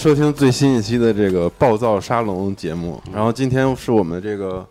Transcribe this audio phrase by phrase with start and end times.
[0.00, 2.98] 收听最新一期的这个暴躁沙龙节目。
[3.12, 4.66] 然后今天是我们这个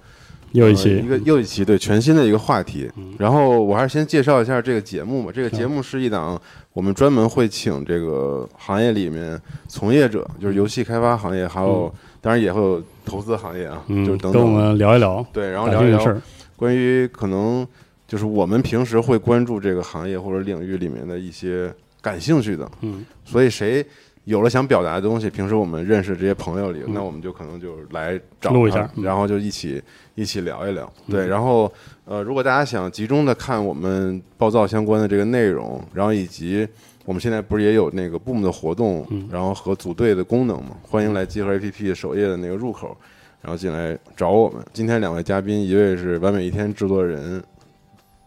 [0.53, 2.89] 又一期、呃一个又一期对全新的一个话题。
[3.19, 5.31] 然后我还是先介绍一下这个节目吧。
[5.31, 6.41] 这个节目是一档
[6.73, 14.41] 我们专门会请这个行业里面从业者，就是游戏开发行业，还有、当然也会有投资行业啊，嗯，就是等等。
[14.41, 16.21] 跟我们聊一聊对，然后聊一聊。
[16.55, 17.67] 关于可能
[18.07, 21.71] 就是我们平时会关注这个行业或者领域里面的一些
[22.01, 23.85] 感兴趣的，嗯，所以谁
[24.29, 29.81] 有了想表达的东西，平时我们认识这些朋友里，那我们就可能就来找录一下嗯然后就一起
[30.13, 30.87] 一起聊一聊。
[31.09, 31.71] 对，然后
[32.05, 36.67] 呃，如果大家想集中的看我们暴躁相关的这个内容，然后以及
[37.05, 42.95] 我们现在不是也有那个 Boom 的活动，然后和组队的功能嘛，欢迎来集合 APP 首页的那个入口。
[43.41, 44.61] 然后进来找我们。
[44.73, 47.41] 今天两位嘉宾，一位是完美一天制作人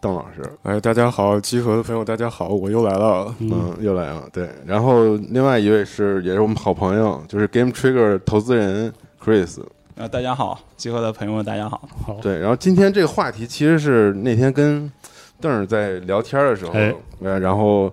[0.03, 3.33] 邓老师，哎，大家好，集合的朋友，大家好，我又来了。
[3.39, 4.49] 嗯，又来了，对。
[4.65, 9.61] 然后另外一位是也是我们好朋友，就是 Game Trigger 投资人 Chris，
[9.95, 11.87] 啊，大家好，集合的朋友们，大家好。
[12.05, 12.37] 好，对。
[12.37, 14.91] 然后今天这个话题其实是那天跟
[15.39, 17.89] 邓儿在聊天的时候，哎呃，然后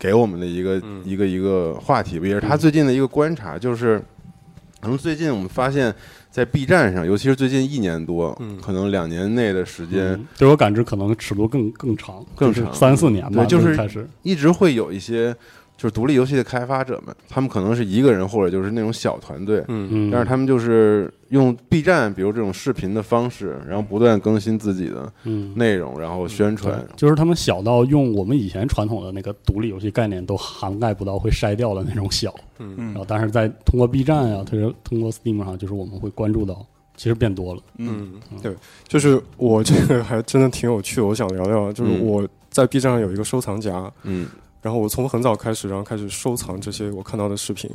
[0.00, 4.00] 给我们的一个、嗯一个一个话题吧，也是他最近的一个观察，就是
[4.80, 5.94] 可能最近我们发现，
[6.36, 14.06] 在 B 站上，尤其是最近一年多，嗯可能两年内的时间，嗯对我感知可能尺度更更长，更长三四年吧，对就是。
[14.22, 15.34] 一直会有一些
[15.76, 26.96] 就是独立游戏的开发者们，他们可能是一个人或者就是那种小团队，嗯嗯，但是他们就是用 B 站，比如这种视频的方式，然后不断更新自己的嗯，内容，然后宣传对。
[26.96, 32.34] 就是他们小到用我们以前传统的那个独立游戏概念都涵盖不到，会筛掉的那种小。
[32.58, 36.64] 嗯嗯然后，但是在通过 B 站啊、特别通过 Steam 上，就是我们会关注到，
[36.96, 37.60] 其实变多了。
[37.76, 38.54] 嗯，对，
[38.88, 44.26] 就是我这个还真的挺有趣的，我想聊聊，就是嗯我在 B 站上有一个收藏夹，嗯
[44.66, 47.70] 然后我从很早开始，然后开始收藏这些我看到的视频，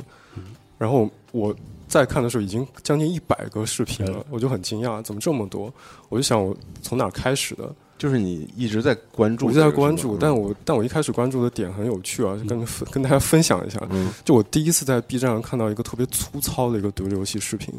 [0.76, 1.56] 然后我
[1.88, 5.72] 在看的时候已经将近一百个视频了，我就很惊讶，怎么这么多？
[6.10, 7.74] 我就想我从哪儿开始的？
[7.96, 13.80] 就是你一直在关注一直在关注，但我但我一开始关注的点很有趣啊，就跟分跟大家分享一下。
[13.88, 17.72] 嗯就我第一次在 B 站上看到一个特别粗糙的一个独立游戏视频，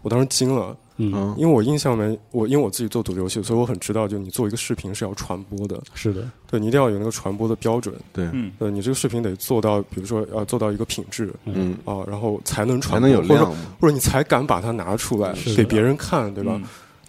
[0.00, 8.28] 我当时惊了，嗯，嗯因为我印象没我因为我自己做独立游戏，所以我很知道，就你做一个视频是要传播的，是的，对你一定要有那个传播的标准，对。
[8.32, 8.52] 嗯。
[8.58, 13.44] 对你这个视频得做到，比如说要做到一个品质嗯，啊，然后才能传播，能有或者。
[13.80, 16.52] 或者你才敢把它拿出来给别人看，对吧？
[16.54, 16.64] 嗯。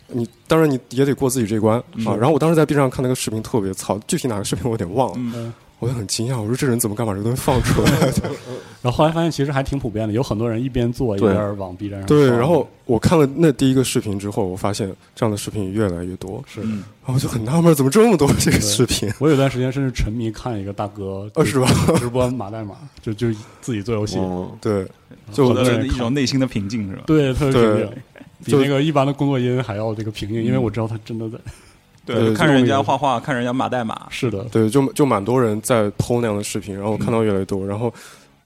[0.08, 2.16] 你当然你也得过自己这关嗯啊。
[2.16, 5.52] 然后我当时在 B 站上看那个视频特别糙，具体哪个视频我有点忘了，嗯
[5.86, 7.92] 我就很惊讶，我说这人怎么敢把这个东西放出来？
[8.82, 16.62] 然后后来发现其实还挺普遍的，有很多人一边做一边往 B 站上对，放然后我看了那第一个视频之后，我发现这样的视频越来越多，是。
[16.64, 19.08] 嗯然后我就很纳闷，怎么这么多这个视频？
[19.20, 21.68] 我有段时间甚至沉迷看一个大哥，啊是吧？
[22.00, 23.28] 直播码代码，就就
[23.62, 24.84] 自己做游戏，嗯对，
[25.32, 27.04] 就好获得了一种内心的平静是吧？
[27.06, 27.90] 对，特别平静，
[28.44, 31.38] 比就那个一般的工作音还要这个平静，因为我知道他真的在。
[32.06, 37.92] 对看人家画画，看人家码代码，是的，对，就就蛮多人在剖那样的视频，然后我看到越来越多，然后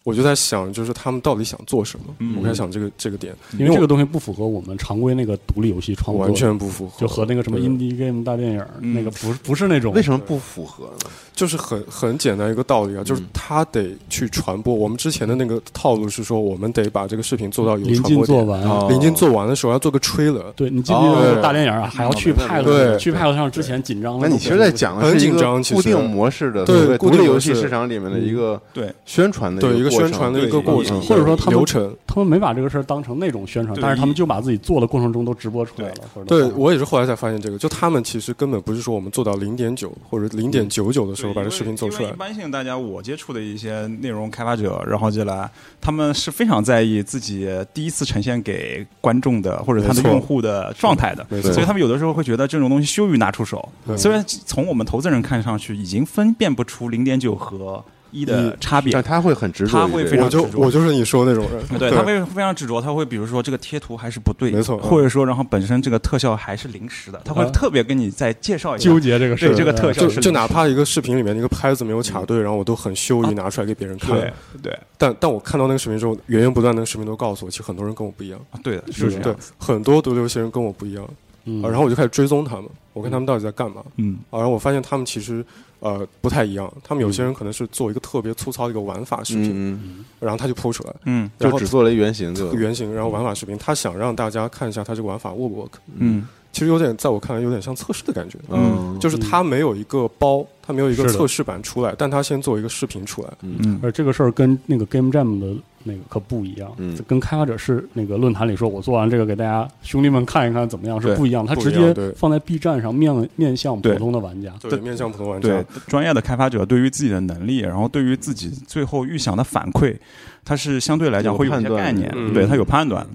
[0.09, 2.06] 我就在想，就是他们到底想做什么？
[2.18, 11.09] 嗯我在想这个这个点，因为这个东西不符合我们常规那个独立游戏创作，完全不符合，就和那个什么 indie game 大电影嗯那个不是不是那种为什么不符合呢？
[11.34, 14.74] 就是很很简单一个道理啊，就是嗯他得去传播。
[14.74, 18.26] 我们之前的那个套路是说，我们得把这个视频做到有临传播点。
[18.26, 18.62] 近做完？
[18.64, 24.34] 哦临近做完的时候要做个 trailer，对你记不记得那哦个大电影啊，还要去明白派对去派上之前紧张的那。
[24.34, 31.96] 你其实在讲的很是一个紧张其实固定模式的对固定模独立游戏市场里面的一个对宣传的对一个过程宣传的一个过程，嗯或者说他们流程。
[32.07, 35.96] 他们没把这个事儿当成那种宣传，但是他们就把自己做的过程中都直播出来了。
[36.13, 45.49] 或者对我也是后来才发现这个，就他们其实根本不是说我们做到零点九或者零点九九的时候把这视频做出来一，般性大家我接触的一些内容开发者，然后进来，
[45.79, 51.25] 他们是非常在意自己第一次呈现给观众的或者他的用户的状态的。
[51.41, 53.69] 所以他们有的时候会觉得这种东西羞于拿出手。
[53.96, 69.00] 虽然从我们投资人看上去已经分辨不出零点九和一的差别但，他会很执着他会非常执着我就是你说的那种人，对，他会非常执着，他会比如说这个贴图还是不对，没错或者说然后本身这个特效还是临时的，他会啊特别跟你再介绍一下纠。
[69.00, 74.11] 结这个事儿，对这个特效就是就哪怕一个视频里面那个拍子没有卡对，然后我都很羞于拿出来给别人看。
[74.16, 81.08] 对对但但我看到那个视频之后，源源不断的视频都告诉我，其实很多人跟我不一样，啊对的，是对是这样。，很多独立游戏人跟我不一样。
[81.49, 81.63] 嗯。
[81.63, 83.84] 啊，然后我就开始追踪他们，我看他们到底在干嘛。
[83.97, 84.19] 嗯。
[84.29, 85.43] 啊，然后我发现他们其实
[85.79, 95.72] 呃不太一样，他们有些人可能是做一个特别粗糙的一个玩法视频，嗯嗯，然后他就铺出来嗯然后就只做了一原型就原型，然后玩法视频，他想让大家看一下他这个玩法 work 不 work。
[95.97, 96.28] 嗯。
[96.51, 103.30] 其实有点在我看来有点像测试的感觉，嗯，就是他没有一个包，他它没有一个测试版出来，但它先做一个视频出来。
[103.42, 103.80] 嗯。
[103.82, 106.96] 而这个事儿跟那个 Game Jam 的那个可不一样，嗯。
[107.08, 119.98] 跟开发者是那个论坛里说我做完这个给大家兄弟们看一看怎么样是不一样，他直接放在 B 站上面面向普通的玩家，对，面向普通玩对家，专业的开发者对于自己的能力，然后对于自己最后预想的反馈，
[120.46, 122.32] 他是相对来讲会有一些概念，嗯。
[122.32, 123.04] 对他有判断。
[123.04, 123.10] 然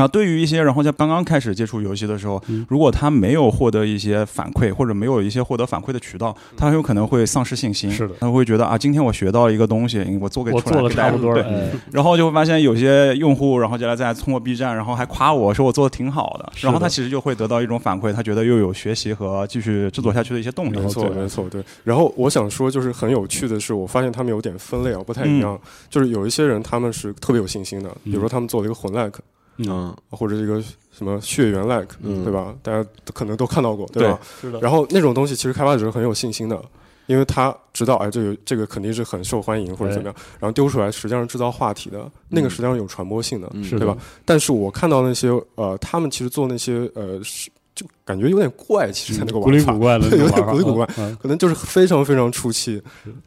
[0.00, 7.90] 后对于一些，然后在刚刚开始接触游戏的时候，嗯如果他没有获得一些反馈，或者没有一些获得反馈的渠道，他很有可能会丧失信心。
[7.90, 20.78] 是的他会觉得啊，今天我学到了一个东西，我做给我做的出来给大家对差不多了，哎，然后就会发现有些用户，然后就来再通过 B 站，然后还夸我说我做的挺好的，的然后他其实就会得到一种反馈，他觉得又有学习和继续制作下去的一些动力。
[20.78, 21.62] 没错，没错，对。
[21.84, 25.60] 然后我想说，就是很有趣的是，我发现他们有点分类啊，不太一样。
[25.90, 29.20] 就是有一些人他们是特别有信心的，比如说他们做了一个混 like，
[29.56, 29.94] 嗯。
[30.10, 32.22] 或者这个什么血缘 like，、嗯。
[32.24, 32.54] 对吧？
[32.62, 34.18] 大家可能都看到过，对吧？
[34.40, 36.62] 是的，然后那种东西其实开发者是很有信心的，
[37.06, 43.62] 因为他知道，哎，这个这个肯定是很受欢迎或者怎么样，然后丢出来实际上是制造话题的，那个实际上有传播性的，嗯。
[43.64, 43.80] 是的。
[43.80, 43.96] 对吧？
[44.24, 50.86] 但是我看到那些呃，他们其实做那些呃，是就感觉有点怪，其实在那个古里玩法，古怪的那有点古里古怪
[51.20, 52.82] 可能就是非常非常出气，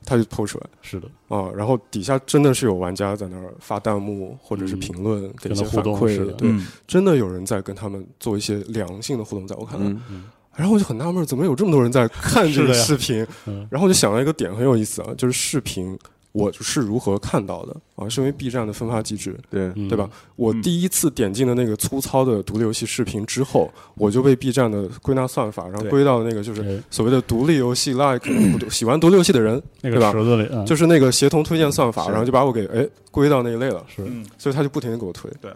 [0.05, 0.67] 他就抛出来。
[0.81, 6.33] 是的，啊，然后底下真的是有玩家在那儿发弹幕或者是评论，给一些反馈，动是的。
[6.33, 6.67] 对，嗯。
[6.85, 10.25] 真的有人在跟他们做一些良性的互动，在我看来，嗯
[10.55, 13.27] 然后我就很纳闷，怎么有这么多人在看这个视频？
[13.45, 13.67] 嗯。
[13.69, 15.97] 然后我就想到一个点很有意思啊，就是视频
[16.35, 18.09] 我是如何看到的啊？
[18.09, 20.09] 是因为 B 站的分发机制，对，嗯对吧？
[20.35, 28.19] 我第一次点进的那个粗糙的独立游戏视频之后，我就被 B 站的归纳算法，然后归到那个就是哎所谓的独立游戏 like
[28.69, 35.31] 喜欢独立游戏的人，那对吧个池子里，嗯就是那个协同推荐算法，然后就把我给哎归到那一类了，是嗯所以他就不停的给我推。
[35.41, 35.49] 对。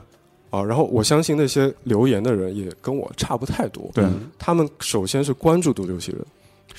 [0.50, 3.88] 啊，然后我相信那些留言的人也跟我差不太多。
[3.94, 6.26] 对嗯他们首先是关注独立游戏人，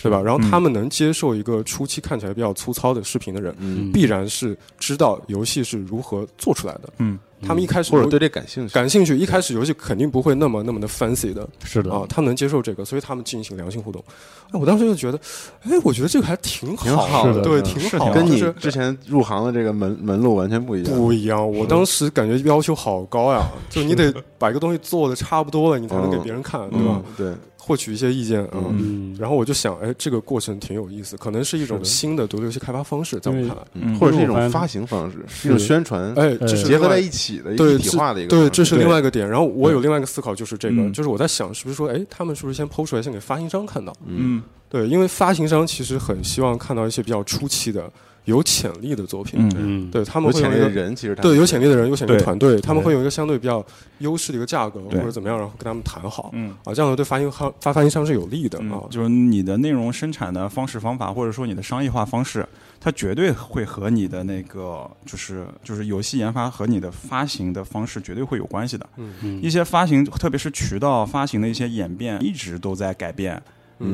[0.03, 0.21] 对吧？
[0.21, 6.91] 然后嗯他们能接受一个初期看起来比较粗糙的视频的人，嗯，必然是知道游戏是如何做出来的。
[6.99, 14.05] 嗯他们一开始游或者对这感兴趣，感兴趣，一开始游戏肯定不会那么那么的 fancy 的是的啊，他们能接受这个，所以他们进行良性互动。
[14.51, 15.19] 哎，我当时就觉得，
[15.63, 20.95] 哎，我觉得这个还挺挺好的对，挺好的，跟你之前入行的这个门门路完全不一样。
[20.95, 21.51] 不一样。
[21.51, 28.65] 我当时感觉要求好高呀，就你得把一个东西做的差不多了，你才能给别人看，对吧嗯？，对，获取一些意见，嗯。
[28.79, 38.49] 嗯，然后我就想，哎，这个过程挺有意思，可能是一种新的独立游戏开发方式，在我看来，嗯或者是一种发行方式，是一种宣传，哎，这是结合在一一起的一对体化的一个对。
[38.51, 39.29] 这是另外一个点。
[39.29, 43.93] 然后我有另外一个思考，就是这个，嗯就是我在想，是不是说，哎，他们是不是先抛出来，先给发行商看到？
[44.07, 47.91] 嗯对，因为发行商其实很希望看到一些比较初期的、
[48.25, 49.41] 有潜力的作品。
[49.41, 53.65] 嗯嗯，对他们有潜会有一个力的人，其实对有潜力的人、有潜力的团队，他们会有一个相对比较
[53.99, 58.89] 优势的一个价格或者怎么样，然后跟他们谈好嗯啊，这样的对发行商发发行商是有利的啊嗯，。
[58.91, 62.47] 就是你的内容生产的方式方法，或者说你的商业化方式，
[62.79, 68.87] 它绝对会和你的那个就是就是游戏研发和你的发行的方式绝对会有关系的。
[68.97, 73.43] 嗯一些发行，特别是渠道发行的一些演变，一直都在改变嗯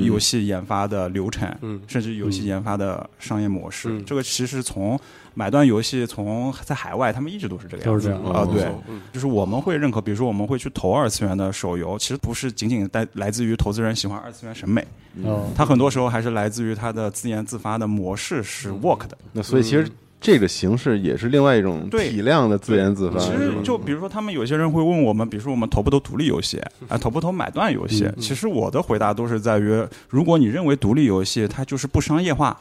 [0.01, 1.81] 游戏研发的流程，嗯。
[1.87, 3.89] 甚至游戏研发的商业模式。
[3.91, 4.05] 嗯。
[4.05, 4.99] 这个其实从
[5.35, 7.91] 买断游戏从在海外，他们一直都是这个样子。
[7.91, 8.23] 都是这样。
[8.25, 8.65] 哦，啊对。
[8.89, 14.87] 嗯就是我们会认可，比如说我们会去投二次元的手游，其实不是仅仅来来自于投资人喜欢二次元审美，
[15.25, 19.17] 哦，它很多时候还是来自于它的自研自发的模式是 work 的。
[19.33, 19.89] 那所以其实
[20.21, 23.19] 这个形式也是另外一种体量的自研自发。
[23.19, 26.59] 其实就比如说，他们有些人会问我们，比如说我们投不投独立游戏
[26.89, 28.11] 啊，投不投买断游戏？
[28.19, 32.59] 其实我的回答都是在于，如果你认为独立游戏它就是不商业化，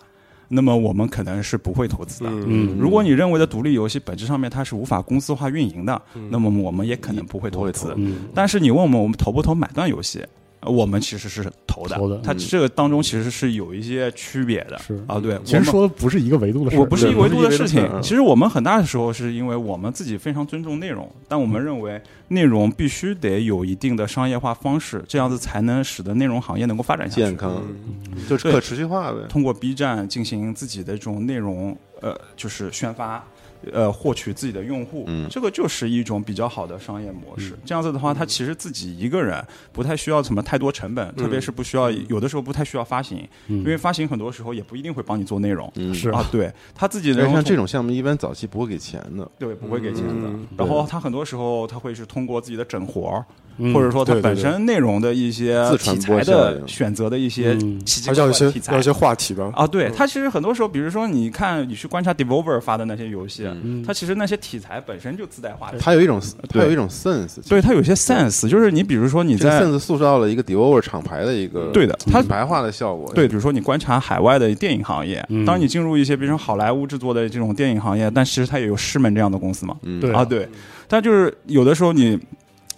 [0.49, 2.29] 那么我们可能是不会投资的。
[2.29, 7.91] 嗯如果你认为的独立游戏本质上面它是无法公司化运营的，那么我们也可能不会投资。
[7.97, 10.27] 嗯但是你问我们我们投不投买断游戏，呃
[10.65, 11.95] 我们其实是投的。
[11.95, 14.77] 投的它这个当中其实是有一些区别的。
[14.79, 27.21] 是啊，对，其实说的不是一个维度的事情，我不是一个维度的事情其实我们很大的时候是因为我们自己非常尊重内容，但我们认为内容必须得有一定的商业化方式，这样子才能使得内容行业能够发展下去。
[27.21, 29.19] 健康，嗯就是可持续化呗。
[29.29, 33.23] 通过 B 站进行自己的这种内容，呃，就是宣发。
[33.71, 37.57] 呃，获取自己的用户，嗯这个就是一种比较好的商业模式。
[37.65, 45.71] 这样子的话，他其实自己一个人不太需要什么太多成本，特别是不需要有的时候不太需要发行，嗯因为发行很多时候也不一定会帮你做内容。
[45.75, 49.29] 嗯，是啊，对他自己的像这种项目，一般早期不会给钱的。
[49.39, 50.13] 对，不会给钱的。
[50.13, 53.25] 嗯然后他很多时候他会是通过自己的整活儿，
[53.57, 58.73] 嗯或者说他对对本身内容的一些自题传材的选择的一些嗯奇奇怪还是要一些怪的题材。
[58.73, 59.51] 要一些话题吧。
[59.55, 59.65] 啊。
[59.65, 63.83] 对它其实很多时候，比如说你看你去观察 Devolver 发的那些游戏，嗯。
[63.85, 65.77] 它其实那些题材本身就自带话题。
[65.79, 73.11] 它有一种它有一种 sense，对，它有些 sense，就是你比如说你在 sense 塑造了一个 Devour 厂牌的一个对的它品牌化的效果。
[73.13, 75.45] 对，比如说你观察海外的电影行业，嗯。
[75.45, 80.11] 当你进入一些比如说好莱坞制作的这种电影行业，但其实它也有师门这样的公司嘛，嗯，对。
[80.11, 80.47] 啊，对，
[80.87, 82.17] 但就是有的时候你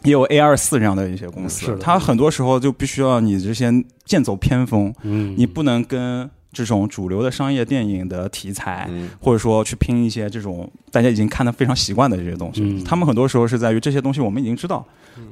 [0.07, 3.71] 也有 A 二四这样的一些公司，它很多时候就必须要你这些
[4.05, 9.09] 剑走偏锋，嗯，你不能跟这种主流的商业电影的题材，嗯。
[9.19, 12.61] 或者说去拼一些这种大家已经看得非常习惯的这些东西。
[12.61, 12.83] 嗯。
[12.85, 14.83] 他们很多时候是在于这些东西我们已经知道，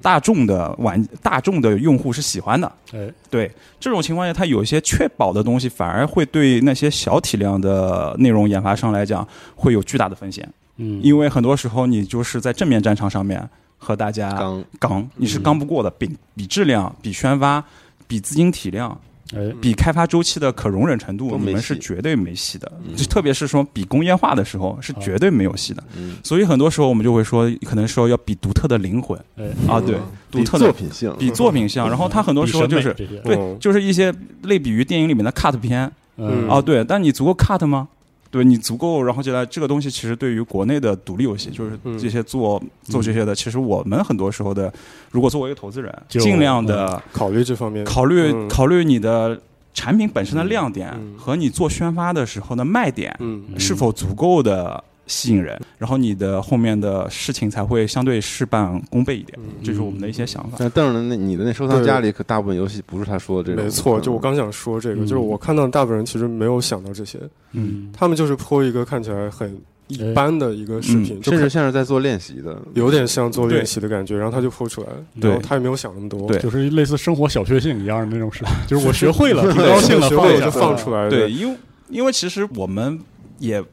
[0.02, 2.70] 大众的玩大众的用户是喜欢的。
[2.94, 10.48] 哎，对这种情况下，它有一些确保的东西，反而会对那些小体量的内容研发商来讲，会有巨大的风险。
[10.78, 13.50] 嗯，因为很多时候你就是在正面战场上面
[13.86, 14.64] 和大家刚。
[14.80, 17.64] 刚，你是刚不过的，比比质量、比宣发、
[18.08, 19.00] 比资金体量、
[19.36, 22.72] 哎，比开发周期的可容忍程度，你们是绝对没戏的。
[22.84, 22.96] 嗯。
[22.96, 25.84] 就特别是说比工业化的时候，是绝对没有戏的。
[25.96, 26.18] 嗯。
[26.24, 29.20] 所以很多时候我们就会说，可能说要比独特的灵魂。
[29.38, 29.96] 哎，啊，对，
[30.32, 31.88] 独特的作品性，比作品像。
[31.88, 34.12] 然后它很多时候就是对嗯，就是一些
[34.44, 35.92] 类比于电影里面的 cut 片。
[36.18, 36.50] 嗯。
[36.50, 37.88] 啊，对，但你足够 cut 吗？
[38.36, 44.70] 对你足够，然后接下来这个东西其实对于国内的独立游戏，就是嗯这些做做这些的，其实我们很多时候的，
[45.10, 49.40] 如果作为一个投资人，尽量的考虑这方面，考虑嗯考虑你的
[49.74, 59.38] 产品本身的亮点嗯和你做宣发的时候的卖点嗯是否足够的吸引人，然后你的后面的事情才会相对事半功倍一点。
[59.42, 59.54] 嗯。
[59.64, 60.58] 这是我们的一些想法。
[60.60, 67.20] 但邓的那你的那收藏夹里可大部分游戏不是他说的这种，没错，嗯就我刚想说这个，嗯就是我看到大部分人其实没有想到这些，
[67.54, 69.56] 嗯，他们就是播一个看起来很
[69.88, 74.88] 一般的一个视频，就甚至像是在做练习的，有点像做练习的感觉，然后他就播出来，
[75.22, 75.30] 对。
[75.30, 76.40] 然后他也没有想那么多，对。
[76.40, 81.58] 就是类似生活小确幸一样的那种事，就是我学会了，挺，高兴了，学会了就放出来，对，，因为
[81.90, 83.00] 因为其实我们
[83.38, 83.64] 也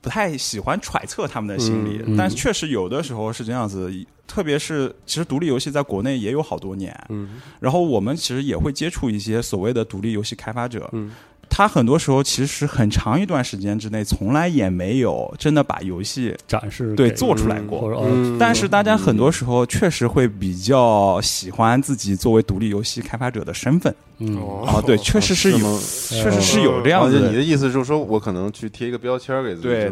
[0.00, 3.90] 不太喜欢揣测他们的心理，嗯但确实有的时候是这样子。
[4.28, 11.12] 特别是其实独立游戏在国内也有好多年，嗯然后我们其实也会接触一些所谓的独立游戏开发者，嗯
[11.48, 17.88] 他很多时候其实很长一段时间之内，从来也没有真的把游戏展示对做出来过。
[18.04, 24.36] 嗯呃但是大家很多时候确实会比较喜欢自己作为独立游戏开发者的身份嗯。
[24.38, 24.64] 哦。
[24.66, 27.28] 啊，对，确实是有，确实是有这样子的。
[27.28, 29.90] 你的意思就是说我可能去贴一个标签给自己，对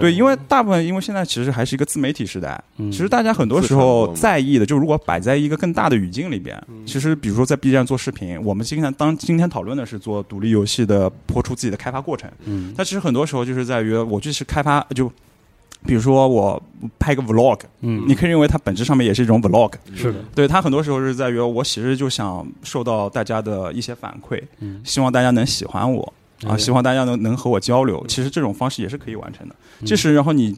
[0.00, 2.90] 对，因为大部分因为现在其实还是一个自媒体时代，嗯。
[2.90, 12.72] 其实大家很多时候在意的，就如果摆在一个更大的语境里边，其实比如说在 B 站做视频，我们今天当今天讨论的是做独立游戏的播出自己的开发过程，嗯。
[12.76, 15.10] 但其实很多时候就是在于我就是开发就。
[15.86, 16.60] 比如说我
[16.98, 24.80] 拍个 vlog，嗯，你可以认为它本质上面也是一种 vlog，是的，对它很多时候是在于我其实就想受到大家的一些反馈，嗯。
[24.84, 26.12] 希望大家能喜欢我
[26.44, 28.04] 啊，哎希望大家能能和我交流。
[28.08, 29.54] 其实这种方式也是可以完成的。
[29.84, 30.56] 即使然后你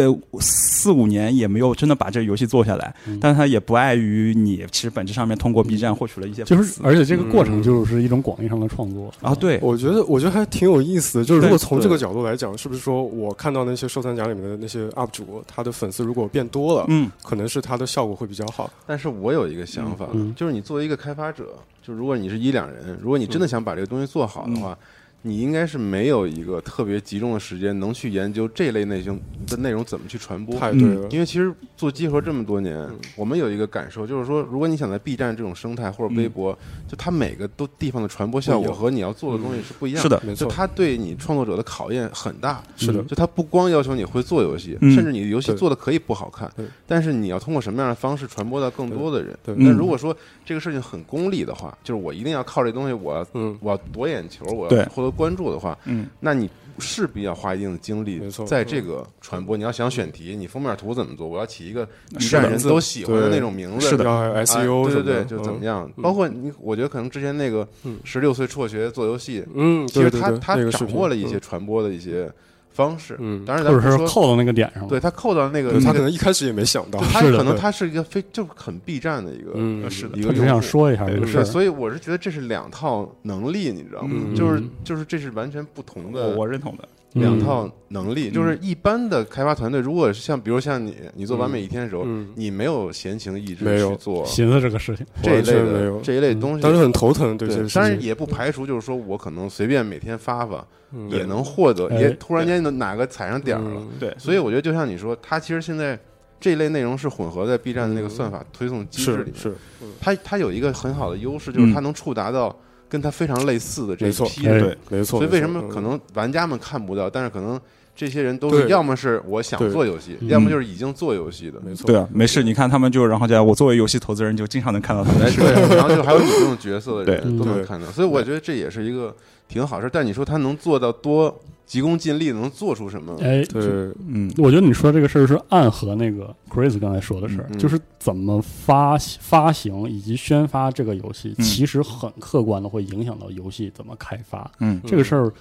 [0.00, 3.18] 呃四五年也没有真的把这个游戏做下来，嗯。
[3.20, 7.62] 但它也不碍于你其实本质上面通过 B 站获取了一些就是而且这个过程嗯。
[7.62, 9.58] 就是一种广义上的创作啊，对。
[9.62, 11.24] 我觉得，我觉得还挺有意思的。
[11.24, 18.70] 就是如果从这个角度来讲，是不是说我看到那些收藏夹里面的那些 UP 主，他的粉丝如果变多了，嗯可能是他的效果会比较好。
[18.86, 21.44] 但是我有一个想法，就是你作为一个开发者，
[21.82, 24.76] 就如果你是一两人，如果你真的想把这个东西做好的话，
[25.22, 30.58] 你应该是没有一个特别集中的时间能去研究这类内容的内容怎么去传播。
[30.58, 36.56] 太对了，因为其实做集合这么多年，我们有一个感受，就是说，如果你想在 B 站这种生态或者微博，
[36.88, 40.20] 就它每个都地方的传播效果和你要做的东西是不一样是的。
[40.26, 42.62] 没错，就它对你创作者的考验很大。
[42.76, 43.02] 是的。
[43.04, 44.92] 就它不光要求你会做游戏，嗯。
[44.92, 46.50] 甚至你的游戏做的可以不好看，
[46.86, 49.38] 但是你要通过什么样的方式传播到更多的人。
[49.44, 49.54] 对。
[49.54, 59.56] 但嗯如果说这个事情很功利的话，就是我一定要靠这东西，我要嗯，我要夺眼球，我要获得关注的话，嗯那你势必要花一定的精力在这个传播。
[59.56, 61.28] 你要想选题，你封面图怎么做？
[61.28, 65.88] 我要起一个的站人都喜欢的那种名字，是的对对对，就怎么样？
[66.02, 72.30] 包括你，我觉得可能之前那个嗯十六岁辍学做游戏，嗯，嗯，其实他他掌握了一些，传播的一些
[72.72, 73.16] 方式。
[73.20, 80.62] 嗯，当然，或咱不说，者是扣到那个点上，对他扣到那个他可能一开始也没想到，他可能他是一个非就很 B 站的一个嗯是的是一个用户他只想。
[80.62, 84.10] 说一下这个事所以我是觉得这是两套能力，你知道吗？
[84.14, 88.30] 嗯就是就是这是完全不同我的我认同的，两嗯套能力。
[88.30, 101.08] 就是一般的开发团队，如果是像比如像你，你做完美一天的时候，嗯，你没有闲情逸致去做寻思这个事情，这一类的这一类东西，当时很头疼对这对个，事情，当然也不排除就是说我可能随便每天发发，嗯。
[101.10, 103.74] 也能获得，哎也突然间能哪个踩上点儿了。
[103.76, 103.88] 嗯。
[103.98, 105.98] 对，所以我觉得就像你说，它其实现在
[106.40, 109.56] 这一类内容是混合在 B 站的那个算法推送机制里面，是是，
[110.00, 112.56] 它它有一个很好的优势，就是它能触达到
[112.92, 114.60] 跟他非常类似的这一批人。
[114.62, 115.18] 对没错。
[115.18, 117.58] 所以为什么可能玩家们看不到，但是可能
[117.96, 121.58] 这些人都是要么是我想做游戏，嗯要么就是已经做游戏的。
[121.64, 129.16] 没错，对啊，没事，你看他们就然后在我作为游戏投资人就经常能看到他们 对，然后就还有你这种角色的人都能看到，所以我觉得这也是一个
[129.48, 129.88] 挺好事。
[129.90, 131.34] 但你说他能做到多
[131.72, 133.16] 急功近利，能做出什么？
[133.22, 133.62] 哎，对，
[134.06, 134.30] 嗯。
[134.36, 137.56] 我觉得你说这个事儿是暗合那个 Chris 刚才说的事儿，嗯。
[137.56, 141.42] 嗯就是怎么发发行以及宣发这个游戏，嗯。
[141.42, 144.50] 其实很客观的会影响到游戏怎么开发。
[144.60, 144.78] 嗯。
[144.86, 145.32] 这个事儿，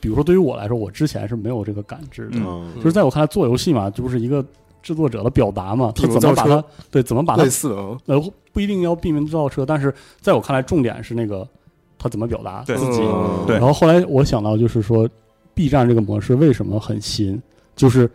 [0.00, 2.66] 比如说对于我来说，我之前是没有这个感知的，嗯。
[2.76, 4.42] 就是在我看来，做游戏嘛，就是一个
[4.82, 7.68] 制作者的表达嘛，他怎么把它对怎么把它类似
[8.06, 11.46] 呃不一定要闭门造车，但是在我看来，重点是那个
[11.98, 13.02] 他怎么表达自己。
[13.02, 13.44] 嗯。
[13.46, 13.56] 对。
[13.58, 15.06] 然后后来我想到，就是说
[15.54, 17.40] ，B 站这个模式为什么很新，
[17.74, 18.10] 就是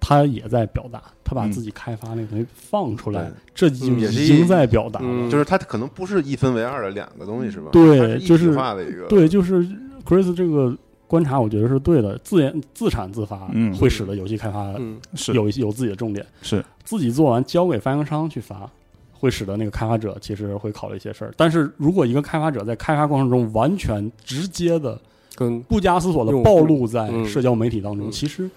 [0.00, 1.52] 他也在表达，他把嗯。
[1.52, 5.06] 自己开发那个东西放出来对，这就已经在表达了。
[5.08, 5.30] 嗯。
[5.30, 7.68] 就是它可能不是一分为二的两个东西，是吧？
[7.72, 9.64] 对就是化的一个，对，就是
[10.04, 10.76] Chris 这个
[11.06, 12.18] 观察，我觉得是对的。
[12.18, 13.72] 自研自产自发嗯。
[13.74, 14.98] 会使得游戏开发嗯。
[15.14, 15.32] 是。
[15.34, 16.64] 有有自己的重点，是。
[16.84, 18.68] 自己做完交给发行商去发，
[19.12, 21.32] 会使得那个开发者其实会考虑一些事儿。
[21.36, 25.00] 但是如果一个开发者在开发过程中完全直接的、
[25.34, 27.26] 跟不加思索的暴露在嗯。
[27.26, 28.10] 社交媒体当中，嗯。
[28.10, 28.50] 其实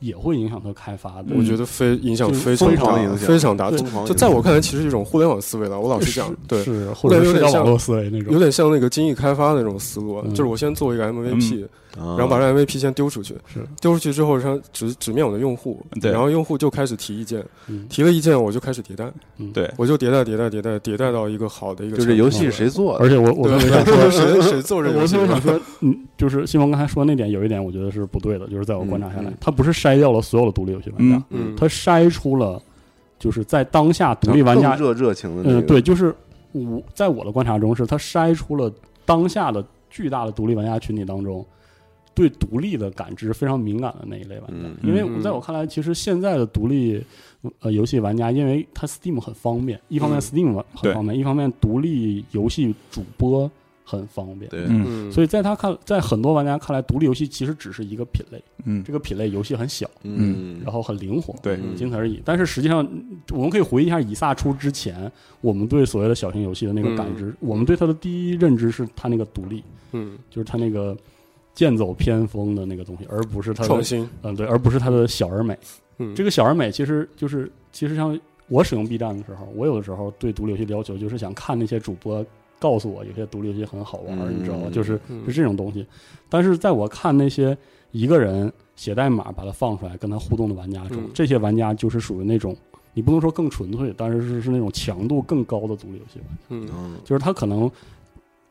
[0.00, 1.34] 也会影响他开发的。
[1.36, 3.70] 我觉得非影响非常大，影响非常大。
[3.70, 5.78] 对就在我看来，其实是一种互联网思维了。
[5.78, 8.38] 我老是讲，对，是或者是社交网络思维那种有。
[8.38, 19.10] 点像那个精益开发的那种思路就是我先做一个 MVP，然然后把这 MVP 先丢出去，是丢出去之后，让直直面我的用户，对然后用户就开始提意见，嗯提了意见我就开始迭代，
[19.52, 22.16] 对我就迭代迭代迭代迭代到一个好的一个就程度。
[22.16, 23.04] 这游戏是谁做的？
[23.04, 25.26] 而且我我特对别想说， 谁谁做这我游戏的？
[25.26, 31.22] 特别想说，嗯，就是西蒙刚才说那点有一点，我觉得是不对的，就是在我观察下来他不是筛掉了所有的独立游戏玩家。
[31.56, 32.60] 他筛出了
[33.18, 36.14] 就是在当下独立玩家热热情的那个，嗯，对，就是
[36.52, 38.72] 我在我的观察中，是他筛出了
[39.04, 41.44] 当下的巨大的独立玩家群体当中，
[42.14, 44.56] 对独立的感知非常敏感的那一类玩家。
[44.62, 47.02] 嗯因为嗯在我看来，其实现在的独立
[47.60, 50.20] 呃游戏玩家，因为他 Steam 很方便，一方面嗯。
[50.20, 53.50] Steam 很方便，一方面独立游戏主播
[53.88, 54.50] 很方便。
[54.50, 55.08] 对，嗯。
[55.08, 58.84] 嗯，所以在他看，在很多玩家看来，独立游戏其实只是一个品类，嗯。
[58.84, 61.54] 这个品类游戏很小，嗯，然后很灵活，对。
[61.56, 61.74] 嗯。
[61.74, 62.20] 仅此而已。
[62.24, 62.86] 但是实际上，
[63.32, 70.96] 我们可以回忆一下以萨出之前，我们对所谓的小型游戏的那个感知，我们对它的第一认知是它那个独立，嗯，就是它那个
[71.54, 75.58] 剑走偏锋的那个东西，而不是它的创新，嗯对，而不是它的小而美。
[75.98, 82.24] 嗯，这个小而美其实就是其实像我使用 B 站的时候，我有的时候对独立游戏的要求就是想看那些主播
[82.58, 84.68] 告诉我有些独立游戏很好玩，嗯你知道吗？
[84.72, 85.24] 就是嗯。
[85.26, 85.86] 是这种东西。
[86.28, 87.56] 但是在我看那些
[87.92, 91.10] 一个人写代码把它放出来跟他互动的玩家中，嗯。
[91.14, 92.56] 这些玩家就是属于那种
[92.94, 96.68] 你不能说更纯粹，但是是是那种强度更高的独立游戏玩家，嗯。
[96.74, 97.70] 嗯，就是他可能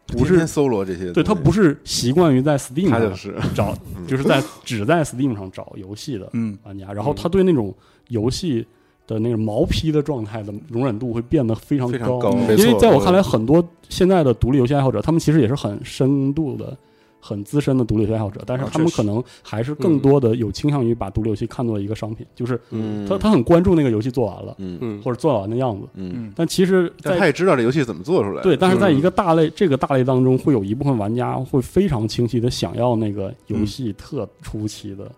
[0.07, 3.35] 不是天天搜罗这些，对他不是习惯于在 Steam 上他就是。
[3.53, 3.75] 找，
[4.07, 6.57] 就是在只在 Steam 上找游戏的嗯。
[6.63, 7.73] 玩家，然后他对那种
[8.07, 8.65] 游戏
[9.07, 11.89] 的那种毛坯的状态的容忍度会变得非常
[12.19, 16.77] 高，因为在我看来，很多现在的独立游戏爱好者，他们其实也是很深度的、
[17.21, 24.55] 很资深的独立游戏爱好者，但是他们可能还是更多的有倾向于把独立游戏看作一个商品，就是嗯，他他很关注那个游戏做完了
[25.01, 25.87] 或者做完的样子，
[26.35, 28.97] 但其实在但他也知道这游戏怎么做出来的，对，但是在嗯。
[28.97, 35.09] 一个大类这个大类当中，会有一部分玩家会非常清晰的想要那个游戏特初期的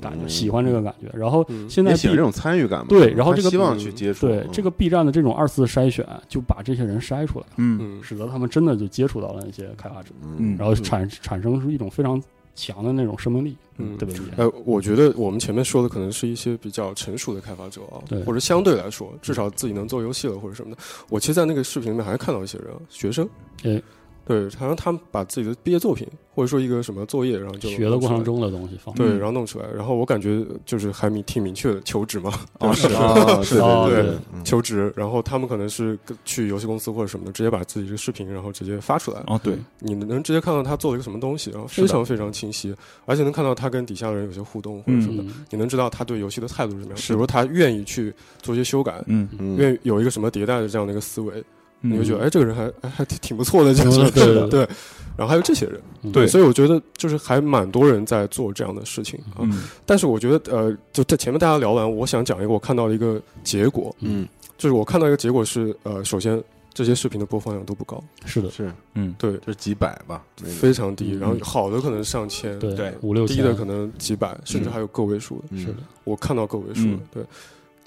[0.00, 7.52] 感觉，嗯喜欢这个感觉，然后嗯现在也喜欢这种参与感嘛，对然后这个希望嗯去接触，嗯对这个 B 站的这种二次筛选，就把这些人筛出来了。
[7.56, 7.78] 嗯。
[7.80, 8.02] 嗯。
[8.02, 10.56] 使得他们真的就接触到了那些开发者，嗯。
[10.58, 12.22] 然后产产生出一种非常
[12.54, 13.96] 强的那种生命力，嗯。
[13.98, 14.44] 特别厉害。
[14.44, 20.78] 呃，我觉得我们前面说的可能是一些比较成熟的开发者啊对，或者相对来说，至少自己能做游戏了或者什么的。
[21.08, 23.28] 我其实，在那个视频里面还看到一些人，学生，
[23.64, 23.80] 哎
[24.24, 28.22] 对，好像他们把自己的毕业作品或者说一个什么作业，然后就学的过程。
[28.22, 29.18] 中的东西放对，嗯。
[29.18, 33.14] 然后弄出来，然后我感觉就是还明挺明确的求职嘛， 啊是啊，
[33.50, 39.58] 对哦对求职，然后他们可能是去游戏公司或者什么的，直接把自己这个视频然后直接发出来，哦对。
[39.80, 42.72] 你能直接看到他做了一个什么东西，然后非常非常清晰，
[43.04, 45.44] 而且能看到他跟底下的人有些互动或者什么的，嗯。
[45.50, 47.02] 你能知道他对游戏的态度是什么样。
[47.08, 49.28] 比如他愿意去做一些修改，嗯。
[49.38, 49.56] 嗯。
[49.56, 51.42] 愿意有一个什么迭代的这样的一个思维，
[51.82, 52.18] 你会觉嗯。
[52.18, 54.68] 得哎，这个人还还还挺挺不错的，就是嗯对对对。
[55.14, 56.10] 然后还有这些人，嗯。
[56.10, 59.40] 对所以我觉得就是还蛮多人在做这样的事情啊。
[59.40, 59.64] 嗯。
[59.84, 64.26] 但是我觉得呃，就在前面大家聊完，我想讲一个我看到的一个结果，嗯。
[64.56, 66.40] 就是我看到一个结果是呃，首先
[66.72, 75.44] 这些视频的播放量都不高，是的，是嗯对，就是几百吧，非常低，嗯然后好的可能上千，对对五六低的可能几百，甚至还有个位数的。
[75.50, 77.24] 嗯是的，我看到个位数的嗯，对。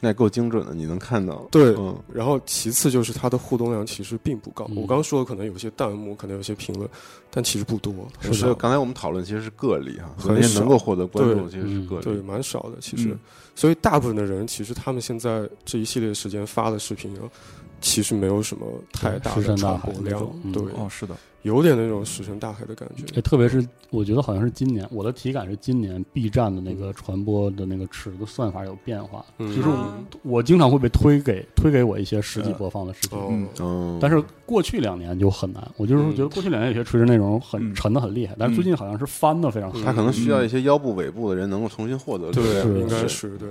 [0.02, 1.48] 那够精准的，你能看到。
[1.52, 4.66] 对，嗯，然后其次就是它的互动量其实并不高。
[4.70, 6.90] 嗯我刚刚说的可能有些弹幕，可能有些评论，
[7.30, 8.54] 但其实不多，很是少。
[8.54, 12.22] 刚才我们讨论其实是个例哈，很那些能够获得关注对其实是个例对，例。
[12.22, 13.10] 蛮少的其实。
[13.10, 13.20] 嗯
[13.58, 17.24] 所以大部分的人其实他们现在这一系列时间发的视频啊，
[17.80, 20.20] 其实没有什么太大的传播量
[20.52, 23.04] 对，哦，是的，有点那种石沉大海的感觉。
[23.16, 33.18] 哎，特别是我觉得好像是今年，我的体感是今年 B 站的那个传播的那个尺的算法有变化，嗯就是我我经常会被推给推给我一些实际播放的视频。
[33.20, 39.80] 哦，嗯嗯，但是过去两年就很难，我就是觉得过去两年有些垂直内容很嗯沉的很厉害，但是最近好像是翻的非常好。
[39.84, 42.32] 他可能需要一些腰部尾部的人能够重新获得。
[42.32, 43.50] 对，是应该是是对。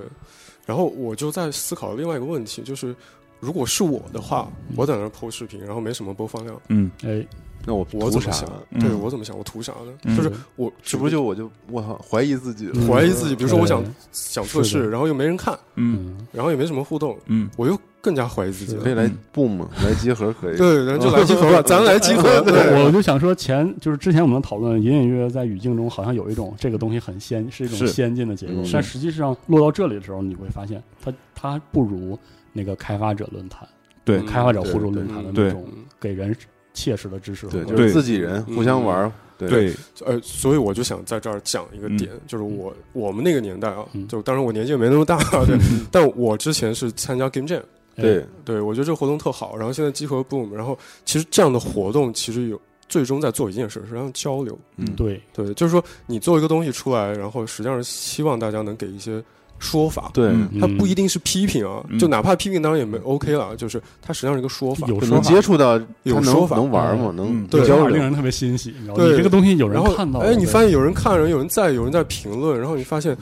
[0.65, 2.93] 然后我就在思考另外一个问题，就是
[3.39, 7.23] 如果是我的话，我在那儿 PO 视频，然后没什么播放量，嗯哎，
[7.65, 8.61] 那我我怎么想图啥呢？？
[8.71, 9.37] 嗯对我怎么想？
[9.37, 9.91] 我图啥呢？
[10.03, 13.35] 嗯就是我是不是就我就我操怀疑自己怀疑自己？
[13.35, 18.83] 比如说我想想测试，然后又没人看，嗯嗯，然后也没什么互动，嗯我又更加怀疑自己了。
[18.83, 20.57] 可以来 boom 来集合可以。
[20.57, 22.39] 对，咱就来集合吧， 咱来集合。
[22.45, 32.17] 对，我就想说前就是之前我们讨论隐隐约约在语境中好像有一种这个东西很先是一种先进的结构嗯，但实际上落到这里的时候，你会发现它它不如
[32.53, 33.67] 那个开发者论坛、
[34.03, 35.65] 对嗯开发者互助论坛的那种
[35.99, 36.35] 给人
[36.75, 39.11] 切实的支持对，就是自己人互相玩儿。
[39.37, 39.49] 对。
[39.49, 39.73] 对，
[40.05, 44.07] 呃，所以我就想在这儿讲一个点，就是我我们那个年代啊，嗯。
[44.07, 45.57] 就当然我年纪也没那么大， 对，
[45.91, 47.61] 但我之前是参加 Game Jam，
[47.95, 48.03] 哎。
[48.03, 59.21] 对，对我觉得这个活动特好，然后现在集合 Boom，然后其实这样的活动其实有最终在做一件事，是让交流，嗯，对，对，就是说你做一个东西出来，然后实际上是希望大家能给一些
[59.59, 60.11] 说法。
[60.13, 64.87] 对，嗯它不一定是批评啊，嗯就哪怕批评当然也没 OK 了，就是它实际上是一个说法。
[64.87, 67.87] 有能有说法接触到有说法能玩嘛，嗯能嗯对这交流。
[67.87, 69.03] 令人特别欣喜，你知道吗？
[69.15, 73.15] 这个东西有人然后看到，哎，你发现有人看，人有人在，有人在评论，然后你发现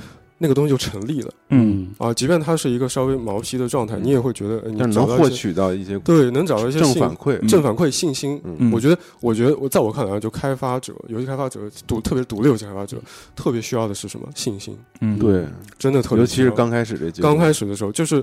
[0.44, 2.14] 那个东西就成立了嗯啊。
[2.14, 7.38] 即便它是一个稍微毛坯的状态，你也会觉得呃你能获取到一些对，能找到一些正反馈。
[7.42, 8.42] 嗯正反馈、信心。
[8.44, 12.98] 嗯我觉得，我觉得我在我看来啊，就开发者、游戏开发者，独特别是独立游戏开发者，
[13.38, 14.28] 特别需要的是什么？
[14.36, 15.46] 信心，嗯，对，
[15.80, 18.22] 真的特别尤其是刚开始这阶段刚开始的时候，就是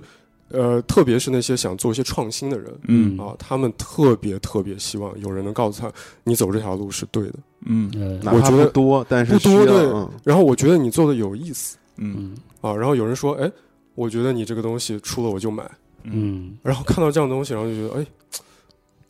[0.51, 5.91] 呃，特别是那些想做一些创新的人嗯啊，他们特别特别希望有人能告诉他，
[6.25, 7.35] 你走这条路是对的。
[7.67, 12.15] 嗯呃哪怕我觉得不多，但是不多对嗯然后我觉得你做的有意思嗯。
[12.19, 12.35] 嗯。
[12.61, 13.51] 啊，然后有人说，哎，
[13.95, 15.65] 我觉得你这个东西出了我就买，
[16.03, 18.07] 嗯，然后看到这样的东西，然后就觉得，哎，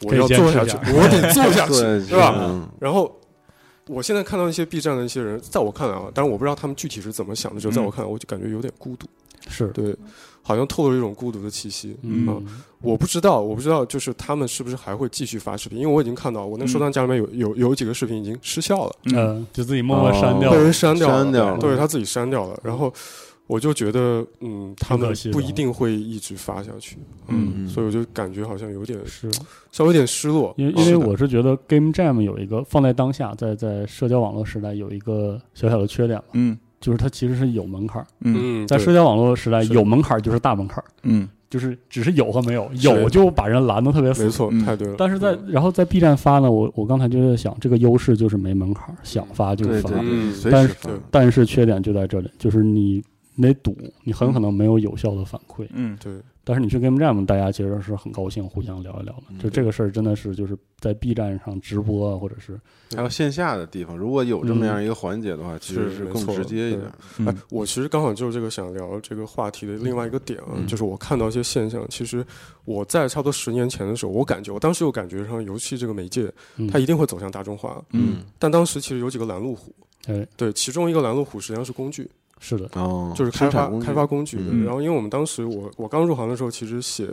[0.02, 2.36] 我要做下去，我得做下去，对是吧？
[2.38, 3.18] 嗯然后
[3.88, 7.84] 我现在看到一些 B 站的一些人，在我看来啊，但是我不知道他们具体是怎么想的，就在嗯。
[7.86, 9.06] 我看来，我就感觉有点孤独，
[9.48, 9.96] 是，对，
[10.42, 11.96] 好像透露一种孤独的气息。
[12.02, 12.28] 嗯。
[12.28, 12.36] 啊
[12.82, 15.78] 我不知道，我不知道，就是他们是不是还会继续发视频？
[15.78, 19.16] 因为我已经看到我那收藏夹里面有有有几个视频已经失效了，嗯。
[19.16, 21.58] 呃，就自己默默删掉被，人删掉了，删掉了。
[21.58, 22.58] 对他自己删掉了。
[22.64, 22.90] 然后
[23.46, 26.96] 我就觉得，嗯，他们不一定会一直发下去，
[27.28, 27.68] 嗯。
[27.68, 29.30] 所以我就感觉好像有点是。
[29.70, 41.28] 稍微有点失落，因为因为我是觉得 Game Jam 有一个放在当下，在在社交网络时代有一个小小的缺点嘛，嗯就是它其实是有门槛儿，在社交网络时代有门槛儿就是大门槛儿，嗯。
[41.50, 44.22] 就是只是有和没有，有就把人拦得特别死。
[44.22, 44.30] 没。
[44.30, 44.64] 错，嗯。
[44.64, 44.94] 太对了。
[44.96, 45.46] 但是在嗯。
[45.48, 49.90] 然后在 B 站发呢，我我刚才就在想，这个优势就是没门槛儿，想发就发。
[50.48, 50.90] 但是时发。
[51.10, 53.02] 但是缺点就在这里，就是你
[53.34, 55.66] 你得赌，你很可能没有有效的反馈。
[55.72, 56.12] 嗯对，
[56.50, 59.22] 但是你去 Game Jam，大家其实是很高兴互相聊一聊的。
[59.30, 62.60] 嗯就这个事儿真的是就是在 B 站上直播啊，或者是
[62.96, 66.82] 还有线下的地方，如果有这么嗯样一个环节的话，其实是更直接一点。
[66.82, 71.86] 哎嗯，我其实刚好就是这个想聊这个话题的另外一个点啊，嗯就是我看到一些现象。
[71.88, 72.26] 其实
[72.64, 77.80] 我在差不多十年前的时候，我感觉我当时有感觉上，游戏这个媒介嗯它一定会走向大众化。
[77.92, 79.72] 嗯但当时其实有几个拦路虎，
[80.06, 87.06] 哎对，其中一个拦路虎实际上是工具，是的，哦，就是开发开发工具然后因为我们当时我我刚入行的时候，其实写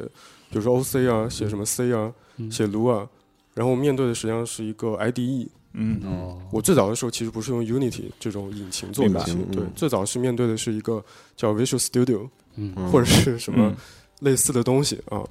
[0.50, 2.50] 比如说 OC 啊，写什么 C 啊，嗯。
[2.50, 3.06] 写 Lua，，
[3.54, 5.50] 然后面对的实际上是一个 IDE。
[5.74, 6.00] 嗯。
[6.06, 11.04] 哦，我最早的时候其实不是用 Unity 这种引擎做明白游戏，对嗯，最早是面对的是一个
[11.36, 12.30] 叫 Visual Studio
[12.90, 13.76] 或者是什么嗯。
[14.22, 15.22] 类似的东西啊。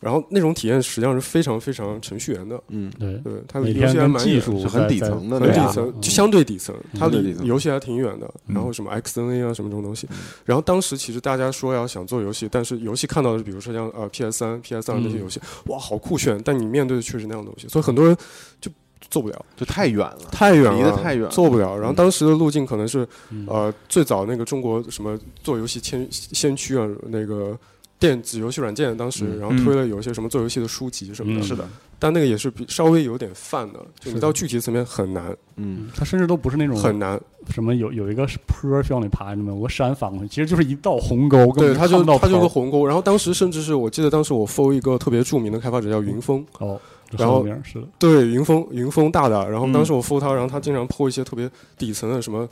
[0.00, 8.26] 然后那种体验实际上是非常非常程序员的，嗯，对，对，它离游戏还蛮技术是很底层的很底层，就相对底层，它离游戏还挺远的。
[8.46, 10.16] 嗯然后什么 XNA 啊，什么这种东西嗯。
[10.44, 16.40] 然后当时其实大家说要想做游戏，但是游戏看到的，比如说像呃 PS 三、PS 二那些嗯游戏，哇，好酷炫！
[16.44, 18.16] 但你面对的却是那样的东西，所以很多人
[18.60, 18.70] 就
[19.10, 21.76] 做不了，就太远了，太远了，离得太远了做不了。
[21.76, 27.58] 然后嗯当时的路径可能是嗯呃最早那个中国什么做游戏先先驱啊，那个。
[27.98, 29.40] 电子游戏软件当时，嗯。
[29.40, 35.36] 然后推了有一些什么做游戏的书籍什么的，嗯是的，但那个也是比稍微有点泛的，就你到具体层面很难。
[35.56, 37.20] 嗯，它甚至都不是那种很难。
[37.50, 42.84] 什么有有一个坡需要你爬，什么有个山翻过去，其实就是一道鸿沟，对，本它就它就个鸿沟。
[42.86, 46.78] 然后当时甚至是我记得当时我 follow 一个特别著名的开发者叫云峰，哦，
[47.16, 49.48] 然后名是的，对，云峰云峰大大。
[49.48, 52.46] 然后嗯当时我 follow 他，然后他经常 po 一些特别底层的什么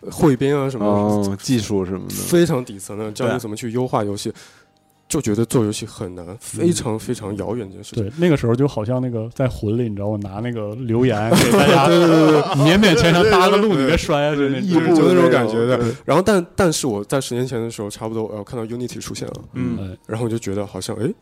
[0.00, 4.32] 呃汇编啊什么，哦，技术什么的，非常底层的教你怎么去优化游戏，
[5.12, 8.02] 就觉得做游戏很难，非常非常遥远这件事情。
[8.02, 11.86] 对，那个时候就好像那个在魂里，你知道，我拿那个留言给大家
[12.64, 14.94] 勉勉强强搭个路，你别摔下去那异种。
[14.94, 21.12] 就那种感觉的对然后但但是我在十年前的时候，差不多呃看到 Unity 出现了，嗯哎，然后我就觉得好像哎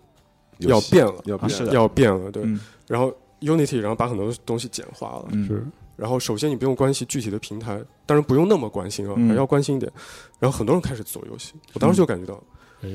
[0.59, 2.45] 要变了，要变要变了，对。
[2.45, 5.65] 嗯然后 Unity 然后把很多东西简化了，嗯是
[5.97, 9.91] 然后首先你不用关心具体的平台，当然不用那么关心啊，要关心一点。
[10.39, 12.41] 然后很多人开始做游戏，我当时就感觉到哎。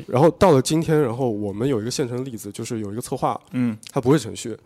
[0.08, 3.78] 然后到了今天，然后我们有一个现成的例子，就是有一个策划，嗯。
[3.92, 4.58] 他不会程序，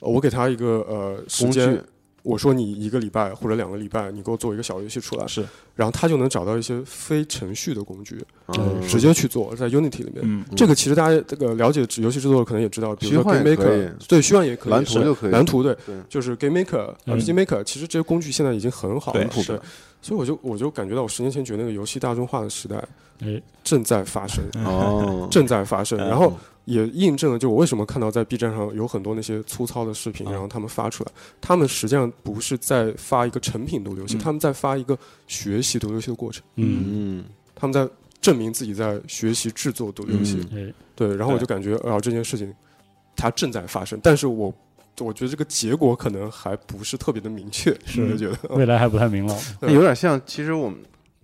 [0.00, 1.80] 呃我给他一个呃时工间具，，
[2.22, 5.44] 我说你一个礼拜或者两个礼拜，你给我做一个小游戏出来，是。
[5.74, 8.80] 然后他就能找到一些非程序的工具，嗯。
[8.86, 10.20] 直接去做，在 Unity 里面。
[10.22, 10.44] 嗯。
[10.56, 15.04] 这个其实大家这个了解游戏制作可能也知道，比如说 Game Maker，对，虚幻也可以，蓝图是。
[15.04, 15.30] 就可以。
[15.30, 15.96] 蓝图对，对。
[16.08, 17.18] 就是 Game Maker、嗯。
[17.18, 19.60] RPG Maker，其实这些工具现在已经很好了，对对，
[20.02, 22.88] 所以我就我就感觉到，我十年前觉得那个游戏大众化的时代哎，
[23.64, 26.08] 正在发生，哦， 正在发生，嗯。
[26.08, 26.32] 然后
[26.64, 37.88] 也印证了，就我为什么看到在 B 站上有很多那些粗糙的视频，啊然后他们发出来，他们实际上不是在发一个成品独立游戏，嗯他们在发一个学习独立游戏的过程，嗯，嗯，他们在
[38.20, 40.46] 证明自己在学习制作独立游戏。
[40.94, 42.52] 对，然后我就感觉啊，这件事情
[43.16, 44.52] 它正在发生，但是我
[45.00, 48.04] 我觉得这个结果可能还不是特别的明确，是。
[48.04, 48.54] 不是觉得。
[48.56, 49.38] 未来还不太明朗。
[49.62, 50.78] 那有点像，其实我们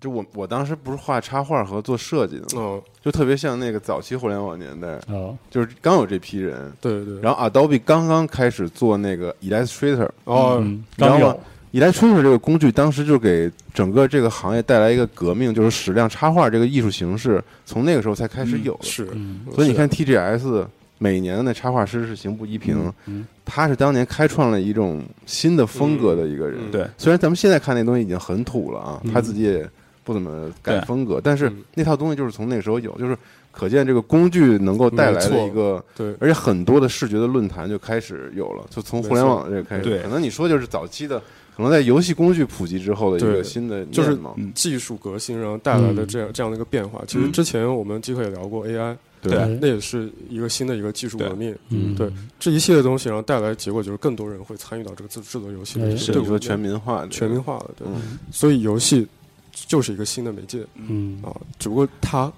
[0.05, 7.19] 就我我当时不是画插画和做设计的嘛，嗯，就特别像那个早期互联网年代，啊，就是刚有这批人，对对。
[7.23, 10.11] 然后 Adobe 刚刚开始做那个 Illustrator。
[10.25, 11.41] 哦，嗯，然后刚有
[11.73, 18.83] ，Illustrator 这个工具当时就给整个这个行业带来一个革命，就是矢量插画这个艺术形式，从那个时候才开始有的。
[18.83, 20.67] 是，嗯所以你看 TGS
[20.99, 26.59] 每年的那插画师是刑部一平，嗯，他是当年开创了一种新的风格的一个人。
[26.61, 29.69] 嗯对虽然咱们现在看那东西已经很土了啊，嗯他自己也
[30.05, 31.65] 不怎么改风格，但是嗯。
[31.75, 33.17] 那套东西就是从那时候有，就是
[33.51, 39.83] 可见这个工具能够带来的一个，对，而且很多的视觉的论坛就开始有了，就从互联网这个开始。
[39.83, 41.19] 对可能你说就是早期的，
[41.57, 44.19] 可能在游戏工具普及之后的一个新的就是
[44.55, 46.07] 技术革新，然后带来的嗯。
[46.07, 47.03] 这样这样的一个变化。
[47.07, 47.33] 其实嗯。
[47.33, 49.37] 之前我们机会也聊过 AI，对。
[49.37, 51.57] 哎那也是一个新的一个技术革命。
[51.71, 52.13] 嗯，对。
[52.39, 57.87] 这一系列东西，然后带来的结果就是更多人会参与到这个制制作游戏哎里，是你说对我全民化，全民化了，对。
[57.87, 59.07] 嗯所以游戏
[59.55, 60.65] 就是一个新的媒介。
[60.75, 62.31] 嗯，啊，只不过它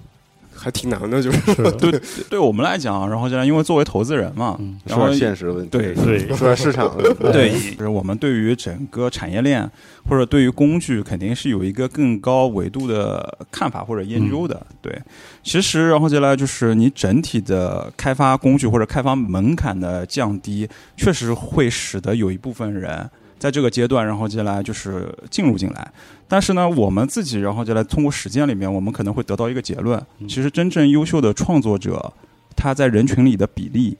[0.54, 1.54] 还挺难的，就是。
[1.54, 2.00] 是， 对
[2.30, 4.80] 对我们来讲，然后现在因为作为投资人嘛，嗯。
[4.86, 5.94] 然后说现实的问题，对。
[5.94, 9.70] 对，说点市场的问题， 对，就是我们对于整个产业链
[10.08, 14.66] 或者对于工具，肯定是有一个更高维度的看法或者研究的。
[14.80, 14.98] 对，
[15.42, 23.10] 其实然后接下来就是你整体的开发工具或者开发门槛的降低，确实会使得有一部分人。
[23.38, 25.92] 在这个阶段，然后接下来就是进入进来，
[26.26, 30.28] 但是呢，我们自己然后接下来通过实践里面，我们可能会得到一个结论：嗯。
[30.28, 32.12] 其实真正优秀的创作者，
[32.56, 33.96] 他在人群里的比例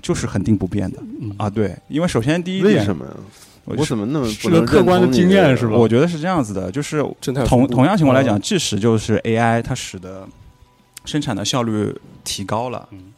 [0.00, 0.98] 就是恒定不变的。
[1.20, 1.32] 嗯。
[1.38, 1.48] 啊。
[1.48, 3.04] 对，因为首先第一点，为什么？
[3.04, 3.10] 呀？
[3.64, 5.76] 我我怎么那么是个客观的经验是吧？
[5.76, 7.00] 我觉得是这样子的，就是
[7.46, 10.26] 同同样情况来讲，嗯即使就是 AI 它使得
[11.04, 13.12] 生产的效率提高了，嗯。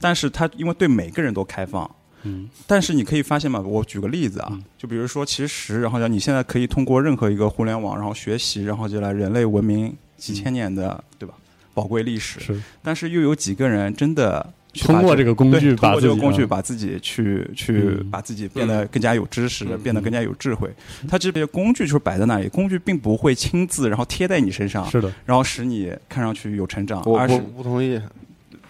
[0.00, 1.90] 但是它因为对每个人都开放，
[2.26, 2.48] 嗯。
[2.66, 4.62] 但是你可以发现嘛，我举个例子啊，嗯。
[4.76, 11.34] 就比如说，其实然后讲你现在可以通过任何一个互联网，然后学习，然后就来人类文明几千年的，对吧？
[11.74, 12.60] 宝贵历史，是。
[12.82, 16.46] 但是又有几个人真的通过这个工具通过这个工具啊。
[16.46, 18.10] 把自己去去嗯。
[18.10, 19.78] 把自己变得更加有知识，嗯。
[19.82, 20.70] 变得更加有智慧。
[21.06, 28.00] 它这些工具就是摆在那里，工具并不会亲自然后贴在你身上，是的，然后使你看上去有成长，我我而是不同意，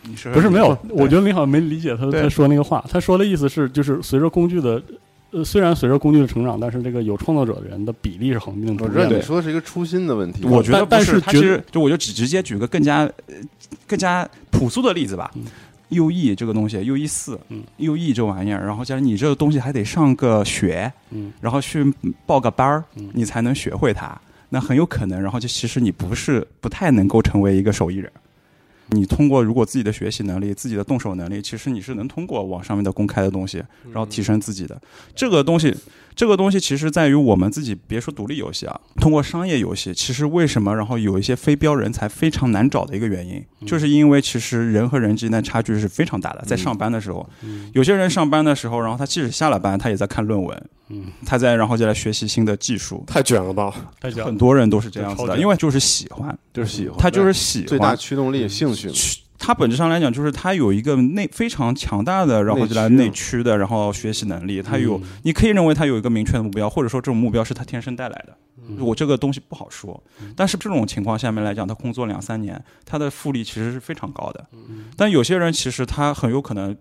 [0.08, 2.84] 你是不是没有，我觉得你好像没理解他对他说那个话。
[2.88, 4.80] 他说的意思是，就是随着工具的，
[5.30, 9.22] 呃，虽然随着工具的成长，但是这个有创作者的人的比例是恒定的我知道你不变的。
[9.26, 10.44] 说的是一个初心的问题。
[10.44, 13.34] 我觉得不但但是他其实就我就直直接举个更加呃
[13.86, 15.44] 更加朴素的例子吧嗯。
[15.90, 21.94] U E 这个东西，U E 四嗯，U E 这玩意儿，然后加上你这个东西还得上个学，嗯然后去
[22.26, 24.20] 报个班儿嗯，你才能学会它。
[24.48, 28.10] 那很有可能，然后就其实你不是不太能够成为一个手艺人。
[28.90, 33.58] 你通过如果自己的学习能力、自己的动手能力，其实你是能通过网上面的公开的东西，
[33.92, 34.80] 然后提升自己的。
[35.14, 35.74] 这个东西
[36.16, 46.42] 这个东西其实在于我们自己，别说独立游戏啊，通过商业游戏，其实为什么然后有一些非标人才非常难找的一个原因，就是因为其实人和人之间的差距是非常大的。
[46.46, 47.28] 在上班的时候，
[47.74, 53.04] 有些人上班的时候，然后他即使下了班，他也在看论文，嗯，他在然后就来学习新的技术。
[53.06, 53.74] 太卷了吧？
[54.00, 57.66] 太卷很多人都是这样子的，因为就是喜欢，就是喜欢，他就是喜欢。
[57.68, 58.94] 最大驱动力、兴趣嘛。
[59.46, 64.60] 它本质上来讲，就是它有一个内非常强大的，然后就来内内驱的，然后学习能力。
[64.60, 68.36] 它有嗯，你可以认为它有一个明确的目标，或者说这种目标是他天生带来的。
[68.68, 70.02] 嗯我这个东西不好说，
[70.34, 74.44] 但是这种情况下面来讲，他工作两三年，他的复利其实是非常高的。
[74.52, 76.76] 嗯但有些人其实他很有可能，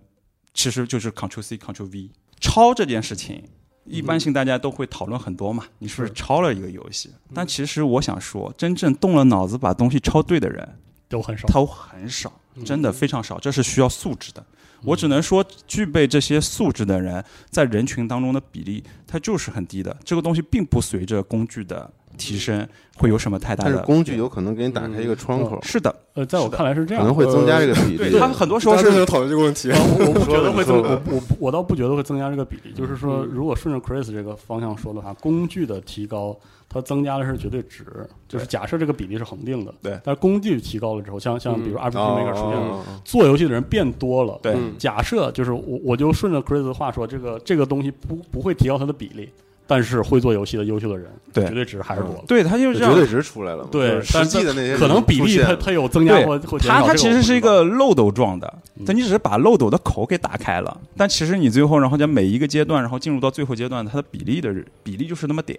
[0.55, 2.09] 其实就是 Ctrl C Ctrl V
[2.41, 3.43] 抄这件事情。
[3.85, 7.11] 一般性大家都会讨论很多嘛，你是不是抄了一个游戏？
[7.35, 10.67] 但其实我想说，真正动了脑子把东西抄对的人，
[11.09, 11.47] 都很少。
[11.47, 12.31] 都很少，
[12.63, 14.43] 真的非常少，这是需要素质的。
[14.83, 19.95] 我只能说，具备这些素质的人，在人群当中的比例，它就是很低的。
[20.03, 23.71] 这个东西并不随着工具的提升会有什么太大的。
[23.71, 27.97] 但是工具有可能给你打开一个窗口，是的，呃，在我看来是这样，可能会增加这个比例。
[27.97, 29.79] 对他很多时候是讨论这个问题呃。
[29.79, 32.71] 我我不觉得 会增，我我我倒不觉得会增加这个比例。
[32.75, 36.37] 就是说，如果顺着 Chris 这个方向说的话，工具的提高，
[36.75, 37.85] 它增加的是绝对值。
[38.27, 44.37] 就是假设这个比例是恒定的，对但是工具提高了之后，像像比如 RPG 哦 Maker 出现了，做游戏的人变多了。
[44.43, 49.29] 对嗯假设就是我我就顺着 Chris 的话说，这个这个东西不不会提高它的比例，
[49.65, 52.23] 但是会做游戏的优秀的人，对绝对值还是多了。
[52.27, 53.07] 对，它就是这样绝对。
[53.07, 53.69] 值出来了嘛。
[53.71, 65.57] 对实际的那些可能比例它它有增加对或或减少它它其实是一个漏斗状的，嗯但你只是把漏斗的口给打开了，但其实你最后然后在每一个阶段，然后进入到最后阶段，它的比例的比例就是那么点。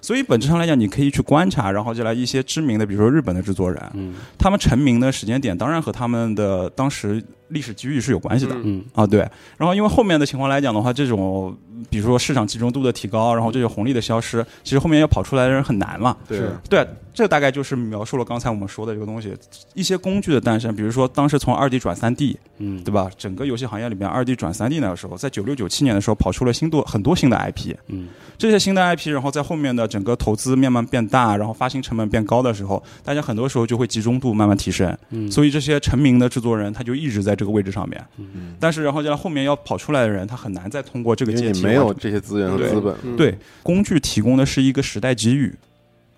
[0.00, 4.14] 所以本质上来讲，你可以去观察，然后就来一些知名的，比如说日本的制作人，嗯。
[4.38, 8.56] 他们成名的时间点，当然和他们的当时历史机遇是有关系的。
[8.64, 8.82] 嗯。
[8.94, 9.20] 啊，对，
[9.56, 11.56] 然后因为后面的情况来讲的话，这种
[11.88, 16.16] 比如说市场集中度的提高，然后这种红利的消失，其实后面要跑出来的人很难嘛。
[16.26, 16.40] 对。
[16.68, 19.36] 对，这大概就是描述了刚才我们说的这个东西，
[19.74, 22.82] 一些工具的诞生，比如说当时从二 D 转三 D，嗯。
[22.82, 23.10] 对吧？
[23.16, 28.08] 整个游戏行业里面二 D 转三 D 那个时候，在九六九七年的时候，跑出了新多很多新的 IP，嗯。
[28.38, 37.98] 这些新的 IP，然后在后面的整个投资慢慢变大，然后发行成本变高的时候，大家很多时候就会集中度慢慢提升，嗯，所以这些成名的制作人他就一直在这个位置上面。
[38.18, 42.94] 嗯但是然后在后面要跑出来的人，他很难再通过这个因为阶梯没有这些资源和对资本。
[43.02, 45.54] 嗯对，工具提供的是一个时代机遇，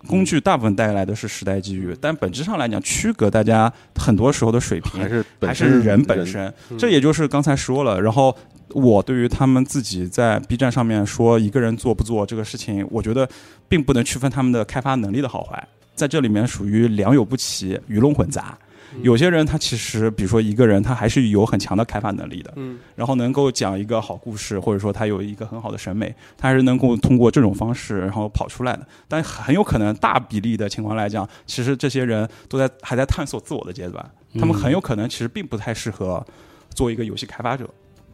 [0.05, 6.25] 工具大部分带来的是时代机遇，但本质上来讲，区隔大家很多时候的水平还是本还是人本。
[6.25, 6.53] 身。
[6.77, 8.35] 这也就是刚才说了，然后
[8.69, 13.27] 我对于他们自己在 B 站上面说一个人做不做这个事情，我觉得
[13.69, 18.57] 并不能区分他们的开发能力的好坏，在这里面属于良莠不齐、鱼龙混杂。
[19.01, 28.87] 有些人他其实，比如说一个人，他还是有很强的开发能力的，嗯然后能够讲一个好故事，或者说他有一个很好的审美，他还是能够通过这种方式然后跑出来的。
[29.07, 34.05] 但很有可能大比例的情况来讲，其实这些人都在还在探索自我的阶段，
[34.39, 36.25] 他们很有可能其实并不太适合
[36.73, 37.69] 做一个游戏开发者。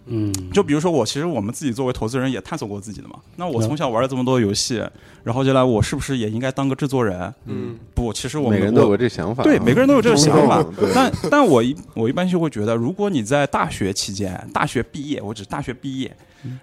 [0.09, 3.15] 嗯，就比如说我，其实我们自己作为投资人也探索过自己的嘛。
[3.35, 4.83] 那我嗯从小玩了这么多游戏，
[5.23, 7.33] 然后接下来我是不是也应该当个制作人？
[7.45, 9.45] 嗯不，其实我们每个人都有这想法啊。
[9.45, 16.15] 对每个人都有这个想法但但我一我一般就会觉得，如果你在大学期间，大学毕业，我指大学毕业，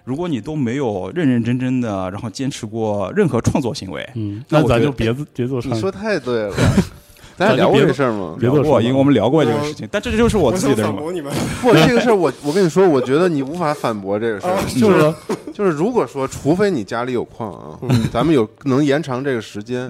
[0.03, 6.55] 如果你都没有认认真真的，然后坚持过任何创作行为，嗯，那咱就别别做创你说太对了。
[7.37, 8.35] 咱俩聊过这事儿吗？
[8.39, 10.91] 别做聊过，因为我们聊过这个事情，但这就是我自己的。
[10.91, 11.11] 不，
[11.73, 15.13] 这个事儿我我跟你说，我觉得你无法反驳这个事儿，就是
[15.53, 17.79] 就是如果说，除非你家里有矿啊，
[18.11, 19.87] 咱们有能延长这个时间，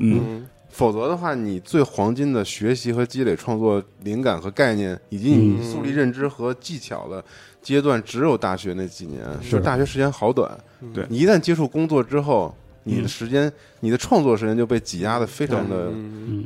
[0.70, 5.72] 否则的话，你最黄金的学习和积累创作灵感和概念，以及你嗯。
[5.72, 7.24] 树立认知和技巧的
[7.62, 10.52] 阶段，只有大学那几年，是就大学时间好短。
[10.94, 12.54] 对你一旦接触工作之后，
[12.88, 15.92] 你的时间，你的创作时间就被挤压的非常的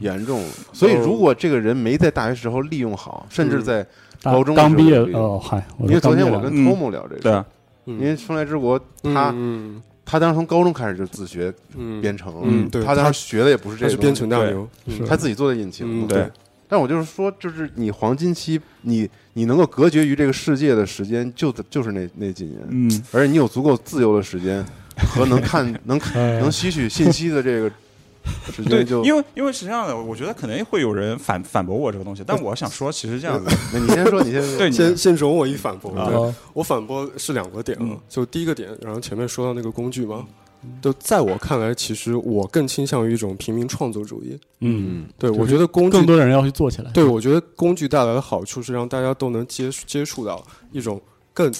[0.01, 0.43] 严重。
[0.73, 3.85] 所以，如果这个人没在大学时候利用好，甚至在
[4.23, 6.65] 高中刚毕业哦，嗨，因为昨天我跟嗯。
[6.65, 7.45] Tomo 聊这个
[7.85, 12.69] 因为生来之国他嗯他当时从高中开始就自学嗯编程，嗯。
[12.69, 14.67] 对他当时学的也不是这个是编程东大牛，
[15.07, 16.29] 他自己做的引擎对。
[16.67, 24.65] 但我就是说，就是你黄金期，你你能够隔绝于这个世界的时间，就就是那那几年，嗯，而且你有足够自由的时间
[25.07, 27.69] 和能看能哎能吸取信息的这个
[28.51, 35.91] 时对，，就因为因为是这样的，我觉得可能会有人反反驳我这个东西，但我想说，其实这样子，那你先说，你先说， 对，你先先容我一反驳。
[35.97, 40.25] 啊对哦我反驳是两个点啊嗯，就第一个点，然后前面说到那个工具嘛，
[40.81, 44.37] 就在我看来，其实我更倾向于一种平民创作主义。
[44.59, 46.91] 嗯，嗯，对就是我觉得工具更多的人要去做起来。
[46.91, 51.01] 对，我觉得工具带来的好处是让大家都能接触接触到一种
[51.33, 51.51] 更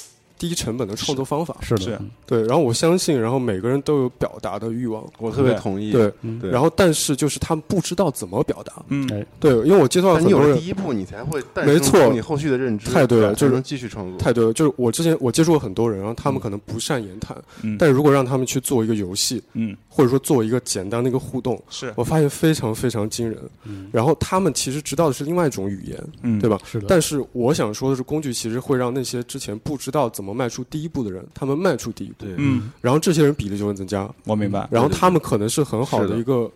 [0.41, 1.55] 低成本的创作方法。
[1.61, 5.05] 是是的，嗯对，然后我相信，然后每个人都有表达的欲望。
[5.19, 5.91] 我特别同意。
[5.91, 8.73] 对，嗯然后但是就是他们不知道怎么表达。
[8.87, 14.17] 嗯哎对，因为我接触到但你有很多人了第一步，你才会没错你后续的认知，太对了就是能继续创作。
[14.17, 23.37] 太对了，就是我之前我接触过很多人，然后他们可能不善言谈，嗯但如果让他们去做一个游戏，嗯或者说做一个简单的一个互动，是我发现非常非常惊人。
[23.65, 26.57] 嗯，然后他们其实知道的是另外一种语言，嗯对吧？
[26.63, 34.67] 是的，但是我想说的是，工具其实会让那些之前不知道怎么迈出第一步的人，他们迈出第一步，嗯，然后这些人比例就会增加，我明白。
[34.71, 36.17] 然后他们可能是很好的的。
[36.17, 36.49] 一个，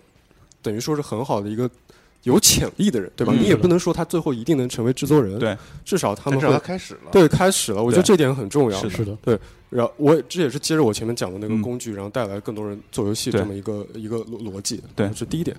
[0.61, 1.69] 等于说是很好的一个
[2.23, 3.33] 有潜力的人，对吧？
[3.35, 7.11] 嗯你也不能说他最后一定能成为制作人，对，至少他但至少们会他开始了。
[7.11, 8.89] 对开始了，我觉得这点很重要。
[8.89, 11.61] 是的，对，然后我这也是接着我前面讲的那个嗯。
[11.61, 15.11] 工具，然后带来更多人做游戏这么一个一个逻逻辑，对。
[15.13, 15.55] 是第一点。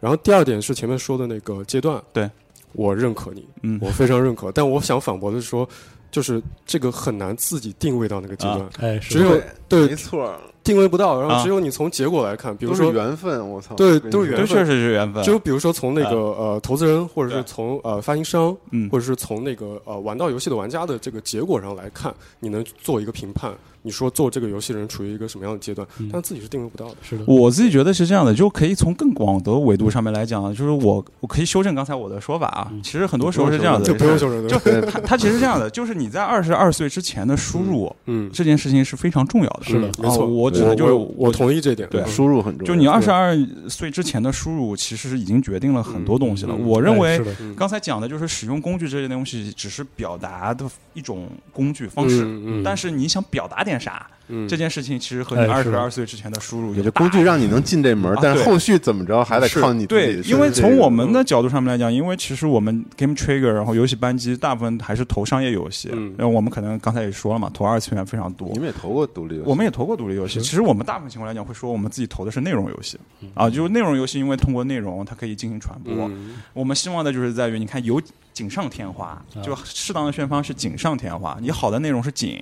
[0.00, 2.30] 然后第二点是前面说的那个阶段，对。
[2.72, 3.78] 我认可你，嗯。
[3.82, 4.52] 我非常认可。
[4.52, 5.68] 但我想反驳的是说，
[6.10, 10.34] 就是这个很难自己定位到那个阶段，哎，只有对没错，
[10.64, 11.42] 定位不到，然后啊。
[11.42, 13.48] 只有你从结果来看，比如说缘分。
[13.48, 14.46] 我操，对都是缘分。
[14.46, 15.22] 确实是缘分。
[15.22, 18.88] 就比如说从那个呃投资人，或者是从呃发行商，嗯。
[18.90, 23.52] 或者是从那个呃玩到游戏的玩家的这个结果上来看，你能做一个评判。
[23.82, 26.96] 你说做这个游戏的人处于一个什么样的阶段，嗯但自己是定位不到的。
[27.02, 32.68] 是的，我自己觉得是这样的，就可以从更广的维度上面来讲，就是我我可以修正刚才我的说法啊。
[32.70, 39.62] 嗯其实很多时候是这样的，就不用修正就对它它其实是这样的，就是你在二十二岁之前的输入嗯，这件事情是非常重要的。
[39.64, 41.88] 是的嗯没错，哦我指的就是我我同意这点。
[41.90, 42.66] 对嗯输入很重要。
[42.66, 43.36] 就你二十二
[43.68, 46.54] 岁之前的输入，其实已经决定了很多东西了。
[46.54, 47.20] 我认为
[47.56, 50.64] 刚才讲的就是使用工具这些东西，只是表达的
[50.94, 52.22] 一种工具方式。
[52.24, 54.48] 嗯嗯但是你想表达点啥，嗯。
[54.48, 66.14] 这件事情其实和你二十二岁之前的输入也就有大工具让你能进这门啊，但是后续怎么着还得靠你对，因为从我们的角度上面来讲，因为其实我们 Game Trigger 然后游戏扳机大部分还是投商业游戏，嗯。
[66.16, 68.48] 然后我们可能刚才也说了嘛，投二次元非常多。
[68.52, 68.58] 你。
[68.58, 73.28] 们也投过独立游戏，我们也投过独立游戏，其实我们大部分情况来讲会说我们自己投的是内容游戏嗯。
[73.34, 75.92] 啊，就是内容游戏，因为通过内容它可以进行传播。
[76.08, 76.36] 嗯。
[76.52, 78.00] 我们希望的就是在于，你看有
[78.32, 79.42] 锦上添花，啊。
[79.42, 82.38] 就适当的宣发是锦上添花，你好的内容是锦。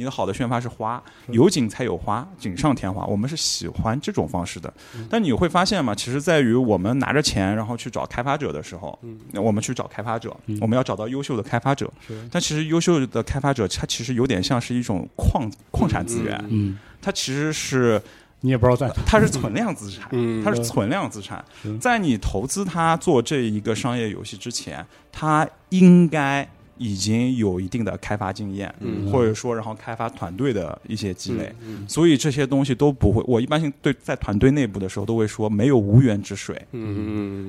[0.00, 3.04] 你的好的宣发是花，有景才有花，锦上添花。
[3.04, 4.72] 我们是喜欢这种方式的，
[5.10, 8.98] 但你会发现嘛，其实在于我们拿着钱，然后去找开发者的时候，
[9.32, 11.92] 那我们去找开发者，我们要找到优秀的开发者。
[12.30, 18.00] 但其实优秀的开发者，他其实有点像是一种矿矿产资源，嗯，它其实是
[18.40, 21.44] 你也不知道在，它是存量资产，嗯它是存量资产。
[21.62, 21.76] 是。
[21.76, 26.48] 在你投资它做这一个商业游戏之前，它应该
[26.80, 29.12] 已经有一定的开发经验，嗯。
[29.12, 31.54] 或者说然后开发团队的一些积累。
[31.62, 36.56] 嗯所以这些东西都不会，我一般性对在团队内部的时候都会说没有无源之水。
[36.72, 36.98] 嗯嗯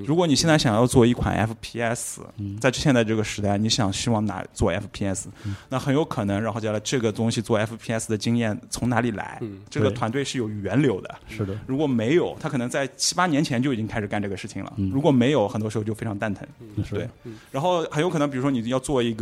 [0.01, 0.05] 嗯。
[0.05, 2.57] 如果你现在想要做一款 FPS，嗯。
[2.59, 5.25] 在现在这个时代，你想希望哪做 FPS，
[5.69, 9.38] 那很有可能，然后接下来这个东西做 FPS 的经验从哪里来？
[9.41, 11.15] 嗯这个团队是有源流的。
[11.27, 14.73] 是的，如果没有，他可能在七八年前就已经开始干这个事情了。
[14.77, 14.89] 嗯。
[14.93, 16.45] 如果没有，很多时候就非常蛋疼。
[16.89, 17.07] 对，
[17.51, 19.20] 然后很有可能，比如说你要做一个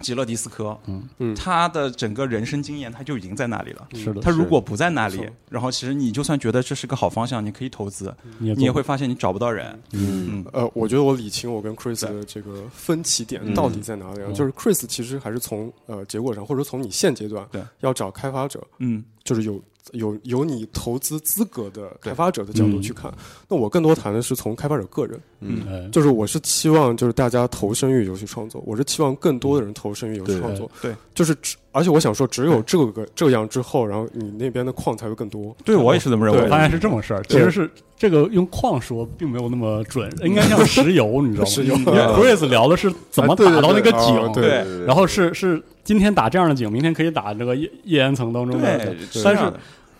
[0.00, 1.34] 极乐迪斯科，嗯嗯。
[1.34, 3.88] 他的整个人生经验他就已经在那里了。
[3.94, 9.66] 是的，他如果不在那里，然后其实你就算觉得这是个好方向，你可以投资，你也你也会发现你找不到人。
[9.92, 10.44] 嗯。
[10.44, 13.54] 嗯，呃，我觉得我理清我跟 Chris 的这个分歧点嗯。
[13.54, 14.26] 到底在哪里啊？
[14.28, 14.34] 嗯。
[14.34, 17.62] 就是 Chris 其实还是从呃结果上，或者说从你现阶段对。
[17.80, 19.02] 要找开发者，嗯。
[19.24, 19.60] 就是有
[19.92, 23.12] 有有你投资资格的开发者的角度去看。
[23.48, 30.70] 那我更多谈的是从开发者个人，嗯哎，就是我是期望就是大家投身于游戏创作，我是期望更多的人投身于游戏创作。
[30.82, 35.54] 对，就是只而且我想说，只有这个这样之后，然后你那边的矿才会更多。
[35.64, 36.60] 对我也是这么认为我发。
[36.60, 41.46] 现是这么事儿，其实是这个用矿说并没有那么准，应该像石油，你知道吗？
[41.50, 49.52] 石油因为 Chris 聊的是怎么打到那个啊井，对对然后是是今天打这样的井，明天可以打这个页页岩层当中的对，但是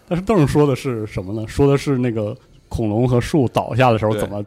[0.09, 1.47] 但是邓说的是什么呢？
[1.47, 2.37] 说的是那个
[2.69, 4.43] 恐龙和树倒下的时候怎么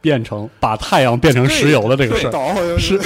[0.00, 2.30] 变成把太阳变成石油的这个事儿。
[2.30, 2.98] 倒好像是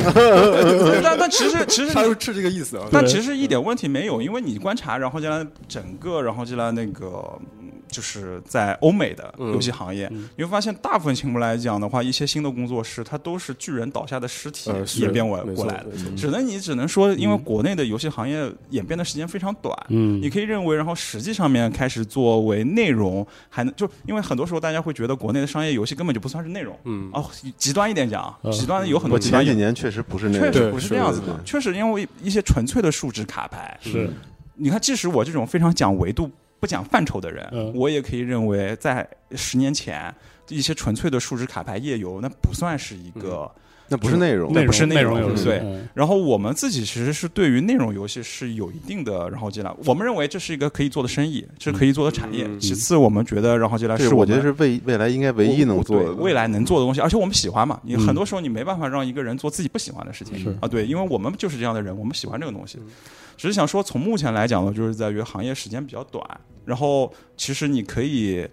[1.02, 2.86] 但但其实 其实你他是是这个意思啊。
[2.92, 9.52] 但其实一点问题没有，因为你观察，然后进来整个，然后进来那个，嗯就是在欧美的嗯。
[9.52, 10.28] 游戏行业，嗯。
[10.36, 14.70] 你会发现大部分情况来讲的话，一些新的工作室，它都是巨人倒下的尸体
[15.00, 15.86] 演变过过来的。
[16.16, 20.20] 只能你只能说，因为国内的游戏行业演变的时间非常短，嗯。
[20.22, 26.78] 你可以认为，然后实际上面开始作为内容，还能就因为很多时候大家会觉得国内的商业游戏根本就不算是内容。
[26.84, 27.10] 嗯。
[27.12, 28.52] 哦，极端一点讲，嗯。
[28.52, 34.10] 极端的有很多极端演，前几年确实不是那个，确实不是这样子的确实因为一些纯粹的数值卡牌，是。
[34.62, 36.30] 你看，即使我这种非常讲维度、
[36.60, 37.72] 不讲范畴的人，嗯。
[37.74, 40.14] 我也可以认为，在十年前，
[40.48, 43.50] 一些纯粹的数值卡牌页游，那不算是一个
[43.88, 45.58] 那不是内容，那不是内容游戏，对。
[45.64, 45.88] 嗯。
[45.94, 52.44] 然后我们自己其实是对于内容游戏是有一定的然后进来，我们认为这是一个可以做的生意，这是可以做的产业。
[52.46, 52.60] 嗯。
[52.60, 57.80] 其次，我们觉得然后进来是我觉得是未未来应该唯一能做的未来能做的东西，而且我们喜欢嘛。
[57.82, 58.06] 你嗯。
[58.06, 60.50] 很多时候你没办法让一个人做自己不喜欢的事情是。
[60.60, 62.78] 啊，对，因为我们就是这样的人，我们喜欢这个东西。
[63.40, 66.22] 只是想说，从目前来讲呢，就是在于行业时间比较短，
[66.66, 68.46] 然后其实你可以。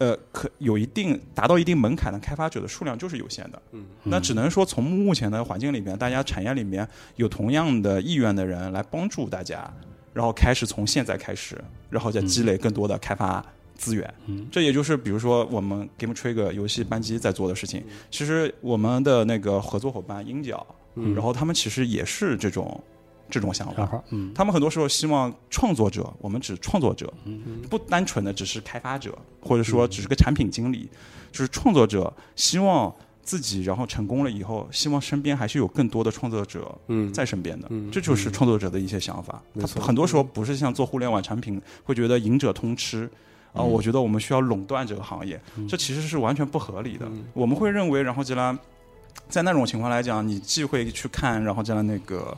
[0.00, 9.68] 呃，可有一定达到一定门槛的开发者的数量就是有限的，嗯，那只能说从目前的环境里面，大家产业里面有同样的意愿的人来帮助大家，
[10.14, 11.60] 然后开始从现在开始，
[11.90, 14.14] 然后再积累更多的开发资源。
[14.26, 17.82] 嗯这也就是比如说我们 Game Trigger 游戏班机在做的事情。
[18.08, 20.64] 其实我们的那个合作伙伴鹰角，
[20.94, 22.80] 嗯然后他们其实也是这种
[23.30, 24.02] 这种想法。
[24.10, 30.88] 嗯他们很多时候希望创作者，我们指创作者，嗯不单纯的只是开发者，或者说只是个产品经理，
[31.30, 39.42] 就是创作者希望自己然后成功了以后，希望身边还是有更多的创作者嗯在身边的，嗯这就是创作者的一些想法。
[39.80, 43.08] 很多时候不是像做互联网产品会觉得赢者通吃。
[43.54, 47.06] 啊、嗯我觉得我们需要垄断这个行业，嗯这其实是完全不合理的。
[47.06, 48.56] 嗯我们会认为，然后吉拉，
[49.30, 52.36] 在那种情况来讲，你既会去看，然后这样那个，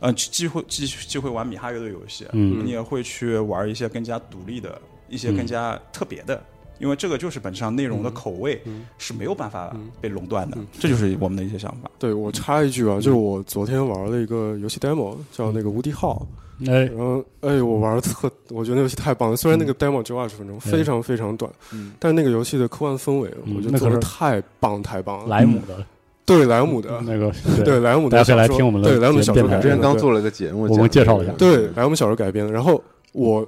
[0.00, 2.64] 呃，既会既既会玩米哈游的游戏，嗯。
[2.64, 5.36] 你也会去玩一些更加独立的、一些嗯。
[5.36, 6.42] 更加特别的，
[6.78, 8.86] 因为这个就是本质上内容的口味嗯。
[8.98, 9.90] 是没有办法嗯。
[10.00, 11.90] 被垄断的嗯，这就是我们的一些想法。
[11.98, 16.26] 对我插一句啊，就是我昨天玩了一个游戏 demo，叫那个无敌号，
[16.66, 16.84] 哎。
[16.86, 19.36] 然后哎，我玩的特，我觉得那游戏太棒了。
[19.36, 21.92] 虽然那个 demo 只有二十分钟，非常非常短，嗯。
[21.98, 25.26] 但是那个游戏的科幻氛围，嗯我觉得做的那太棒太棒了。
[25.26, 25.84] 莱姆的
[26.30, 27.32] 对莱姆的，那个
[27.64, 32.52] 对莱姆的大家可以来小说听我们的对莱姆的小说之前刚做了个节目，我们介绍一下对莱姆小说改编的。
[32.52, 33.46] 然后我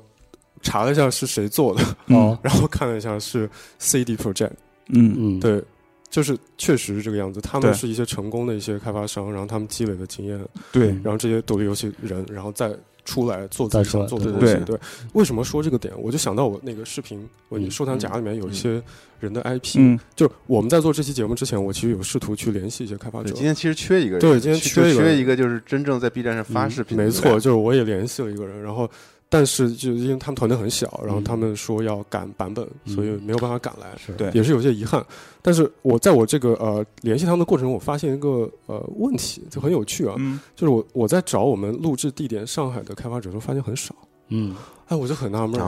[0.63, 1.83] 查了一下是谁做的，
[2.15, 4.51] 哦 然后看了一下是 CD Project，
[4.89, 5.15] 嗯。
[5.17, 5.41] 嗯。
[5.41, 5.63] 对。
[6.11, 10.39] 就是确实是这个样子，他们是一些成功的一些开发商，然后他们积累的经验，
[10.71, 10.89] 对。
[11.03, 12.71] 然后这些独立游戏人，然后再
[13.05, 14.61] 出来做自己想做的东对西。
[14.65, 14.79] 对，
[15.13, 15.93] 为什么说这个点？
[15.99, 18.83] 我就想到我那个视频，我你收藏夹里面有一些
[19.21, 23.43] 人的 IP，、嗯就是我们在做这期节目之前，我其实有试图去联系一些开发，者今。
[23.43, 26.97] 天其实缺一个人，对今天缺一个缺一个，就是真正在 B 站上发视频。
[26.97, 28.89] 没错，就是我也联系了一个人，然后
[29.33, 33.87] 但是就因为他们团队很小，然后他们说要赶版本，嗯所以没有办法赶来。
[33.97, 35.03] 是对也是有些遗憾，
[35.41, 43.95] 但是我在我这个呃联系他们的过程中，我发现一个呃问题，就很有趣啊，嗯就是我我在找我们录制地点上海的开发者的时候，发现很少。
[44.29, 44.55] 嗯，
[44.89, 45.59] 哎，我就很纳闷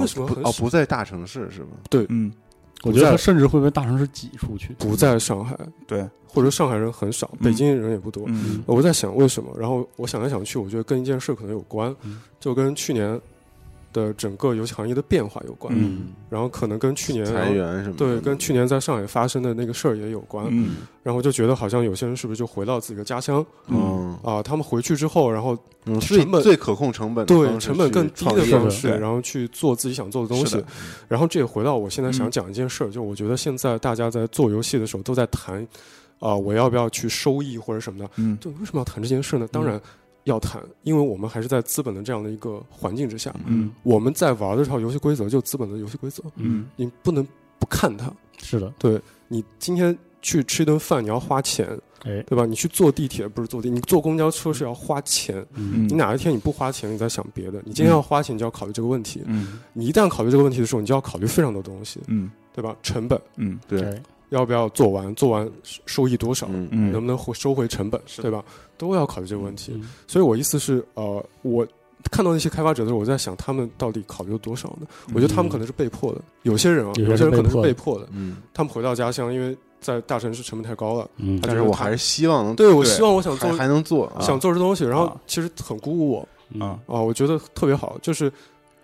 [0.00, 1.68] 为什么很少不在大城市是吗？
[1.88, 2.04] 对？
[2.10, 2.30] 嗯，
[2.84, 4.74] 我觉得他甚至会被大城市挤出去。
[4.78, 8.24] 不在上海，对，或者上海人很少，嗯北京人也不多。
[8.28, 13.20] 嗯我在想为什么，然后我想来想去，我觉得跟一件事可能有关嗯，就跟去年
[13.98, 17.96] 的整个游戏行业的变化有关，嗯然后可能跟去年裁员什么？
[17.96, 20.46] 对，跟去年在上海发生的那个事儿也有关。
[20.50, 24.42] 嗯然后就觉得好像有些人是不是就回到自己的家乡嗯啊？
[24.42, 25.56] 他们回去之后，然后
[26.00, 30.62] 成本最可控成本对成本更低的方式，然后去做自己想做的东西。
[31.08, 35.66] 然后这也回到我现在想嗯讲一件事儿，就我觉得现在大家在做游戏的时候都在谈
[36.20, 38.10] 啊、我要不要去收益或者什么的。
[38.16, 39.48] 嗯就为什么要谈这件事呢？
[39.52, 39.80] 当然
[40.28, 47.26] 要谈，因为我们还是在资本的这样的一个环境之下，嗯我们在玩的这套游戏规则就资本的游戏规则，嗯你不能
[47.58, 48.12] 不看它。
[48.40, 51.66] 是的，对你今天去吃一顿饭，你要花钱，
[52.04, 52.46] 哎，对吧？
[52.46, 55.44] 你去坐地铁不是坐地，你坐公交车是要花钱。
[55.54, 57.60] 嗯你哪一天你不花钱，你在想别的？
[57.64, 59.22] 你今天要花钱，你就要考虑这个问题。
[59.26, 62.76] 嗯你一旦考虑这个问题的时候，你就要考虑非常多东西，嗯对吧？
[62.82, 65.50] 成本嗯对，哎要不要做完，做完
[65.86, 68.44] 收益多少，能不能回收回成本，对吧？
[68.76, 69.72] 都要考虑这个问题。
[69.74, 69.88] 嗯。
[70.06, 71.66] 所以我意思是，呃，我
[72.10, 74.86] 看到那些开发者的时候，我在想他们到底考虑了多少呢？
[75.14, 81.08] 我觉得他们可能是被迫的，有些人啊，有些人可能是被被迫的，嗯，他们回到家乡，因为在大城市成本太高了。
[81.16, 81.40] 嗯。
[81.42, 85.16] 但是我还是希望能对，我希望我想做还还能做啊，想做这东西，然后啊。
[85.26, 86.28] 其实很鼓舞我。
[86.50, 86.60] 嗯。
[86.60, 88.32] 啊啊，我觉得特别好，就是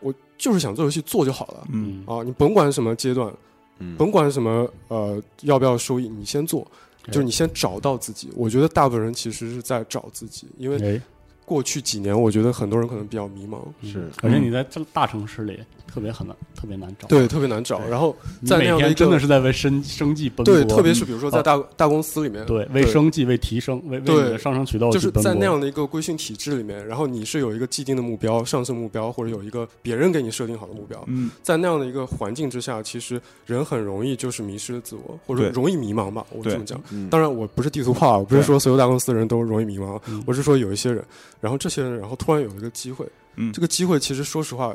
[0.00, 1.66] 我就是想做游戏做就好了。
[1.72, 2.02] 嗯。
[2.06, 3.32] 啊，你甭管什么阶段，
[3.78, 3.96] 嗯。
[3.96, 6.66] 甭管什么呃要不要收益，你先做，
[7.06, 8.30] 就是你先找到自己。
[8.36, 11.00] 我觉得大部分人其实是在找自己，因为哎，
[11.44, 14.10] 过去几年，我觉得很多人可能比较迷茫，嗯是。
[14.22, 17.06] 而且你在这大城市里特别很难，特别难找。
[17.08, 17.78] 对，特别难找。
[17.90, 20.44] 然后在那样的一个天真的是在为生生计奔波。
[20.44, 31.30] 对，特别是比如说在大大公司里面，对为生计、为提升、为为你的上升渠道就是在那样的一个规训体制里面，然后你是有一个既定的目标、上升目标，或者有一个别人给你设定好的目标，嗯。
[31.42, 36.24] 在那样的一个环境之下，其实人很容易就是迷失了自我，或者容易迷茫吧。
[36.30, 36.80] 我这么讲。
[36.90, 37.10] 嗯。
[37.10, 40.22] 当然，我不是地图炮啊，我不是说所有大公司的人都容易迷茫，嗯。
[40.26, 41.04] 我是说有一些人，
[41.42, 43.06] 然后这些人，然后突然有一个机会，
[43.36, 43.52] 嗯。
[43.52, 44.74] 这个机会其实说实话，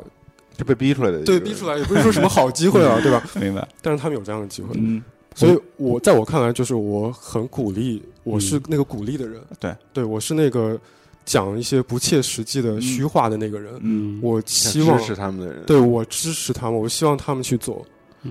[0.60, 3.22] 是被逼出来的，对逼出来也不是说什么好机会啊， 对吧？
[3.40, 5.02] 明白但是他们有这样的机会，嗯
[5.34, 9.40] 所以我在我看来，就是我很鼓励，我是嗯那个鼓励的人。
[9.60, 10.78] 对，对我是那个
[11.24, 13.72] 讲一些不切实际的虚话的那个人。
[13.80, 17.86] 嗯，我希望支持他们的人，对我支持他们，我希望他们去做。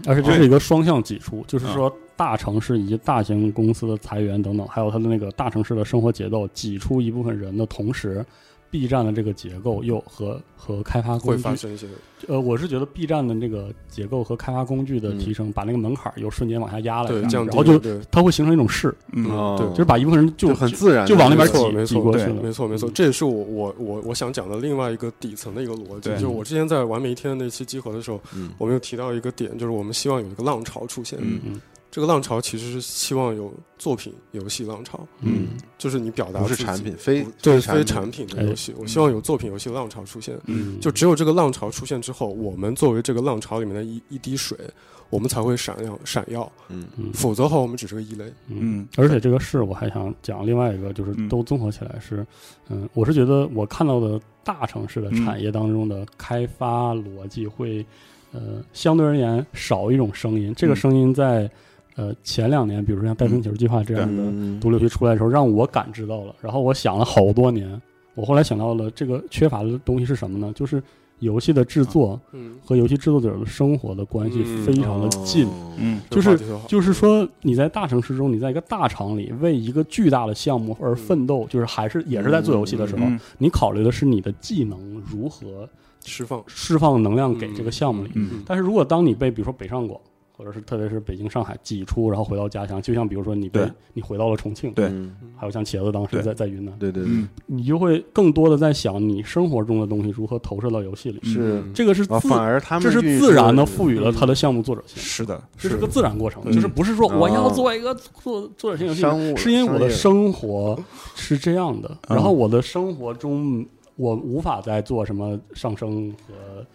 [0.06, 8.24] 而且这是一个双向挤出，就是说大城市以及大型公司的裁员等等，还有他的那个大城市的生活节奏挤出一部分人的同时
[8.70, 11.88] ，B 站的这个结构又和和开发工具会发，生一些。
[12.28, 17.80] 呃，我是觉得 B 站的那个结构和开发工具的提升，把那个门槛儿又瞬间往下压了对然后就
[18.12, 26.10] 它会形成一种势，嗯哦对就是把一部分人就就很自然，就往那边挤没错对挤过去了，没错没错，这也是我我我我想讲的另外一个底层的一个逻辑。
[26.12, 28.50] 就是我之前在完美一天那期集合的时候，嗯。
[28.58, 31.18] 我们有提到一个点，就是我们希望有一个浪潮出现。
[31.22, 31.62] 嗯嗯
[31.92, 38.76] 这个浪潮其实是希望有作品游戏浪潮，嗯就是你表达不是产品，非对非产品的游戏。
[38.78, 40.40] 我希望有作品游戏浪潮出现。
[40.46, 44.56] 嗯，就只有这个浪潮出现之后，我们作为这个浪潮里面的一一滴水，
[45.10, 46.52] 我们才会闪耀闪耀。
[46.68, 48.32] 嗯嗯否则的话，我们只是个异类。
[48.50, 52.26] 嗯而且这个事我还想讲另外一个，就是嗯都综合起来是，
[52.70, 57.84] 嗯，我是觉得我看到的大城市的产业当中的开发逻辑会，
[58.32, 60.54] 呃，相对而言少一种声音。
[60.56, 61.50] 这个嗯声音在
[62.00, 64.58] 呃前两年，比如说像戴森球计划这样的嗯。
[64.62, 66.34] 独立游戏出来的时候，让我感知到了。
[66.40, 67.82] 然后我想了好多年，
[68.16, 70.54] 我后来想到了这个缺乏的东西是什么呢？
[70.56, 70.82] 就是
[71.20, 74.64] 游戏的制作嗯，和游戏制作者的生活的关系嗯。
[74.64, 75.46] 非常的近。
[75.46, 76.00] 哦嗯。
[76.10, 76.40] 就是
[76.70, 83.20] 就是说，你在大城市中，你在一个大厂里为一个巨大的项目而奋斗，就是还是也是在做游戏的时候，嗯。
[83.38, 85.68] 你考虑的是你的技能如何
[86.06, 86.42] 释放。
[86.48, 88.12] 释放能量给这个项目里。
[88.16, 88.42] 嗯。
[88.46, 90.00] 但是如果当你被比如说北上广，
[90.40, 93.60] 或者是特别是北京、上海挤出，然后回到家乡，就像比如说你被
[93.94, 101.20] 你回到了重庆，对嗯还有像茄子当时在在云南，对对对嗯，你就会更多的在想你生活中的东西如何投射到游戏里。
[101.24, 105.04] 是这个是反而他们这是自然的赋予了他的项目作者性。
[105.04, 108.94] 是的，这是个自然过程，嗯就是不是说我要哦做一个作作者性游
[109.36, 110.80] 戏，是因为我的生活
[111.16, 113.66] 是这样的，嗯然后我的生活中
[113.98, 116.66] 我无法再做什么上升和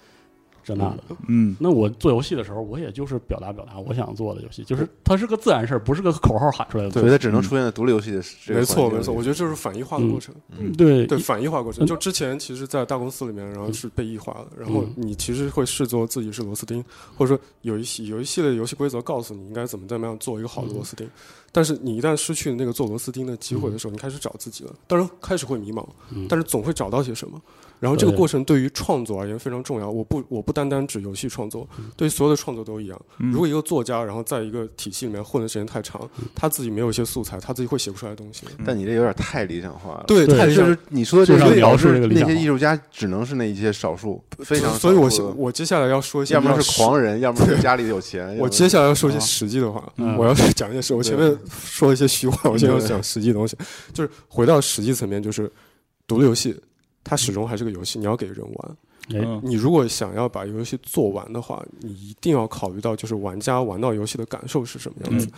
[0.65, 1.03] 这那的。
[1.29, 1.55] 嗯。
[1.61, 6.91] 那我做游戏的时候，我也就是表达表达我想做的游戏，就是它是个自然事儿，不是个口号喊出来的。
[6.91, 10.35] 所以它只能出现在独立游戏的这个没错没错，我觉得这是反异化的过程。
[10.59, 10.73] 嗯。
[10.73, 11.87] 对对反异化过程，嗯。
[11.87, 14.95] 就之前其实，在大公司里面，然后是被异化的，然后嗯。
[14.97, 16.83] 你其实会视作自己是螺丝钉，
[17.17, 21.09] 或者说有一系有一系列游戏规则告诉你应该怎么怎么样做一个好的螺丝钉，
[21.53, 26.27] 但是你一旦失去那个做螺丝钉的机会的时候，你开始找自己了，当然开始会迷茫，嗯。
[26.29, 27.41] 但是总会找到些什么。
[27.85, 29.91] 然后这个过程对于创作而言非常重要。
[29.91, 31.69] 我不我不单单指游戏创作，
[31.99, 32.99] 对所有的创作都一样。
[33.19, 36.01] 嗯如果一个作家，然后在一个体系里面混的时间太长，
[36.35, 38.45] 他自己没有一些素材，他自己会写不出来东西。
[38.65, 40.05] 但你这有点太理想化了。
[40.07, 44.73] 对，太就太像是你说的这就像描述个那这个理想化些艺术家只能是那一些少数，非常。
[44.79, 48.35] 所以我我接下来要说一些要么是狂人，要么是家里有钱。
[48.41, 50.95] 我接下来要说一些啊实际的话，嗯我要是讲一些事。
[50.95, 53.57] 我前面说一些虚话，我现在要讲实际东西，
[53.93, 55.51] 就是回到实际层面，就是
[56.07, 56.57] 独立游戏，
[57.05, 58.77] 它始终还是个游戏，你要给人玩。
[59.43, 65.29] 你如果想要把游戏做完的话，你一定要考虑到就是玩家玩到游戏的感受是什么样子，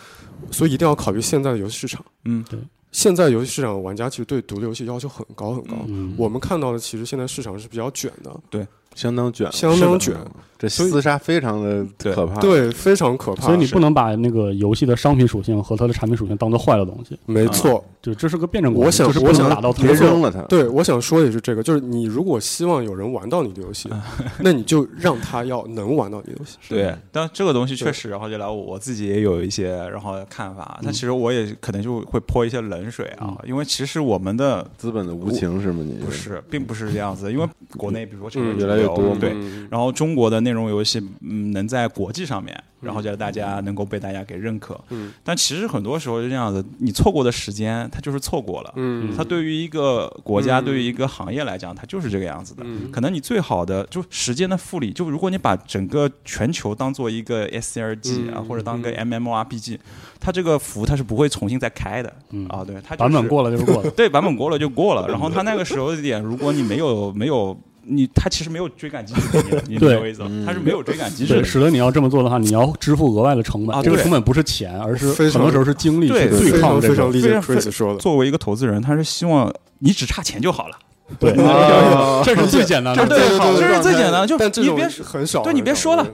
[0.49, 2.03] 所以一定要考虑现在的游戏市场。
[2.23, 2.43] 嗯
[2.89, 5.75] 现在游戏市场的玩家其实对独立游戏要求很高很高。
[5.87, 8.67] 嗯，我们看到的其实现在市场是比较卷的，
[8.97, 10.15] 相当卷，相当卷，
[10.57, 12.41] 这厮杀非常的可怕。
[12.41, 13.45] 对，非常可怕。
[13.45, 20.41] 所以你不能把那个游戏的商品属性和它的产品属性当做坏的东西，没错，就这是个辩证关系，我想就是我想打到别特扔了它。
[20.43, 23.87] 对，我想说的也是这个，就是你如果希望有人玩到你的游戏，
[24.41, 26.57] 那你就让他要能玩到你的游戏。
[26.67, 30.79] 对，但这个东西确实，然后就来我我自己也有一些然后看法。
[30.81, 35.83] 那其实我也可能就会泼一些冷水啊，因为其实我们的资本的无情是吗？
[35.85, 36.03] 你？
[36.03, 44.79] 不是，并不是这样子，因为国内比如说这个嗯越来越多对，嗯然后中国的内容游戏，嗯，能在国际上面，然后叫大家能够被大家给认可。
[44.89, 48.73] 嗯但其实很多时候是这样子，你错过的时间，它就是错过了。
[48.75, 52.63] 嗯它对于一个国家，嗯对于一个行业来讲，它就是这个样子的。
[52.65, 59.77] 嗯可能你最好的就时间的复利，就如果你把整个全球当做一个 SCRG 啊，嗯或者当个嗯 MMORPG，
[60.19, 62.13] 它这个服它是不会重新再开的。
[62.31, 63.91] 嗯啊，对，它、版本过了就是过了。
[63.97, 65.07] 对，版本过了就过了。
[65.07, 67.57] 然后它那个时候的点，如果你没有没有
[67.87, 70.27] 你，他其实没有追赶机制给你的， 你明对白我意思吗？
[70.29, 71.43] 嗯他是没有追赶机制。
[71.43, 73.75] 使得你要这么做的话，你要支付额外的成本。
[73.75, 76.93] 啊对这个成本不是钱，而是很多时候是精力去对对非常抗这个。
[76.93, 77.99] 非常理解非常 Chris 说的。
[77.99, 80.77] 作为一个投资人，他是希望你只差钱就好了。
[81.19, 83.05] 对， 啊这是最简单的。
[83.07, 86.05] 对最好的这是最简单的就你别很少，对你别说了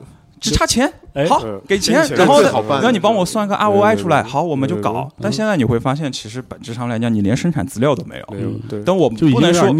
[0.43, 5.09] 只差钱，哎好嗯给钱然后呢让你帮我算个 ROI 出来，好，我们就搞。
[5.21, 8.25] 但现在你会发现，其实本质上来讲，你连生产资料都没有。
[8.67, 9.73] 对，但我不能说。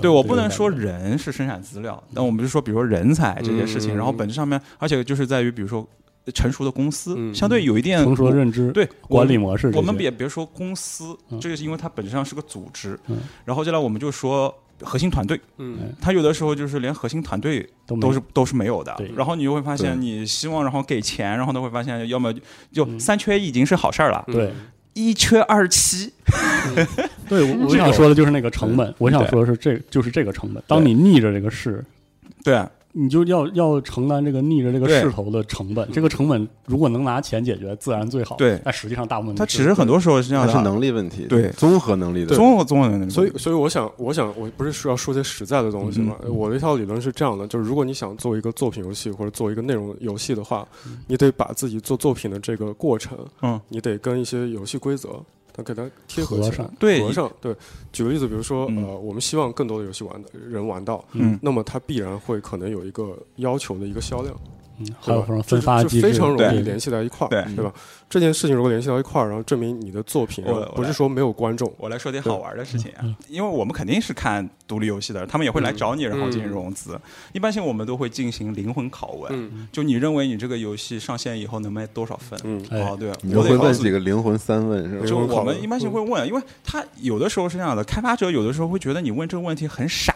[0.00, 5.86] 对我不能说人是生产资料，但我们就说，比如说人才这些事情，嗯然后本质上面，而且就是在于，比如说
[6.32, 14.54] 成熟的公司，嗯相对有一定成熟的认知、对管理模式，我们也别说公司，嗯这个是因为它本质上是个组织，嗯然后接下来我们就说
[14.84, 15.92] 核心团队，嗯。
[16.00, 18.94] 他有的时候就是连核心团队都是都是没有的。
[18.98, 22.32] 对，然后你就会发现你希望然后给钱，然后他会发现要么
[22.70, 23.00] 就嗯。
[23.00, 24.52] 三缺一已经是好事儿了，对。
[24.96, 26.12] 一缺二七，
[27.28, 30.62] 对，我我想说的就是那个成本，我想说的是这就是这个成本。
[30.68, 31.84] 当你逆着这个势，
[32.44, 32.64] 对
[32.96, 35.90] 你就要要承担这个逆着这个势头的成本。
[35.90, 38.36] 这个成本如果能拿钱解决，自然最好。
[38.36, 38.60] 对。
[38.64, 41.50] 但实际上大部分它其实很多时候是这样的，它是能力问题，对。
[41.50, 46.16] 综合能力的，综合综合能力，所以，所以我想，我想，我不是说要说些实在的东西吗？
[46.24, 46.32] 嗯。
[46.34, 50.66] 我的一套理论是这样的，就是如果你想做一个作品游戏或者做一个内容游戏的话，
[51.08, 55.08] 你得把自己做作品的这个过程，嗯，你得跟一些游戏规则，
[55.56, 57.32] 它给它贴合起来对合上。
[57.40, 57.54] 对，
[57.92, 64.34] 举个例子，比如说，嗯呃，我们希望更多的游戏玩的人玩到，嗯那么它必然会可能有一个要求的一个销量，
[64.78, 67.54] 嗯还有什么分发机非常容易联系在一块儿，对。
[67.54, 67.72] 对吧？
[68.10, 77.00] 这件事情如果联系到一块儿，然后证明你的作品我我不是说没有观众，我来说点好玩的事情啊嗯，因为我们肯定是看独立游戏的，他们也会来找你，然后进行融资。
[77.32, 79.66] 一般性我们都会进行灵魂拷问，嗯。
[79.72, 82.38] 就你认为你这个游戏上线以后能卖多少份？
[82.70, 83.74] 哦，对，我会问。
[83.74, 85.06] 几个灵魂三问是吧？
[85.06, 90.13] 就我们一般性会问，因为他有的时候是这样的，开发者有的时候会觉得你问这个问题很傻，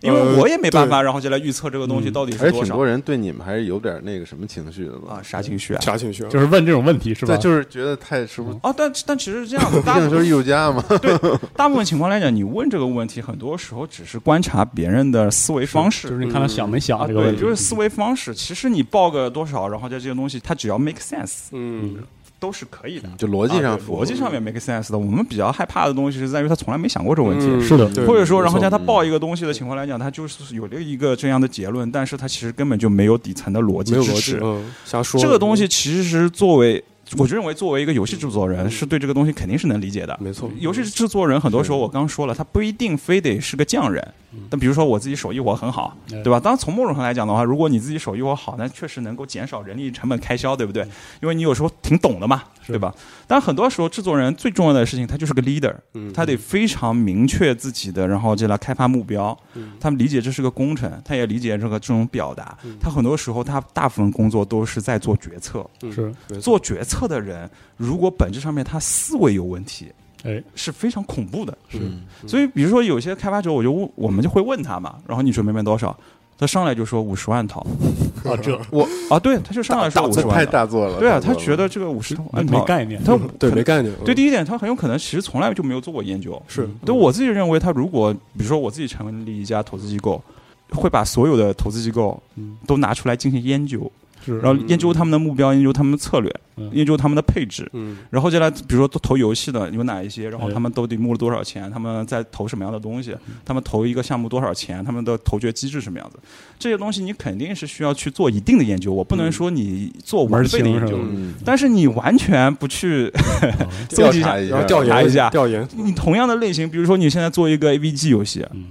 [0.00, 5.14] 因为呃我也没办法，然后就来预测这个东西嗯到底是多少而且挺多人对你们还是有点那个什么情绪的吧？
[5.14, 5.80] 啊，啥情绪啊？
[5.80, 6.28] 啥情绪啊？
[6.30, 7.36] 就是问这种问题是吧？
[7.36, 8.58] 对，就是觉得太是不是？
[8.62, 11.18] 哦，但但其实是这样 的，毕大部分就是艺术家嘛，对
[11.56, 18.34] 大部分情况来讲，你问这个问题，很多时候只是观察别人的思维方式，就是你看他想没想这个问题，就是思维方式。
[18.34, 21.96] 其实你报个多少，然后这些东西，它只要 make sense，嗯
[22.40, 23.08] 都是可以的。
[23.18, 24.98] 就逻辑上逻辑上面 make sense 的。
[24.98, 27.46] 我们比较害怕的东西是在于他从来没想过这个问题。
[27.46, 34.40] 嗯是的对或者说，然后没错像他报一个东西的情况来讲，他就是有了一个这样的结论，但是他其实根本就没有底层的逻辑支持，。
[34.42, 35.20] 嗯，瞎说。
[35.20, 36.82] 这个东西其实作为，
[37.16, 40.16] 我就认为作为一个游戏制作人，是对这个东西肯定是能理解的。
[40.20, 44.06] 没错，游戏制作人很多时候我刚说了，他不一定非得是个匠人。
[44.50, 46.38] 但比如说我自己手艺活很好，哎对吧？
[46.38, 50.86] 当然从某种上来讲的话，如果你自己手艺活好，那确实能够减少人力成本开销，对不对？
[51.22, 52.94] 因为你有时候挺懂的嘛，对吧？
[53.26, 59.36] 但很多时候制作人最重要的事情，他就是个 leader，嗯他得非常明确自己的，然后就来开发目标。
[59.54, 62.56] 嗯他们理解这是个工程，他也理解这个这种表达。
[62.64, 65.68] 嗯他很多时候他大部分工作都是在做决策。
[65.82, 69.90] 嗯是做决策的人，如果本质上面他思维有问题，
[70.24, 71.56] 哎，是非常恐怖的。
[71.68, 75.96] 是嗯所以，比如说有些开发者，我就问，我们就会问他嘛，然后你准备卖多少？
[76.40, 77.66] 他上来就说五十万套
[78.24, 80.52] 啊，这我啊，对，他就上来说五十太万套。
[80.52, 80.96] 大作了。
[81.00, 83.92] 对啊，他觉得这个五十万套，没概念，他 对没概念。
[84.04, 86.40] 对，嗯第一点，他很有可能其实从来就没有做过研究。
[86.46, 90.22] 是对我自己认为，他如果比如说我自己成立一家投资机构，
[90.70, 93.88] 会把所有的投资机构嗯都拿出来进行研究，是
[94.36, 96.70] 然后研究他们的目标，研究他们的策略，嗯。
[96.72, 97.68] 研究他们的配置。
[97.72, 97.96] 嗯。
[98.10, 103.14] 然后接下来，比如说投游戏的有哪一些，然后哎他们都得募了多少钱，他们在投什么样的东西，
[103.44, 106.18] 他们投一个项目多少钱，他们的投决机制什么样子，
[106.58, 108.92] 这些东西你肯定是需要去做一定的研究。
[108.92, 113.12] 我不能说你做完备的研究门儿清是吧，嗯，但是你完全不去
[113.90, 114.28] 搜集一下。
[114.28, 115.30] 调查一下，然后调研查一下。
[115.30, 118.64] 调研，你同样的类型，比如说你现在做一个 AVG 游戏，嗯。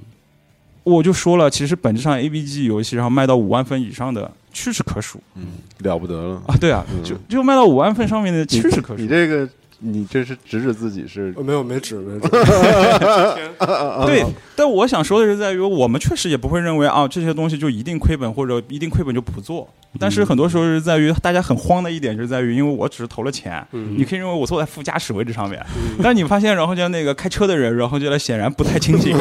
[0.84, 5.46] 我就说了，其实本质上 AVG 游戏，然后卖到五万分以上的屈指可数嗯，
[5.80, 6.42] 了不得了。
[6.48, 6.56] 啊！
[6.60, 9.08] 对啊，嗯就就卖到五万份上面的屈指可数你。
[9.08, 9.48] 这个，
[9.80, 12.28] 你这是指指自己是呃没有没指没指。
[14.08, 19.70] 对，但我想说的是，在于我们确实也不会认为啊这些东西就一定亏本，或者一定亏本就不做。
[20.00, 25.64] 但是很多时候是在于大家很慌的一点，就是在于因为我只是投了钱，嗯你可以认为我坐在副驾驶位置上面，
[26.04, 29.16] 但你发现然后就那个开车的人，然后就来显然不太清醒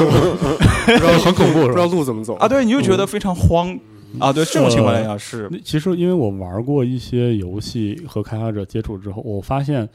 [0.86, 3.78] 然后很恐怖，不知道路怎么走啊，对，你就觉得非常慌
[4.18, 9.88] 啊，对这种情况来讲是那其实因为我玩过一些游戏和开发者接触之后，我发现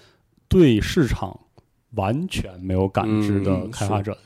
[0.47, 1.39] 对市场
[1.95, 4.18] 完全没有感知的嗯开发者，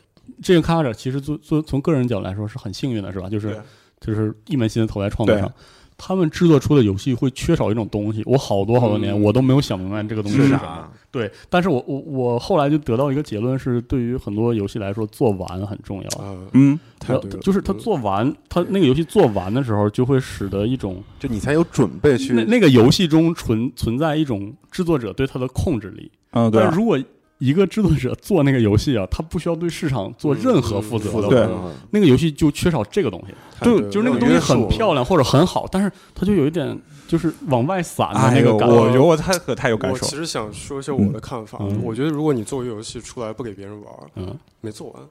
[0.42, 3.30] 这个开发者其实做做从个人角度来说是很幸运的，是吧？
[3.30, 3.62] 就是
[4.00, 5.52] 就是一门心思投在创作上。
[5.98, 10.60] 他们制作出的游戏会缺少一种东西，我好多好多年、嗯我都没有想明白这个东西是是什么。
[10.60, 10.92] 啥？
[11.10, 16.22] 对，但是我我我后来就得到一个结论是，对于很多游戏来说，做完很重要。
[16.22, 26.12] 啊，嗯，太对了，就是他嗯做完，他那个游戏做完的时候，就会使得一种就你才有准备去那那个游戏中存存在一种制作者对他的控制力。
[26.32, 27.00] 嗯，对啊但是，如果
[27.46, 31.56] 一个制作者做那个游戏啊，他不需要对市场做任何负责的话，负责对
[31.92, 33.34] 那个游戏就缺少这个东西。
[33.62, 36.78] 对就是那个东西很漂亮或者很好，但是它就有一点
[37.08, 38.76] 就是往外散的，那个感觉。
[38.76, 40.16] 我觉得我太可太有感受我其。
[40.16, 45.04] 实想说一下我的看法，嗯我觉得如果你做一个游戏出来不给别人玩，嗯，没做完，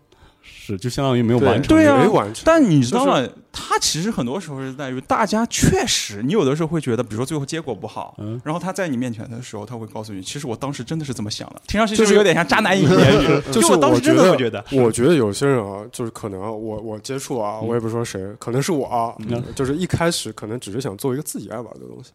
[0.45, 1.69] 是就相当于没有完成。
[1.77, 2.43] 对啊没完成。
[2.45, 3.27] 但你知道吗？
[3.57, 11.63] 他其实很多时候是在于大家确实，你有的时候会觉得，比如说最后结果不好，嗯然后他在你面前的时候，他会告诉你，其实我当时真的是这么想的。
[11.69, 13.43] 听上去就是有点像渣男影片？
[13.53, 22.11] 就是 我当时真的觉会觉得，我觉得有些人啊，就是可能啊我我接触啊，我也不说谁，可能是我啊，嗯就是一开始可能只是想做一个自己爱玩的东西，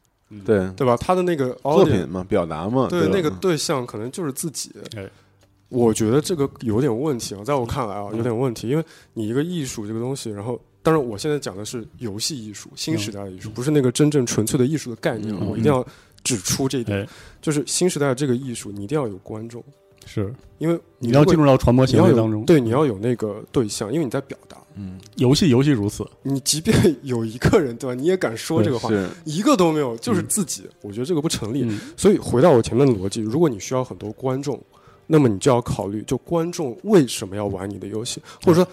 [0.45, 0.97] 对对吧？
[0.97, 5.09] 他的那个作品嘛，表达嘛，对吧那个对象可能就是自己哎。
[5.69, 15.85] 我觉得这个有点问题啊，在我看来啊，有点问题，因为你一个艺术这个东西，然后当然我现在讲的是游戏艺术、新时代的艺术，不是那个真正纯粹的艺术的概念我一定要
[16.23, 17.07] 指出这一点，哎，
[17.41, 19.63] 就是新时代这个艺术，你一定要有观众，
[20.05, 20.33] 是。
[20.57, 22.43] 因为你要进入到传播行为当中。
[22.43, 24.57] 对，你要有那个对象，因为你在表达。
[24.75, 27.93] 嗯，游戏游戏如此，你即便有一个人，对吧？
[27.93, 28.89] 你也敢说这个话，
[29.23, 30.63] 一个都没有，就是自己。
[30.81, 31.63] 我觉得这个不成立。
[31.63, 31.79] 嗯。
[31.95, 34.61] 所以回到我前面的逻辑，如果你需要很多观众，
[35.11, 38.67] 那么你就要考虑，就观众为什么要玩你的游戏，或者说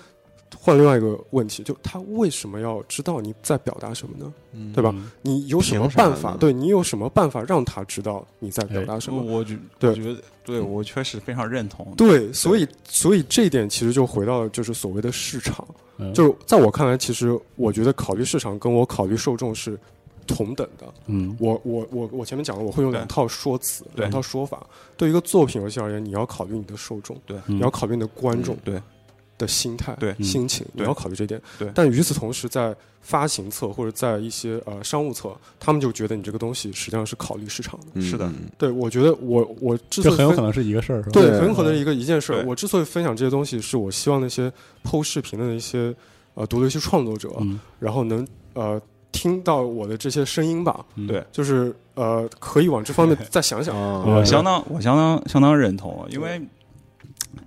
[0.59, 4.33] 换另外一个问题，就他为什么要知道你在表达什么呢？
[4.53, 4.91] 嗯对吧？
[4.95, 6.37] 嗯你有什么办法？
[6.39, 9.23] 对你有什么办法让他知道你在表达什么？
[9.23, 11.93] 我觉对我觉得对我确实非常认同。
[11.97, 15.67] 对，所以所以这一点其实就回到了就是所谓的市场，
[15.97, 19.79] 嗯就是在我看来，其实我觉得考虑市场跟我考虑受众是
[20.27, 20.93] 同等的。
[21.07, 24.67] 嗯我我我我前面讲了，我会用两套说辞，两套说法。
[24.97, 28.81] 对一个作品游戏而言，你要考虑你的受众，对嗯你要考虑你的观众对
[29.39, 31.41] 的心态、对嗯心情，你要考虑这点。
[31.59, 37.87] 对但与此同时，在发行侧或者在一些呃商务侧，他们就觉得你这个东西实际上是考虑市场的。
[37.95, 41.13] 嗯是的嗯对，我觉得我我之很有可能是一个事儿，是吧？
[41.13, 42.45] 对，很有可能是一个一件事儿。
[42.47, 44.51] 我之所以分享这些东西，是我希望那些
[44.83, 45.95] 剖视频的那些
[46.35, 48.81] 呃独立游戏创作者，嗯然后能呃
[49.17, 51.07] 听到我的这些声音吧，嗯。
[51.07, 51.25] 对。
[51.33, 53.75] 就是呃可以往这方面再想想。
[53.77, 56.41] 我相当我相当相当认同，因为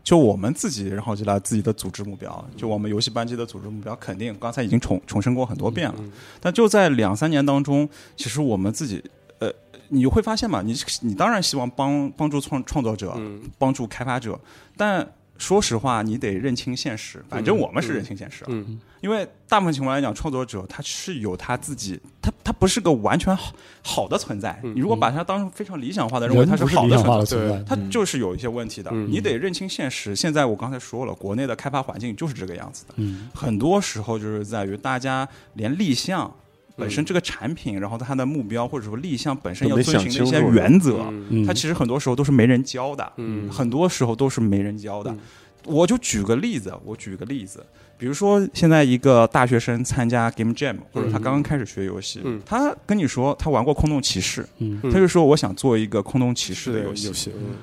[0.04, 5.96] 就我们自己，然后就来自己的组织目标，就我们游戏班级的组织目标，肯定刚才已经重重申过很多遍了。
[6.00, 6.12] 嗯
[6.42, 9.04] 但就在两三年当中，其实我们自己，
[9.40, 9.52] 呃，
[9.90, 13.42] 你会发现嘛，你你当然希望帮帮助创创作者，嗯。
[13.60, 14.40] 帮助开发者，
[14.76, 15.08] 但
[15.38, 17.24] 说实话，你得认清现实。
[17.30, 24.60] 反正我们是认清现实，嗯因为大部分情况来讲，创作者他是有他自己，他他不是个完全好好的存在。
[24.64, 28.92] 嗯你如果把它当成非常理想化的认为它是好的存在，的存在，它就是有一些问题的。
[28.94, 30.16] 嗯你得认清现实。
[30.16, 32.94] 现在我刚才说了，国内的开发环境就是这个样子的。
[32.98, 36.30] 嗯很多时候就是在于大家连立项
[36.76, 41.06] 本身这个产品，然后它的目标或者说立项本身要遵循的一些原则，
[41.48, 43.14] 它其实很多时候都是没人教的。
[43.18, 45.20] 嗯很多时候都是没人教的嗯。
[45.66, 47.64] 我就举个例子，我举个例子，
[48.00, 52.42] 比如说现在一个大学生参加 Game Jam，或者他刚刚开始学游戏，嗯。
[52.46, 54.48] 他跟你说他玩过《空洞骑士》，
[54.92, 57.08] 他就说我想做一个《空洞骑士》的的游戏。
[57.08, 57.58] 游戏，嗯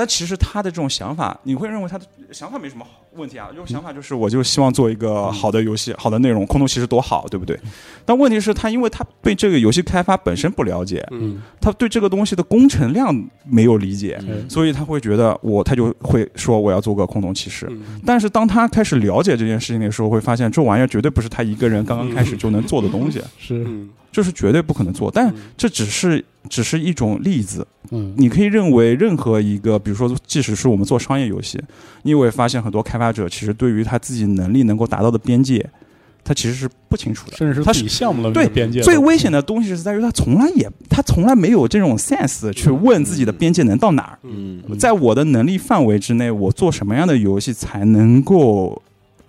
[0.00, 2.86] 但其实他的这种想法，你会认为他的想法没什么
[3.16, 7.60] 问题啊，就是想法就是我就希望做一个好的游戏、好的内容，《空洞骑士》多好，对不对？
[8.06, 14.48] 但问题是，他因为他对这个游戏开发本身不了解，嗯他对这个东西的工程量没有理解，嗯。
[14.48, 17.66] 所以他会觉得我他就会说我要做个空洞骑士。
[17.68, 18.00] 嗯。
[18.06, 25.10] 但是当他开始了解这件事情的时候，会发现这玩意儿绝对不是他一个人刚刚开始就能做的东西，是嗯这是绝对不可能做。
[25.10, 31.60] 但嗯这只是只是一种例子，嗯你可以认为任何一个，比如说，即使是我们做商业游戏，
[32.02, 35.64] 你也会发现很多开发者其实对于他自己能力能够达到的边界，
[36.24, 37.36] 他其实是不清楚的。
[37.36, 44.18] 甚至是他是项目的对边界最危险的东西是在于他从来也他从来没有这种 sense 去问自己的边界能到哪儿。
[44.22, 48.80] 嗯嗯在我的能力范围之内，我做什么样的游戏才能够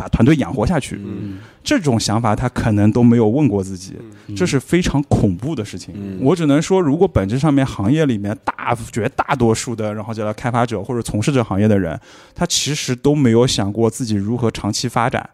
[0.02, 0.99] 把团队养活下去？
[1.06, 3.95] 嗯这种想法他可能都没有问过自己，
[4.28, 5.93] 嗯这是非常恐怖的事情。
[5.95, 11.99] 嗯我只能说，如果本质上面行业里面大绝大多数的，然后叫他开发者或者从事这行业的人，
[12.34, 15.30] 他其实都没有想过自己如何长期发展，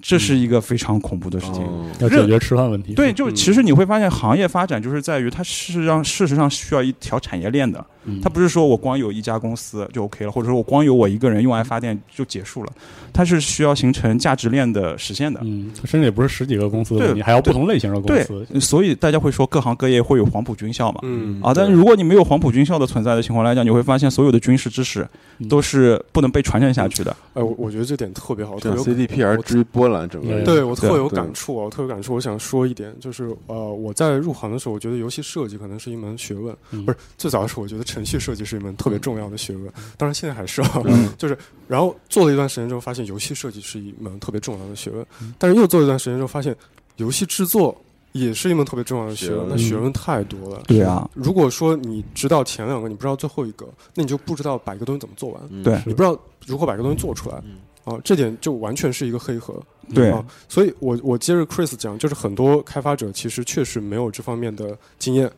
[0.00, 1.64] 这是一个非常恐怖的事情。
[1.64, 2.94] 哦要解决吃饭问题。
[2.94, 7.84] 对，就嗯其实你会发现，行业发展就是在于它事实上事实上需要一条产业链的。
[8.06, 12.72] 嗯它不是说我光有一家公司就 OK 了，或者说我光有我一个人用爱发电就结束了，
[13.12, 15.40] 它是需要形成价值链的实现的。
[15.42, 21.00] 嗯，它甚至也不是十几个公司的对问题，还要不同类型的公对司。，所以大家会说各行各业会有黄埔军校嘛？
[21.02, 25.06] 嗯啊，但是如果你没有黄埔军校的存在的情况来讲，你会发现所有的军事知识
[25.38, 27.14] 嗯都是不能被传承下去的。
[27.34, 32.14] 哎，我我觉得这点特别好，特别有 CDPR 我至于波兰整个对对我特有感触啊，我特有感触。
[32.14, 40.82] 我想说一点，就是呃，我在入行的时候，我觉得游戏设计可能是一门学问，嗯不是最早的时候，我觉得程序设计是一门特别重要的学问，当然现在还是啊。
[40.84, 41.08] 嗯。
[41.16, 45.06] 就是，然后做了一段时间之后，发现游戏设计是一门特别重要的学问，
[45.38, 46.54] 但是又做了一段时间之后，发现
[46.96, 47.74] 游戏制作
[48.12, 49.90] 也是一门特别重要的学问，那学问。
[49.94, 50.62] 太多了。
[50.66, 57.42] 对啊，如果说你知道前两个，你不知道最后一个，那你就不知道把一个东西怎么做完，嗯对你不知道如何把一个东西做出来。
[57.46, 57.56] 嗯。
[57.84, 59.54] 啊，这点就完全是一个黑盒。
[59.94, 60.10] 对。
[60.10, 65.32] 啊，所以我我接着 Chris 讲，就是很多开发者其实确实没有这方面的经验，嗯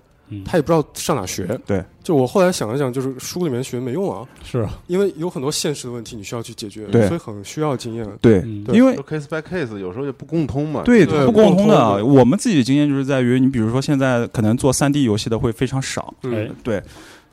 [0.45, 1.59] 他也不知道上哪学。
[1.67, 8.07] 对，就我后来想了想，就是书里面学没用啊，是啊，因为有很多现实的问题你需要去解决，对所以很需要经验。
[8.21, 8.41] 对，
[8.73, 10.83] 因为 case by case，有时候也不共通嘛。
[10.85, 12.05] 对对不共通的。
[12.05, 16.13] 我们自己的经验就是在于，你比如说现在可能做三 D 游戏的会非常少，
[16.63, 16.83] 对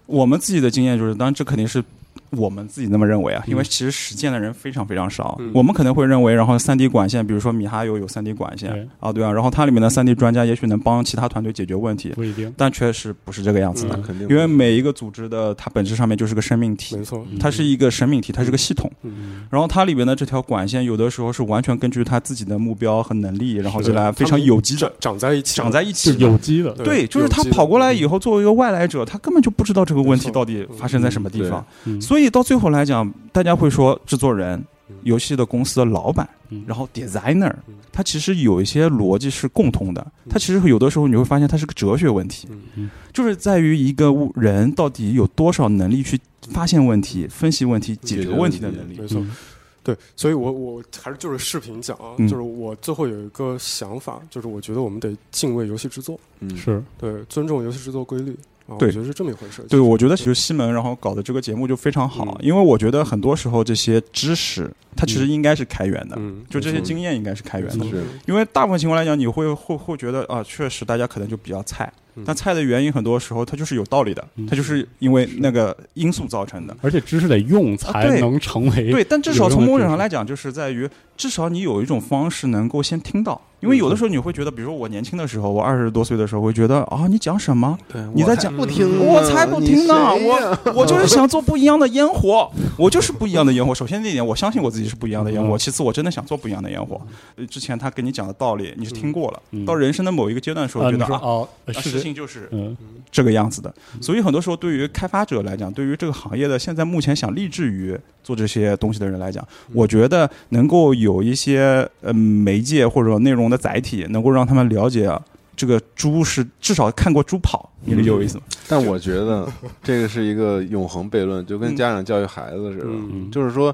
[0.06, 1.84] 我们自己的经验就是，当然这肯定是。
[2.32, 3.52] 我们自己那么认为啊，嗯。
[3.52, 5.38] 因为其实实践的人非常非常少。
[5.40, 5.52] 嗯。
[5.54, 8.72] 我们可能会认为，然后三 D 管线，比如说米哈游有三 D 管线。
[8.72, 8.88] 对。
[9.00, 13.96] 啊，对啊，然后它里面的三 D 专家也许能帮其他团队解决问题，不一定，但确实不是这个样子的。
[13.96, 14.02] 嗯。
[14.04, 16.96] 肯定因为每一个组织的它本质上面就是个生命体。
[16.96, 18.92] 没，错，它是一个生命体，它是个系统。
[19.04, 26.16] 嗯，然后它里面的这条管线，有的时候是完全根据它自己的目标和能力，然后是就来非常有机的长在一起，长在一起。
[26.18, 31.66] 有机的，对，就是他跑过来以后，作为一个外来者，他根本就不知道这个问题到底发生在什么地方。
[31.86, 34.58] 嗯所以到最后来讲，大家会说制作人
[34.88, 36.64] 嗯、游戏的公司的老板，嗯。
[36.66, 37.76] 然后 designer，嗯。
[37.92, 40.00] 他其实有一些逻辑是共通的。
[40.24, 40.30] 嗯。
[40.30, 42.90] 他其实有的时候你会发现，它是个哲学问题，嗯。
[43.12, 46.18] 就是在于一个人到底有多少能力去
[46.54, 48.98] 发现问题、分析问题、解决问题的能力。
[48.98, 49.06] 没。
[49.06, 49.20] 错。
[49.20, 49.36] 嗯。
[49.84, 52.26] 对，所以我我还是就是视频讲啊，嗯。
[52.30, 56.56] 就是我最后有一个想法，就是我觉得我们得敬畏游戏制作，嗯。
[56.56, 56.82] 是。
[56.98, 58.34] 对，尊重游戏制作规律
[58.68, 59.62] 啊，对我觉得是这么一回事。
[59.70, 67.86] 对，我觉得其实西门然后搞的这个节目就非常好，嗯因为我觉得很多时候这些知识它其实应该是开源的，嗯，就这些经验应该是开源的。
[67.88, 76.76] 是因为大部分情况来讲，你会会会觉得啊，确实大家可能就比较菜嗯，但菜的原因很多时候它就是有道理的嗯，它就是因为那个因素造成的。
[76.82, 80.88] 而且知识得用才能成为对，但至少从某种上来讲，就是在于
[81.18, 87.78] 至少你有一种方式能够先听到，因为有的时候你会觉得，比如说我年轻的时候，我二十多岁的时候会觉得啊，你讲什么？
[87.92, 90.14] 对你在讲不听，我才不听呢！
[90.14, 93.74] 我我就是想做不一样的烟火，我就是不一样的烟火。
[93.74, 95.56] 首先这一点，我相信我自己是不一样的烟火。
[95.56, 97.00] 嗯其次，我真的想做不一样的烟火。
[97.38, 99.42] 呃之前他跟你讲的道理，你是听过了。
[99.52, 101.48] 嗯到人生的某一个阶段的时候，啊，觉得啊，
[101.82, 102.78] 是这情就是嗯。
[103.12, 103.74] 这个样子的。
[104.02, 115.22] 所以很多时候，对于开发者来讲，对于这个行业的现在目前想立志于做这些东西的人来讲，我觉得能够有一些呃媒介或者内容的载体，能够让他们了解啊
[115.56, 118.44] 这个猪是至少看过猪跑，你理解我意思吗？
[118.68, 119.48] 但我觉得
[119.82, 123.32] 这个是一个永恒悖论，就跟家长教育孩子似的，嗯。
[123.32, 123.74] 就是说，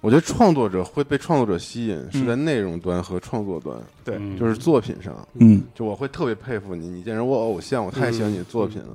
[0.00, 2.26] 我觉得创作者会被创作者吸引，是嗯。
[2.26, 4.16] 在内容端和创作端，对。
[4.18, 4.38] 嗯。
[4.38, 5.14] 就是作品上。
[5.34, 8.88] 嗯，就我会特别佩服你，你既然我偶像，我太喜欢你的作品了。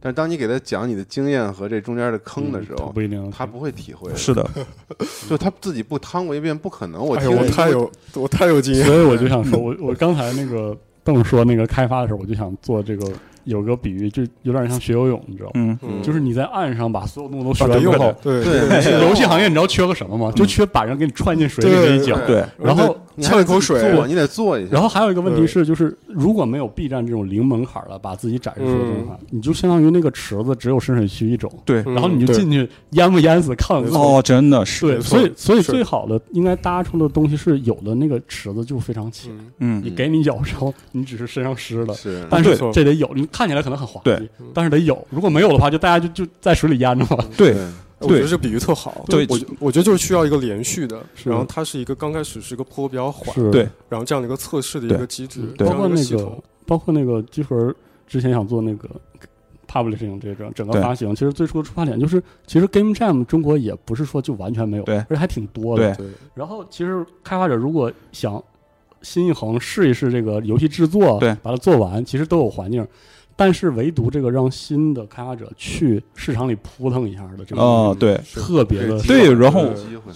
[0.00, 4.48] 但是当你给他讲你的经验和这中间的坑的时候，他不一定他不会体会，是的，
[5.28, 7.04] 就他自己不趟过一遍，不可能。
[7.04, 13.10] 我太有我太有经验，所以我就想说，我我刚才那个邓说那个开发的时候，我就想做这个
[13.44, 15.52] 有个比喻，就有点像学游泳，你知道吗？
[15.54, 20.32] 嗯嗯就是你在岸上把所有动作都学把它用好完之后，，对游戏行业你知道缺个什么吗？
[20.34, 22.18] 就缺把人给你踹进水里那一脚。
[22.26, 24.72] 对，然后你还呛一口水做，你得做一下。
[24.72, 33.96] 然后还有一个问题是，就是如果没有 B 站这种零门槛的，把自己展示出来的话，你就相当于那个池子只有深水区一种，对，嗯然后你就进去淹不淹死看自己。
[33.96, 45.06] 哦，真的是，对，所以所以最好的应该搭出的东西是有的那个池子就非常浅，嗯嗯你给你咬之后，你只是身上湿了，是，但是这得有，你看起来可能很滑对稽，但是得有。
[45.10, 47.24] 如果没有的话，就大家就就在水里淹着嘛。
[47.36, 47.54] 对，
[48.06, 49.04] 我觉得这比喻特好。
[49.08, 49.26] 对。
[49.28, 51.30] 我我觉得就是需要一个连续的，是。
[51.30, 53.68] 然后它是一个刚开始是一个坡比较缓，对。
[53.88, 55.68] 然后这样的一个测试的一个机制，对。
[55.68, 57.74] 包括那个包括那个集合
[58.06, 58.88] 之前想做那个
[59.66, 65.94] publishing 这种整个发行，其实最初的出发点就是，其实 Game Jam 中国也不是说就完全没有，对而且还挺多的。
[65.96, 66.06] 对。
[66.06, 68.42] 对，然后其实开发者如果想
[69.02, 71.34] 心一横试一试这个游戏制作，对。
[71.42, 72.86] 把它做完，其实都有环境。
[73.36, 79.68] 但是唯独这个让新的开发者去市场里扑腾一下的这个，哦，对，特别的对然后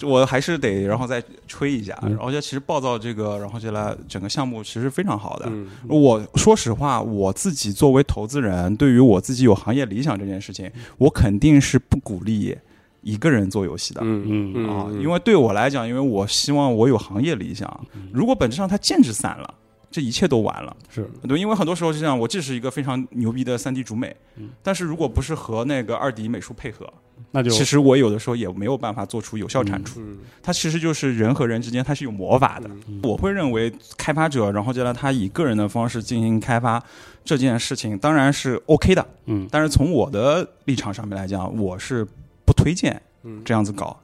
[0.02, 5.46] 我还是得然后再吹一下，嗯然后就其实暴躁这个，然后就来整个项目其实非常好的。
[5.48, 12.56] 嗯我说实话，我自己作为投资人，对于我自己有行业理想这件事情，我肯定是不鼓励
[13.02, 14.00] 一个人做游戏的。
[14.04, 17.68] 嗯嗯啊，嗯因为对我来讲，因为我希望我有行业理想。
[18.12, 19.54] 如果本质上它建制散了，
[19.91, 20.76] 这一切都完了。
[20.91, 26.93] 是对，因为很多时候是这样，我既是一个非常牛逼的三 D 主美嗯，但是如果不是和那个二 D 美术配合，
[27.30, 30.01] 那就其实我有的时候也没有办法做出有效产出。
[30.01, 32.68] 嗯它其实就是人和人之间它是有魔法的。
[32.86, 36.82] 嗯我会认为开发者，然后接下来他以个人的方式进行开发
[37.24, 39.07] 这件事情，当然是 OK 的。
[39.26, 42.07] 嗯但是从我的立场上面来讲，我是
[42.45, 43.99] 不推荐嗯这样子搞。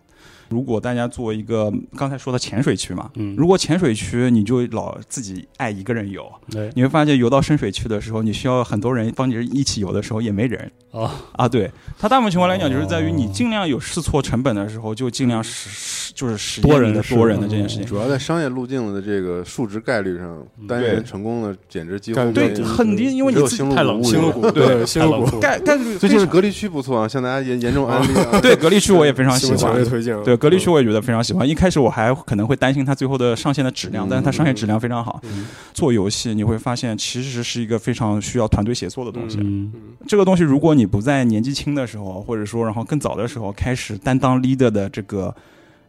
[0.49, 6.71] 如果大家做一个刚才说的浅水区嘛，嗯，如果浅水区你就老自己爱一个人游，对。
[6.75, 10.71] 你会发现游到深水区的时候，你需要很多人帮你一起游的时候也没人。
[10.93, 11.49] 啊啊。
[11.49, 17.87] 对，它大部分情况来讲就是在于你哦尽量有试错成本的时候，就尽量实实就是实多人的多人的这件事情。
[17.87, 20.95] 主要在商业路径的这个数值概率上，单对。
[20.95, 23.41] 人成功的简直几乎对，嗯很低，因为你
[23.75, 25.27] 太冷清了新路谷对新路谷。
[25.27, 25.31] 太冷。
[25.31, 28.41] 酷了概概率最近的隔离区不错啊，向大家严严重安利啊。
[28.41, 29.89] 对隔离区我也非常喜新闻强欢烈。
[29.89, 30.23] 推荐啊。
[30.35, 31.49] 对隔离区我也觉得非常喜欢。
[31.49, 35.21] 一开始我还可能会担心它最后的上线的质量，嗯但是它上线质量非常好。
[35.25, 39.39] 嗯做游戏你会发现，其实是一个非常需要团队协作的东西。
[39.39, 45.35] 嗯嗯这个东西，如果你不在年纪轻的时候，或者说然后更早的时候开始担当 leader 的这个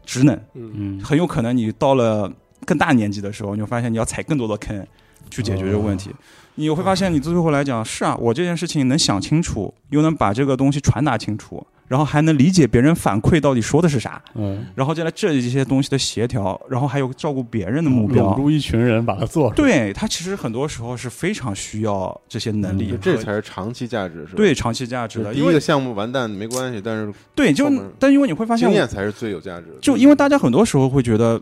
[0.05, 2.31] 职能，嗯嗯，很有可能你到了
[2.65, 4.85] 更大年纪的时候，你会发现你要踩更多的坑
[5.29, 6.09] 去解决这个问题。
[6.55, 24.33] 你会发现，你最后来讲，是啊，我这件事情能想清楚，又能把这个东西传达清楚，然后还能理解别人反馈到底说的是啥，嗯，然后接下来这一些东西的协调，然后还有照顾别人的目标笼，住一群人把它做出来，对他其实很多时候是非常需要这些能力就和，这才是长期价值，是吧？
[24.37, 25.33] 对长期价值的。
[25.33, 29.73] 第因为一个项目完蛋没关系，但是对，就但因为你会发现，经验才是最有价值的。
[29.81, 31.39] 就因为大家很多时候会觉得，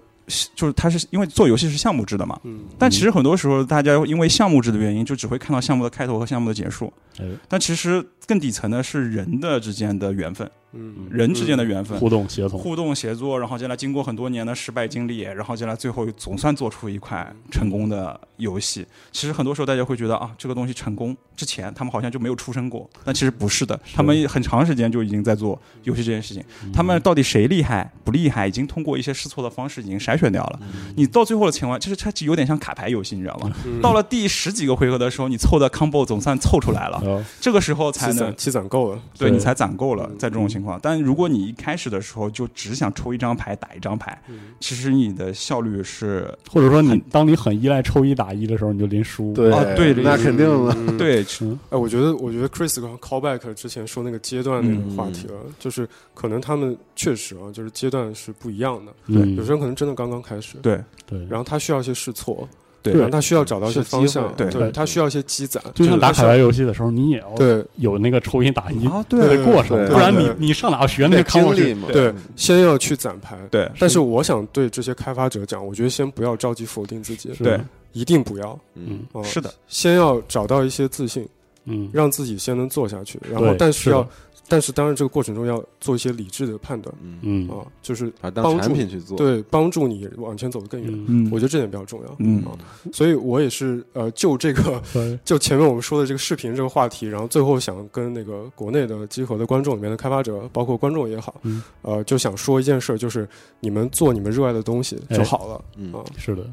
[0.55, 2.61] 就是它是因为做游戏是项目制的嘛，嗯。
[2.78, 7.26] 但其实很多时候大家因为项目制的原因，就只会看到项目的开头和项目的结束，哎。
[7.47, 11.97] 但其实更底层的是人的之间的缘分，嗯人之间的缘分。
[11.99, 18.86] 互动协同，互动协作，然后进来经过很多年的失败经历，然后进来最后总算做出一款成功的游戏。
[19.11, 26.43] 其实很多时候大家会觉得啊，这个东西成功之前他们好像就没有出生过，但其实不是的，他们很长时间就已经在做游戏这件事情。
[26.74, 30.59] 他们到底谁厉害不厉害，已经通过一些试错的方式已经筛选掉了。
[30.95, 33.51] 你到最后的情况，就是它其实有点像卡牌游戏，你知道吗？
[33.65, 40.80] 嗯到了第十几个回合的时候，你凑的 combo 总算凑出来了，呃这个时候才能积攒够了，对对你才攒够了，在这种情况。
[40.82, 44.18] 但如果你一开始的时候就只想抽一张牌打一张牌，
[44.59, 50.74] 其实你的效率是或者说你当你很依赖抽一打一的时候，你就连输，对啊对那肯定了。
[50.78, 50.97] 嗯。
[50.97, 58.93] 对，嗯哎，我觉得，我觉得 Chris 刚 callback 之前说那个阶段那个话题了，就是可能他们确实啊，就是阶段是不一样的。
[59.07, 62.47] 对有些人可能真的刚刚开始，对对，然后他需要一些试错，
[62.91, 67.63] 对他需要找到一些方向，会对对他需要一些积攒，就像打卡牌游戏的时候，你也要对。
[67.77, 71.55] 有那个抽一打一啊，的对过程，对不然你你上哪学那个经？
[71.55, 73.38] 历嘛，对，先要去攒牌。
[73.51, 73.69] 对。
[73.79, 77.59] 但是我想对这些开发者讲，我觉得先不要着急否定自己，对，
[77.91, 81.27] 一定不要，嗯，哦是的，先要找到一些自信，
[81.66, 84.07] 嗯，让自己先能做下去，然后但是要，
[84.47, 87.49] 但是当然这个过程中要做一些理智的判断嗯，嗯。
[87.49, 90.91] 啊，就是把当帮助产品去做，对帮助你往前走得更远。
[90.91, 91.26] 嗯。
[91.26, 91.30] 嗯。
[91.32, 92.16] 我觉得这点比较重要。
[92.20, 92.43] 嗯。
[92.43, 92.51] 啊，
[92.91, 94.82] 所以我也是呃，就这个
[95.24, 101.64] 就前面我们说的这个视频这个话题，然后最后想跟那个国内的集合的观众里面的开发者，包括观众也好，嗯。
[101.82, 103.28] 呃，就想说一件事儿，就是
[103.61, 105.93] 你们做你们热爱的东西就好了、嗯。
[105.93, 106.03] 啊。
[106.18, 106.45] 是的，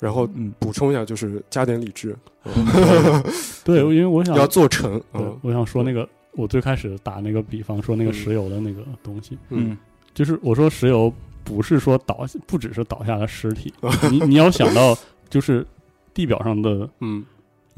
[0.00, 0.52] 然后嗯。
[0.58, 2.16] 补充一下，就是加点理智，
[3.64, 5.26] 对， 因为我想要做成啊对。
[5.42, 9.76] 我想说那个，我最开始打那个比方说那个石油的那个东西，嗯。
[10.12, 11.12] 就是我说石油
[11.44, 13.72] 不是说倒，不只是倒下的尸体，
[14.10, 14.96] 你你要想到
[15.28, 15.64] 就是
[16.12, 17.24] 地表上的嗯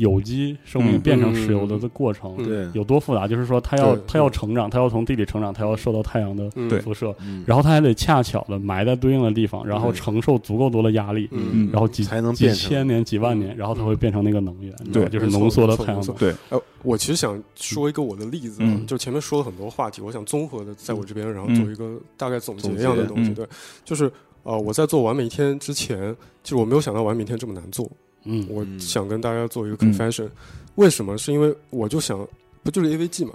[0.03, 1.01] 有机生命嗯。
[1.01, 2.37] 变成石油的的过程
[2.75, 6.51] 有多复杂，就是说它要它要成长，它要从地里成长，它要受到太阳的
[6.81, 7.45] 辐射，嗯。
[7.47, 11.71] 然后它还得恰巧的埋在对应的地方，然后承受足够多的压力，嗯。
[11.73, 15.09] 然后几才能几变千年、几万年，然后它会变成那个能源，对。
[15.09, 16.15] 就是浓缩的太阳能。
[16.17, 23.31] 对，呃，我其实想说一个我的例子就前面说了很多话题，我想综合的在我这边，然后嗯做一个大概总结总一样的东西。
[23.31, 23.35] 嗯。
[23.35, 23.47] 对，
[23.85, 24.11] 就是
[24.43, 27.89] 呃，我在做完美一天之前，其实我没有想到完美一天这么难做。
[28.25, 30.29] 嗯，我嗯想跟大家做一个嗯 confession，、
[30.77, 31.17] 为什么？
[31.19, 32.27] 是因为我就想，
[32.63, 33.35] 不就是 AVG 嘛，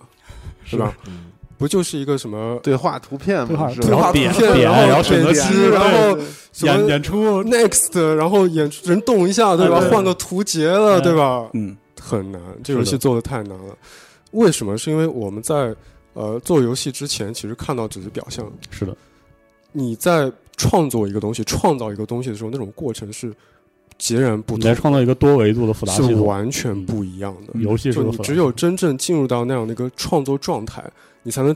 [0.63, 0.95] 是吧？
[1.07, 3.97] 嗯不就是一个什么对话图片嘛，是对吧？
[3.97, 6.17] 然后点画图片点，然后然后选择点击机，然后
[6.61, 9.81] 演演出，next，然后演人动一下，对吧？
[9.89, 11.49] 换个图节了，哎对吧？
[11.53, 13.75] 嗯很难，这游戏做的太难了。
[14.33, 14.77] 为什么？
[14.77, 15.75] 是因为我们在
[16.13, 18.45] 呃做游戏之前，其实看到只是表象。
[18.69, 18.95] 是的，
[19.71, 23.33] 你在创作一个东西、创造一个东西的时候，那种过程是
[23.97, 24.59] 截然不同。
[24.59, 27.53] 你在，创造一个多维度的复杂是系统，完全不一样的。
[27.55, 30.83] 嗯游戏是就你只有真正进入到那样的一个创作状态，
[31.23, 31.55] 你才能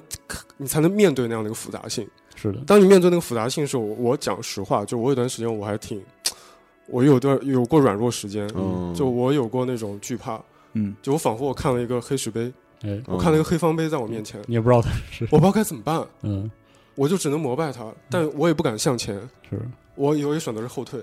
[0.58, 2.08] 你才能面对那样的一个复杂性。
[2.36, 6.02] 是的，当你面对那个复杂性的时候，我我讲实话，就我有段时间我还挺，
[6.88, 8.94] 我有段有过软弱时间，嗯。
[8.96, 10.42] 就我有过那种惧怕，
[10.74, 10.96] 嗯。
[11.02, 12.52] 就我仿佛我看了一个黑石碑，
[12.84, 16.50] 哎，我看了一个黑方碑在我面前，你也不知道它是，我不知道该怎么办，嗯，
[16.96, 19.16] 我就只能膜拜它，但我也不敢向前，
[19.48, 19.60] 是，
[19.96, 21.00] 我有也选择是后退，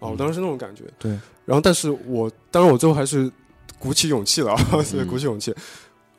[0.00, 0.84] 啊，我当时是那种感觉。
[0.98, 1.10] 对，
[1.44, 3.30] 然后但是我当然我最后还是
[3.78, 5.54] 鼓起勇气了， 啊，所以嗯鼓起勇气，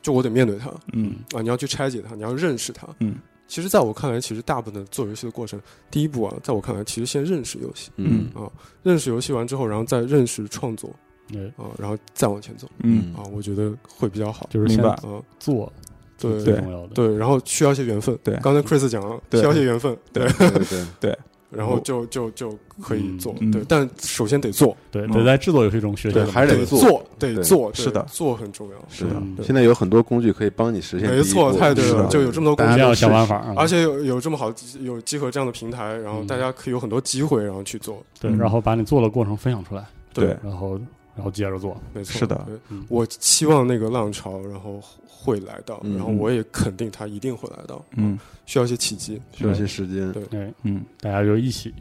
[0.02, 3.16] 就我得面对它嗯啊，你要去拆解它，你要认识它，嗯
[3.46, 8.46] 其实在我看来，其实大部分的做游戏的过程，第一步啊，在我看来，其实先认识游戏嗯啊，
[8.84, 10.94] 认识游戏完之后，然后再认识创作
[11.32, 14.48] 对，啊，然后再往前走嗯啊，我觉得会比较好。
[14.50, 15.72] 就是先明白啊，做
[16.16, 16.94] 最重要的。
[16.94, 18.16] 对，然后需要一些缘分。
[18.22, 19.96] 对刚才 Chris 讲了，需要一些缘分。
[20.12, 21.18] 对，对对
[21.50, 23.34] 然后就就就可以做。
[23.40, 28.76] 嗯对，但首先得做，对，嗯得在制作游戏中学习对还是得做做，得对做，是的做很重要。
[28.88, 29.36] 是的嗯。
[29.42, 33.54] 现在有很多工具可以帮你实现没错，太对了，就有这么多工具想办法啊。
[33.56, 38.02] 而且有有这么好有集合这样的平台，然后嗯大家可以有很多机会，然后去做。
[38.20, 40.78] 对，嗯然后把你做的过程分享出来，对然后
[41.14, 41.80] 然后接着做。
[41.92, 47.84] 没错，是的嗯我期望那个浪潮，然后会来到，嗯然后我也肯定它一定会来到。
[47.96, 50.10] 嗯需要一些契机，需要一些时间。
[50.12, 51.72] 对对，嗯，大家就一起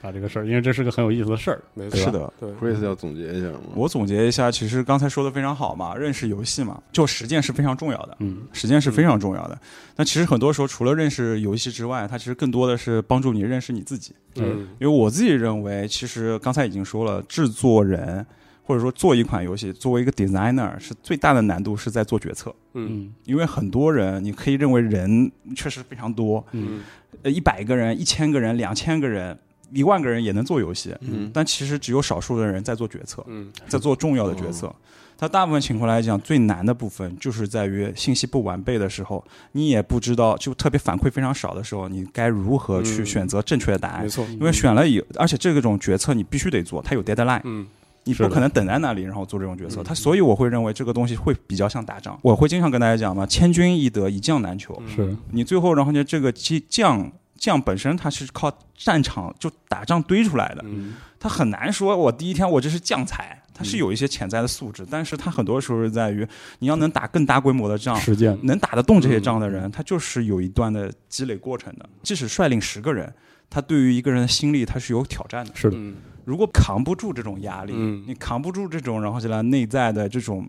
[0.00, 1.62] 把这个事儿，因为这是个很有意思的事儿。
[1.74, 2.32] 没错，是的。
[2.40, 3.60] 对，Chris 要总结一下吗？
[3.74, 8.16] 我总结一下，其实刚才说的非常好嘛，认识游戏嘛，就实践是非常重要的。
[8.20, 9.58] 嗯实践是非常重要的。
[9.96, 14.14] 那其实很多时候，除了认识游戏之外，它其实更多的是帮助你认识你自己。
[14.36, 18.24] 嗯因为我自己认为，其实刚才已经说了，制作人
[18.66, 22.54] 或者说做一款游戏，作为一个 designer，是最大的难度是在做决策。
[22.72, 22.88] 嗯。
[22.90, 26.80] 嗯因为很多人，你可以认为人确实非常多，嗯。
[27.22, 29.38] 呃，一百个人、一千个人、两千个人、
[29.72, 31.30] 一万个人也能做游戏，嗯。
[31.32, 33.52] 但其实只有少数的人在做决策，嗯。
[33.68, 34.74] 在做重要的决策。
[35.16, 43.06] 它大部分情况来讲，最难的部分就是在于信息不完备的时候，你也不知道，就特别反馈非常少的时候，你该如何去嗯。
[43.06, 44.02] 选择正确的答案。
[44.02, 44.08] 没。
[44.08, 47.64] 错，因为选了以，而且这种决策你必须得做，它有 deadline，嗯
[48.04, 49.82] 你不可能等在那里然后做这种决策。
[49.82, 52.18] 他所以我会认为这个东西会比较像打仗。
[52.22, 54.74] 我会经常跟大家讲嘛，千军易得，一将难求。
[54.86, 66.26] 嗯是你最后然后呢，这个将将将本身他是靠战场就打仗堆出来的，嗯他很难说我第一天我这是将才，他是有一些潜在的素质，但是他很多时候是在于
[66.58, 67.96] 你要能打更大规模的仗。
[67.96, 68.38] 实践。
[68.42, 71.88] 能打得动这些仗的人，他就是有一段的积累过程的。
[72.02, 73.12] 即使率领十个人，
[73.48, 75.52] 他对于一个人的心力，他是有挑战的。
[75.54, 75.94] 是的，嗯
[76.24, 80.48] 如果扛不住这种压力，嗯你扛不住这种，然后就来内在的这种，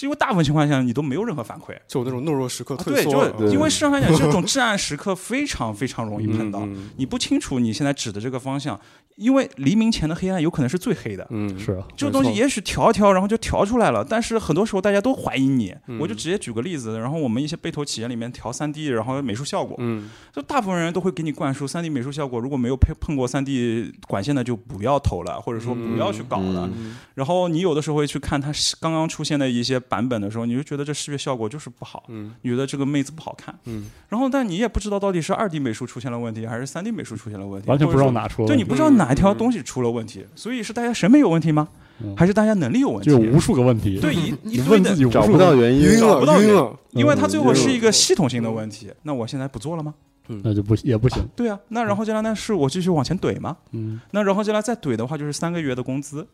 [0.00, 1.76] 因为大部分情况下你都没有任何反馈。
[1.86, 6.60] 就有那种懦弱时刻退缩因为市场上讲，这种至暗时刻非常非常容易碰到。
[6.60, 8.78] 嗯你不清楚你现在指的这个方向，
[9.20, 11.26] 因为黎明前的黑暗有可能是最黑的。
[11.30, 11.58] 嗯。
[11.58, 15.74] 是啊，这个东西也许调一调，然后就调出来了，但是很多时候大家都怀疑你。
[15.86, 15.98] 嗯。
[16.00, 20.08] 我就直接举个例子，然后我们一些被投企业里面调三 D，然后美术效果，嗯。
[20.32, 26.70] 就大部分人都会给你灌输三 D 美术效果，如果没有碰碰过三 D 管线的就不要投了，或者说不要去搞了。
[26.74, 26.96] 嗯。
[27.14, 32.32] 然后你有的时候会去看它刚刚出现的一些版本的时候，你就觉得这视觉效果就是不好，嗯。
[32.42, 33.90] 你觉得这个妹子不好看，嗯。
[34.08, 41.68] 然后但你也不知道到底是二 D 美术出现了问题，还是三 D 美术出现了问题，完全不知道哪出了问题，对你不知道哪一条东西出了问题，所以是大家审美有问题吗？
[42.02, 43.10] 嗯还是大家能力有问题？
[43.10, 44.00] 就有无数个问题。
[44.00, 48.90] 对一一堆的你问自己找不到原因，找不到原因，因为它最后嗯是一个系统性的问题。
[49.02, 49.94] 那我现在不做了吗？
[50.42, 51.22] 那就不也不行。
[51.36, 52.34] 对啊，那然后接下来呢？
[52.34, 53.56] 是我继续往前怼吗？
[53.72, 56.26] 嗯，那然后接下来再怼的话，就是三个月的工资，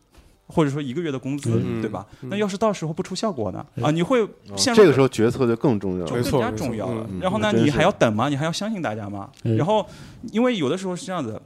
[0.47, 2.05] 或者说一个月的工资，嗯对吧？
[2.21, 3.65] 嗯那要是到时候不出效果呢？
[3.75, 6.23] 嗯啊，你会哦陷入这个时候决策就更重要了。
[6.23, 7.19] 就更加重要了嗯。
[7.19, 8.29] 然后呢，你还要等吗？
[8.29, 9.29] 你还要相信大家吗？
[9.43, 9.85] 嗯然后，
[10.31, 11.41] 因为有的时候是这样子，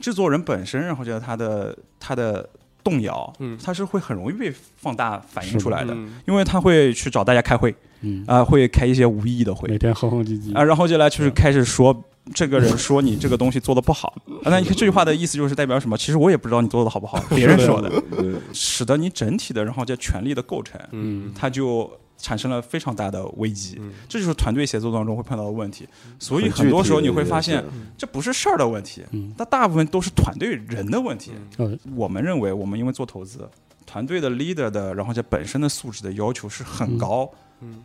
[0.00, 2.48] 制作人本身，然后觉得他的他的
[2.82, 3.58] 动摇，嗯。
[3.62, 6.14] 他是会很容易被放大反映出来的，嗯。
[6.26, 9.68] 因为他会去找大家开会嗯，啊、会开一些无意义的会。
[9.68, 10.56] 每天哼哼唧唧。
[10.56, 12.04] 啊，然后接下来就是开始说。
[12.34, 14.14] 这个人说你这个东西做的不好，
[14.44, 15.96] 啊那你看这句话的意思就是代表什么？
[15.96, 17.90] 其实我也不知道你做的好不好，别人说的，
[18.52, 21.32] 使得你整体的，然后这权力的构成，嗯。
[21.34, 21.90] 它就
[22.20, 23.76] 产生了非常大的危机。
[23.80, 23.92] 嗯。
[24.08, 25.88] 这就是团队协作当中会碰到的问题。
[26.18, 27.64] 所以很很多时候你会发现，
[27.96, 29.32] 这不是事儿的问题，嗯。
[29.36, 31.32] 它大部分都是团队人的问题。
[31.56, 33.48] 呃我们认为，我们因为做投资，
[33.86, 37.36] 团队的 leader 的，然后这本身的素质的要求是很高、嗯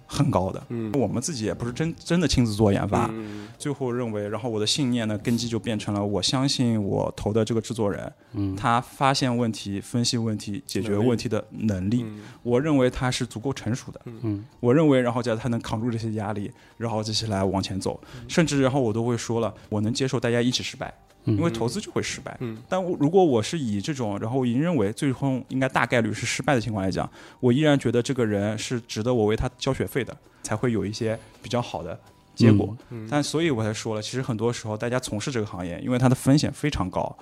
[0.05, 0.63] 很高的。
[0.69, 0.91] 嗯。
[0.93, 3.47] 我们自己也不是真真的亲自做研发，嗯。
[3.57, 8.55] 最后认为，然后我的信念呢，根基就变成了我相信我投的这个制作人，嗯。
[8.55, 12.19] 他发现问题、分析问题、解决问题的能力，嗯。
[12.43, 14.01] 我认为他是足够成熟的。
[14.05, 14.45] 嗯。
[14.59, 22.35] 我认为，然后这他能扛住这些压力，然后接下来往前走，甚至然后我都会说了，我能接受大家一起失败，嗯因为投资就会失败。
[22.39, 31.99] 嗯但我如果我是以这种，然后我已经认为最后应该大概率是失败的情况来讲，我依然觉得这个人是值得我为他交学费的，才会有一些比较好的
[32.35, 32.75] 结果。
[32.91, 37.17] 嗯但所以我才说了，其实很多时候大家从事这个行业，因为它的风险非常高。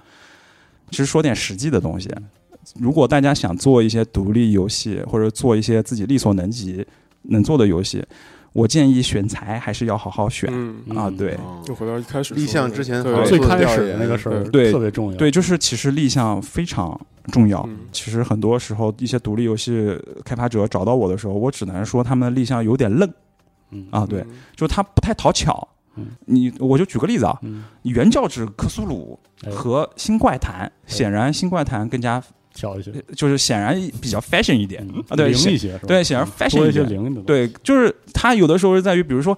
[0.90, 2.10] 其实说点实际的东西，
[2.76, 6.86] 如果大家想做一些独立游戏，或者做一些自己力所能及
[7.24, 8.06] 能做的游戏，
[8.54, 11.08] 我建议选材还是要好好选、嗯啊。
[11.08, 15.18] 嗯对，哦就回到一开始立项之前最开始那个事儿对特别重要。
[15.18, 17.00] 对，就是其实立项非常
[17.32, 17.64] 重要。
[17.68, 23.12] 嗯其实很多时候，一些独立游戏开发者找到我的时候，我只能说他们的立项有点愣
[23.72, 25.68] 嗯啊，对，嗯就他不太讨巧。
[26.26, 32.20] 你我就举个例子啊，嗯，原教旨克苏鲁哎和新怪谈，显然新怪谈更加
[32.56, 34.86] 小一些，就是显然比较 fashion 一点。
[34.94, 35.88] 嗯啊，对，灵一些是吧？
[35.88, 36.84] 对显然嗯 fashion 一些
[37.26, 39.38] 对，就是它有的时候是在于，比如说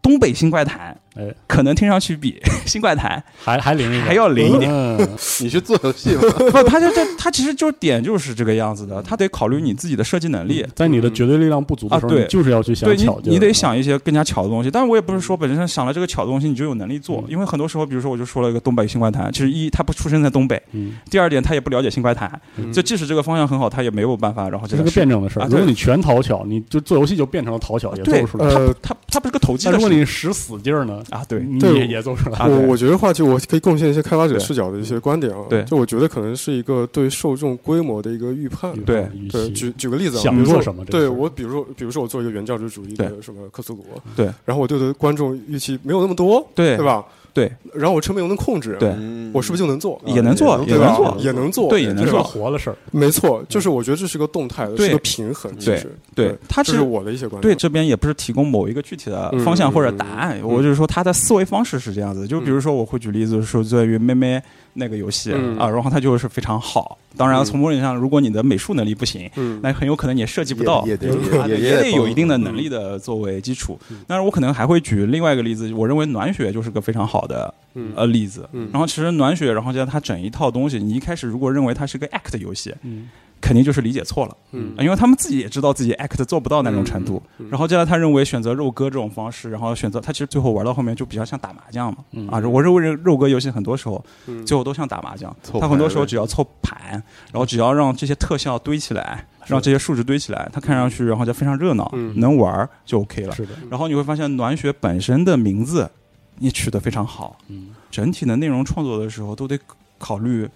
[0.00, 4.70] 东北新怪谈，哎，可能听上去比 新怪谈还还灵一点，还要灵一点。
[4.70, 4.98] 嗯，
[5.40, 6.22] 你去做游戏吗？
[6.50, 10.66] 不，他就这，他其实就是点就是这个样子的，他得考虑你自己的设计能力。
[10.74, 12.22] 在你的绝对力量不足的时候，啊对。
[12.22, 14.70] 你就是要去想对你巧，劲你得想一些更加巧的东西。
[14.70, 17.30] 但是我也不是说本身想了这个巧的东西你就有能力做，嗯。
[17.30, 22.72] 因为很多时候，比如说我就说了一个东北新怪谈，其实一他不出生在东北，嗯，第二点他也不了解新怪谈，嗯。
[22.72, 25.44] 就即使这个方向很好，他也没有办法，然后这是个这个辩证的事儿。
[25.44, 25.58] 啊对。
[25.58, 28.46] 如果你全讨巧，你就做游戏就变成了讨巧，也做不出来。
[28.46, 31.42] 呃，他他不是个投机但如果的事你使死劲儿呢，啊，对
[31.74, 32.48] 也也出来。
[32.48, 35.44] 我我觉得话就我可以贡献一些开发者视角的一些观点啊。
[35.48, 38.72] 对就我觉得可能是一个对受众规模的一个预判。
[38.84, 43.84] 对对，举举个例子啊，想比如说做什么对我，比如说，比如说我做一个原教旨主义的什么克苏鲁，
[44.16, 47.04] 对，然后我对的观众预期没有那么多，对对吧？
[47.34, 50.00] 对然后我成本又能控制，对嗯我是不是就能做？
[50.06, 52.76] 也能做，也能做，也能做，对也能做活的事儿。
[52.92, 55.52] 没错，就是我觉得这是个动态的，对是个平衡。
[55.58, 57.56] 其对实对它其实这是我的一些观点对。
[57.56, 62.26] 这边也不是提供某一个具体的方向或者答案，我就是说他的思维方式是这样子。
[62.26, 64.40] 就比如说，我会举例子说，在于妹妹
[64.74, 65.58] 那个游戏、嗯。
[65.58, 66.98] 啊，然后它就是非常好。
[67.16, 67.44] 当然，嗯。
[67.44, 73.78] 从某种意义上，如果你的美术能力不行，嗯，那很有可能你也设计不到，也也得也也得有一定的能力的作为基础。
[74.06, 77.92] 但是，我可能还会举另外一个例子，我认为暖雪就是个非常好的嗯。
[77.96, 78.48] 呃例子。
[78.52, 78.68] 嗯。
[78.72, 83.08] 然后其实暖雪，然后加它整一套东西，你一开始如果认为它是个 act 游戏，嗯，
[83.40, 84.36] 肯定就是理解错了。
[84.52, 84.72] 嗯。
[84.78, 87.50] 因为他们自己也知道自己 act 做不到那种程度，嗯嗯。
[87.50, 92.28] 然后接下来他认为选择肉鸽这种方式，然后选择他其实最后玩到后面就比较像打麻将嘛，嗯。
[92.28, 96.92] 啊，我认为肉鸽游戏很多时候嗯最后都像打麻将，凑他很多时候只要凑盘，
[97.32, 102.12] 然后只要让这些特效堆起来，让这些数值堆起来，它看上去然后就非常热闹，嗯。
[102.16, 103.34] 能玩儿就 OK 了。
[103.34, 105.90] 是的，然后你会发现暖雪本身的名字
[106.38, 109.58] 也取得非常好，嗯，整体的内容创作的时候都得
[109.98, 110.48] 考虑，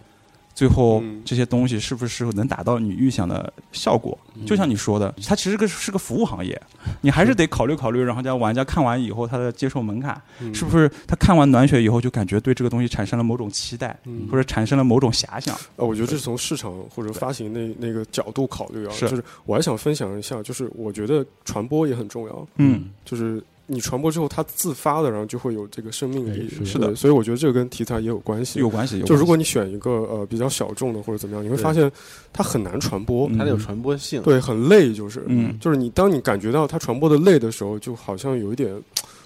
[0.59, 1.23] 最后嗯。
[1.25, 4.19] 这些东西是不是能达到你预想的效果。
[4.45, 6.61] 就像你说的，它其实个是个服务行业，
[7.03, 10.53] 你还是得考虑考虑，然后让玩家看完以后他的接受门槛嗯。
[10.53, 14.27] 是不是他看完暖雪以后就感觉对这个东西产生了某种期待，嗯。
[14.31, 15.57] 或者产生了某种遐想。
[15.77, 19.09] 呃，我觉得这是从市场或者发行那那个角度考虑啊，是。
[19.09, 23.41] 就是我还想分享一下，就是我觉得传播也很重要，嗯，就是
[23.71, 26.95] 你传播之后，它自发的，然后就会有这个生命力哎，是的。
[26.95, 28.59] 所以我觉得这个跟题材也有关系。
[28.59, 28.99] 有关系。
[28.99, 31.93] 有就如果你选一个呃比较小众的或者怎么样，你会发现
[32.33, 33.37] 它很难传播，嗯。
[33.37, 34.23] 它得有传播性。
[34.23, 35.55] 对，很累，就是，嗯。
[35.61, 38.75] 就是你当你感觉到它传播的累的时候，就好像有一点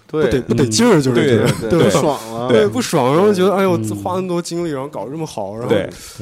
[0.09, 2.49] 不得不得劲儿，就是对觉得对不爽了。
[2.49, 3.97] 对，不爽，然后觉得哎呦，嗯。
[3.97, 5.75] 花那么多精力，然后搞这么好，然后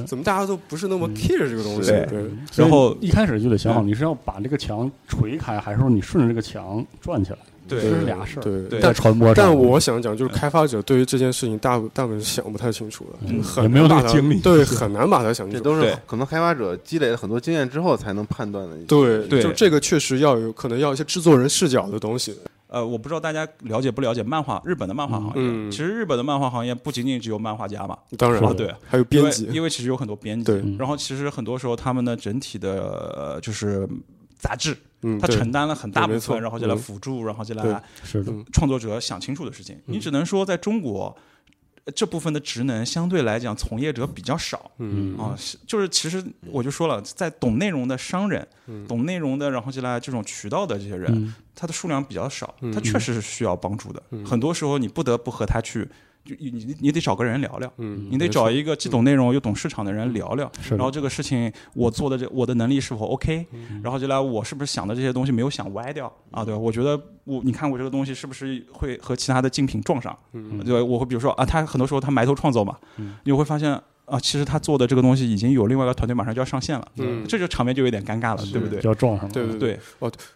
[0.04, 1.16] 怎么大家都不是那么嗯。
[1.16, 1.90] care 这个东西？
[2.08, 2.30] 对。
[2.54, 3.86] 然后一开始就得想好，嗯。
[3.88, 7.38] 你是要把这个墙锤开，还是说你顺着这个墙转起来？
[7.70, 8.42] 对这是俩事儿。
[8.42, 15.64] 对对在传播上，但我想讲，就是开发者对于这件事情大大部分是想不太清楚的，嗯很也没有那精力对，很难把它想清楚。
[15.64, 18.86] 这都是可能开发者积累了很多经验之后才能判断的一些。
[18.86, 22.36] 对，对就这个确实要有可能要一些制作人视角的东西。
[22.68, 25.32] 呃，我不知道大家了解不了解漫画日本的漫画行业。
[25.36, 33.88] 嗯其实日本的漫画行业不仅仅只有漫画家嘛，当然了，对，还有编辑，因为其实有很多编辑，对嗯然后其实很多时候他们的整体的呃就是
[34.40, 36.78] 杂志，嗯，对它承担了很大部分，然后就来嗯。
[36.78, 39.78] 辅助，然后就来是创作者想清楚的事情。
[39.86, 41.16] 你只能说在中国。
[41.86, 44.70] 呃这部分的职能相对来讲，从业者比较少。
[44.76, 45.16] 嗯。
[45.16, 48.86] 啊，是就是其实我就说了，在懂内容的商人、嗯。
[48.86, 51.34] 懂内容的，然后就来这种渠道的这些人，嗯。
[51.54, 54.02] 他的数量比较少，嗯他确实是需要帮助的。
[54.10, 54.22] 嗯。
[54.26, 55.88] 很多时候你不得不和他去，
[56.24, 60.50] 就你你你得找个人聊聊，嗯，你得找一个既懂内容又懂市场的人聊聊。
[60.70, 63.46] 然后这个事情我做的这我的能力是否 OK？、
[63.82, 66.44] 然后就来我是不是想的这些东西没有想歪掉啊？
[66.44, 70.16] 对吧，我觉得我你看我这个东西是不是会和其他的竞品撞上？
[70.32, 73.80] 嗯对吧，我会比如说啊，他很多时候他埋头创作嘛，嗯你会发现
[74.10, 78.80] 啊，其实他做的这个东西已经有另外一个团队马上就要上线了，嗯这就场面就有点尴尬了，对不对？
[78.80, 79.32] 就要撞上了。
[79.32, 79.80] 对对对，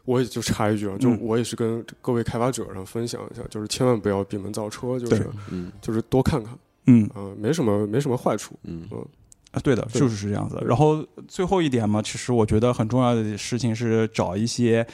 [0.05, 6.57] 我也就插一句啊，就嗯我也是跟各位开发者上分享一下，就是千万不要闭门造车，就是嗯就是多看看
[6.87, 8.55] 嗯啊，没什么没什么坏处。
[8.63, 8.89] 嗯
[9.51, 10.61] 啊，对的，对就是是这样子。
[10.67, 14.87] 然后最后一点嘛，其实我觉得很重要的事情是找一些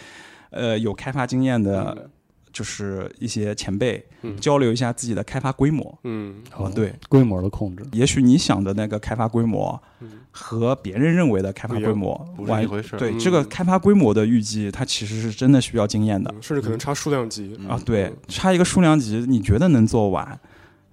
[0.51, 2.11] 呃有开发经验的，
[2.53, 4.37] 就是一些前辈嗯。
[4.39, 5.99] 交流一下自己的开发规模。
[6.05, 10.11] 嗯啊，对，规模的控制，也许你想的那个开发规模嗯。
[10.33, 12.99] 和别人认为的开发规模不是完一回事儿。
[12.99, 13.01] 嗯。
[13.01, 16.31] 对这个开发规模的预计，它其实是真的需要经验的。
[16.35, 17.57] 嗯甚至可能差数量级。
[17.59, 17.69] 嗯。
[17.69, 17.81] 啊。
[17.85, 20.39] 对，差一个数量级，你觉得能做完，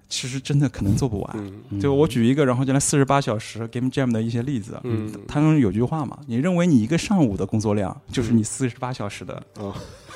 [0.08, 1.30] 其实真的可能做不完。
[1.38, 1.52] 嗯。
[1.70, 5.12] 嗯就我举一个，然后就来四十八小时 Game Jam 的一些例子，嗯。
[5.28, 9.42] 他们有句话嘛，你认为你一个上午的工作量就是你四十八小时的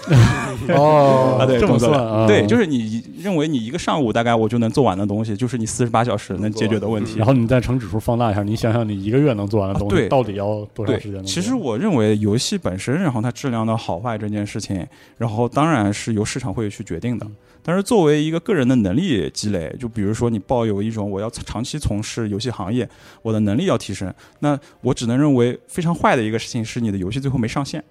[0.69, 2.27] 哦哦啊，对，这么算啊？
[2.27, 7.19] 对，就是你认为你一个上午大概我就能做完的东西，就是你四十八小时能解决的问题。
[7.19, 14.87] 然后你再乘指数放大一下，你想想你一个月能做完的东西，到底要多长时间其实我认为游戏本身，然后它质量的好坏这件事情，
[15.19, 17.27] 然后当然是由市场会去决定的。
[17.65, 22.89] 但是作为一个个人的能力积累，就比如说你抱有一种我要长期从事游戏行业，
[23.23, 27.83] 我的能力要提升，那我只能认为非常坏的一个事情是你的游戏最后没上线。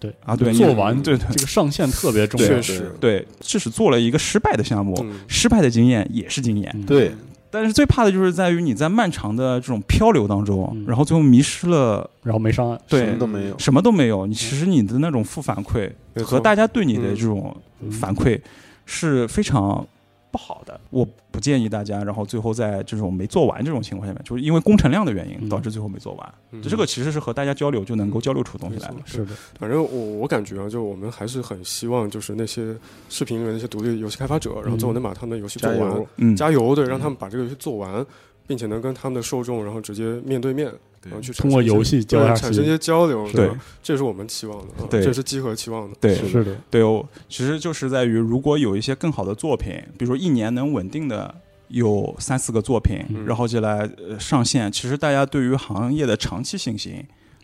[0.00, 1.26] 对啊，对，你做完对对。
[1.30, 2.46] 这个上限特别重要。
[2.48, 5.20] 确实，对，即使做了一个失败的项目，嗯。
[5.28, 6.70] 失败的经验也是经验。
[6.74, 6.86] 嗯。
[6.86, 7.12] 对，
[7.50, 10.86] 但是最怕的就是在于你在漫长的这种漂流当中，嗯。
[10.88, 13.00] 然后最后迷失了，然后没上岸，对。
[13.04, 13.58] 什么都没有。
[13.58, 14.26] 什么都没有。
[14.26, 15.90] 你其实你的那种负反馈
[16.24, 17.14] 和大家对你的嗯。
[17.14, 18.40] 这种嗯反馈
[18.86, 19.86] 是非常
[20.30, 20.80] 不好的。
[20.90, 26.34] 我不建议大家，然后最后在这种没做完这种情况下面，就是因为工程量的原因嗯导致最后没做完。
[26.52, 28.96] 嗯这个其实是和大家交流就能够交流出东西来的。
[29.04, 32.76] 是的，反正我我感觉啊，就我们还是很希望，就是那些
[33.08, 38.04] 视频里面那些独立游戏开发者，然后最后能把他们的游戏做完，嗯，加油，对，让他们把这个游戏做完，
[38.46, 40.72] 并且能跟他们的受众，然后直接面对面，
[41.04, 43.50] 然后去通过游戏交产生一些交流，对
[43.82, 51.34] 这是我们期望的，啊对这是集合期望的，对是的，对哦，其实就是在于，如果有一些更好的作品，比如说一年能稳定的
[51.68, 57.02] 有三四个作品，嗯然后就来、呃、上线，其实大家对于行业的长期信心，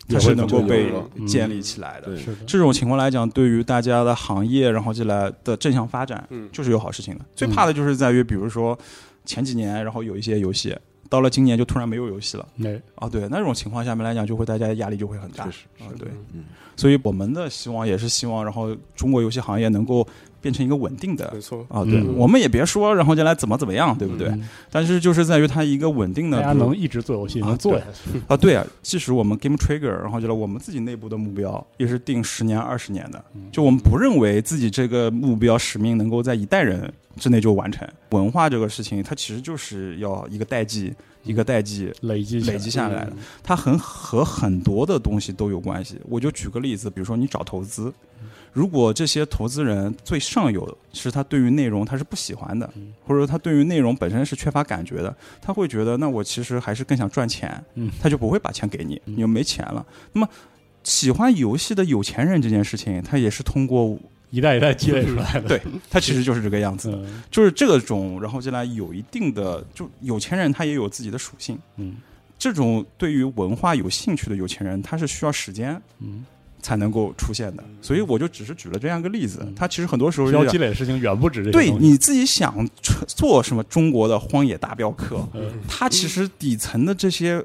[0.09, 0.93] 它是能够被
[1.27, 2.17] 建立起来的。
[2.17, 7.25] 是，这种情况来讲，对于大家的行业，然后进来的正向发展，嗯，就是有好事情的。
[7.35, 8.79] 最怕的就是在于，比如说
[9.25, 10.77] 前几年，然后有一些游戏，
[11.09, 16.09] 到了今年就突然没有游戏了对啊，对，那种情况下面来讲，就会大家压力就会很大确实啊，对。
[16.35, 16.45] 嗯
[16.79, 20.07] 所以我们的希望也是希望，然后中国游戏行业能够
[20.47, 24.29] 变成一个稳定的没错，啊，对，嗯我们也别说，然后将来怎么怎么样，对不对？
[24.29, 37.89] 嗯但是就是在于它一个稳定的，大家能一直做游戏，啊能做下去，啊，对啊，即使我们 Game Trigger，然后觉得我们自己内部的目标也是定十年、二十年的，嗯就我们不认为自己这个目标使命能够在一代人之内就完成。
[38.11, 40.95] 文化这个事情，它其实就是要一个代际
[41.25, 45.99] 一个代际累积累积下来的嗯，它很和很多的东西都有关系。
[46.09, 47.93] 我就举个例子，比如说你找投资，
[48.57, 59.13] 如果这些投资人最上游是他对于内容他是不喜欢的嗯，或者说他对于内容本身是缺乏感觉的，他会觉得那我其实还是更想赚钱嗯，他就不会把钱给你，嗯。
[59.13, 59.85] 你就没钱了。
[60.15, 60.27] 那么
[60.85, 63.99] 喜欢游戏的有钱人这件事情，他也是通过
[64.31, 65.61] 一代一代积累出来的，对
[65.91, 66.99] 他其实就是这个样子
[67.31, 71.59] 就是这种，然后进来有一定的，就有钱人他也有自己的属性。
[71.77, 71.97] 嗯。
[72.39, 75.81] 这种对于文化有兴趣的有钱人，他是需要时间。
[76.01, 76.25] 嗯，
[76.67, 77.63] 才能够出现的。
[77.81, 82.69] 所以我就只是举了这样一个例子嗯，他其实很多时候要积累的事情远不止这些对你自己想
[83.07, 85.61] 做什么中国的荒野大镖客，嗯。
[85.69, 87.41] 它其实底层的这些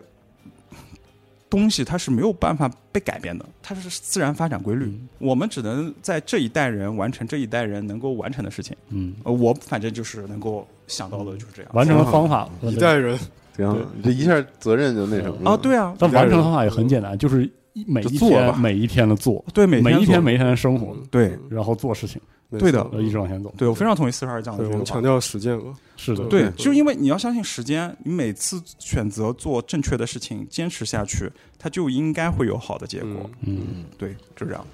[1.48, 4.86] 东西它是没有办法被改变的，它是自然发展规律。
[4.86, 5.08] 嗯。
[5.20, 8.76] 我们只能在这一代人完成这一代人能够完成的事情。
[8.90, 11.72] 嗯，呃，我反正就是能够想到的就是这样。
[11.76, 13.16] 完成的方法一代人，
[13.56, 15.52] 行，你这一下责任就那什么了。
[15.52, 17.52] 啊，对啊，但完成的方法也很简单，就是一
[17.88, 22.22] 每一天每一天的做，对每每一天每一天的生活，对然后做事情，
[22.60, 23.54] 对的一直往前走。
[23.58, 25.02] 对，我非常同意四十二讲的我们强。
[25.02, 33.30] 调实践嘛，是的，对，对就因为你要相信时间，你每次选择做正确的事情，坚持下去，它就应该会有好的结果。
[33.42, 34.66] 嗯嗯，对，就这样。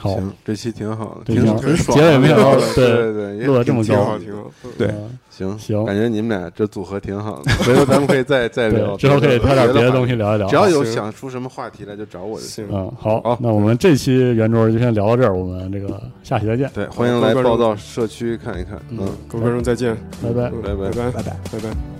[0.00, 2.02] 好，行，这期挺好的，挺挺爽的。
[2.02, 10.48] 结尾没想到 对对对录得这么高挺好，挺好，嗯对嗯行行感觉你们俩这组合挺好的，回头咱们可以再 再聊，之后可以挑点别的东西，聊一聊。
[10.48, 12.66] 只要有想出什么话题来就找我就行。
[12.66, 18.98] 行，嗯，好好，那我们这期圆桌就先聊到这儿，我们这个下期再见，对，欢迎来报道社区看一看，嗯，
[19.28, 20.50] 各位观众再见，拜拜。
[20.50, 21.36] 嗯拜拜拜拜拜拜。
[21.52, 21.99] 拜拜。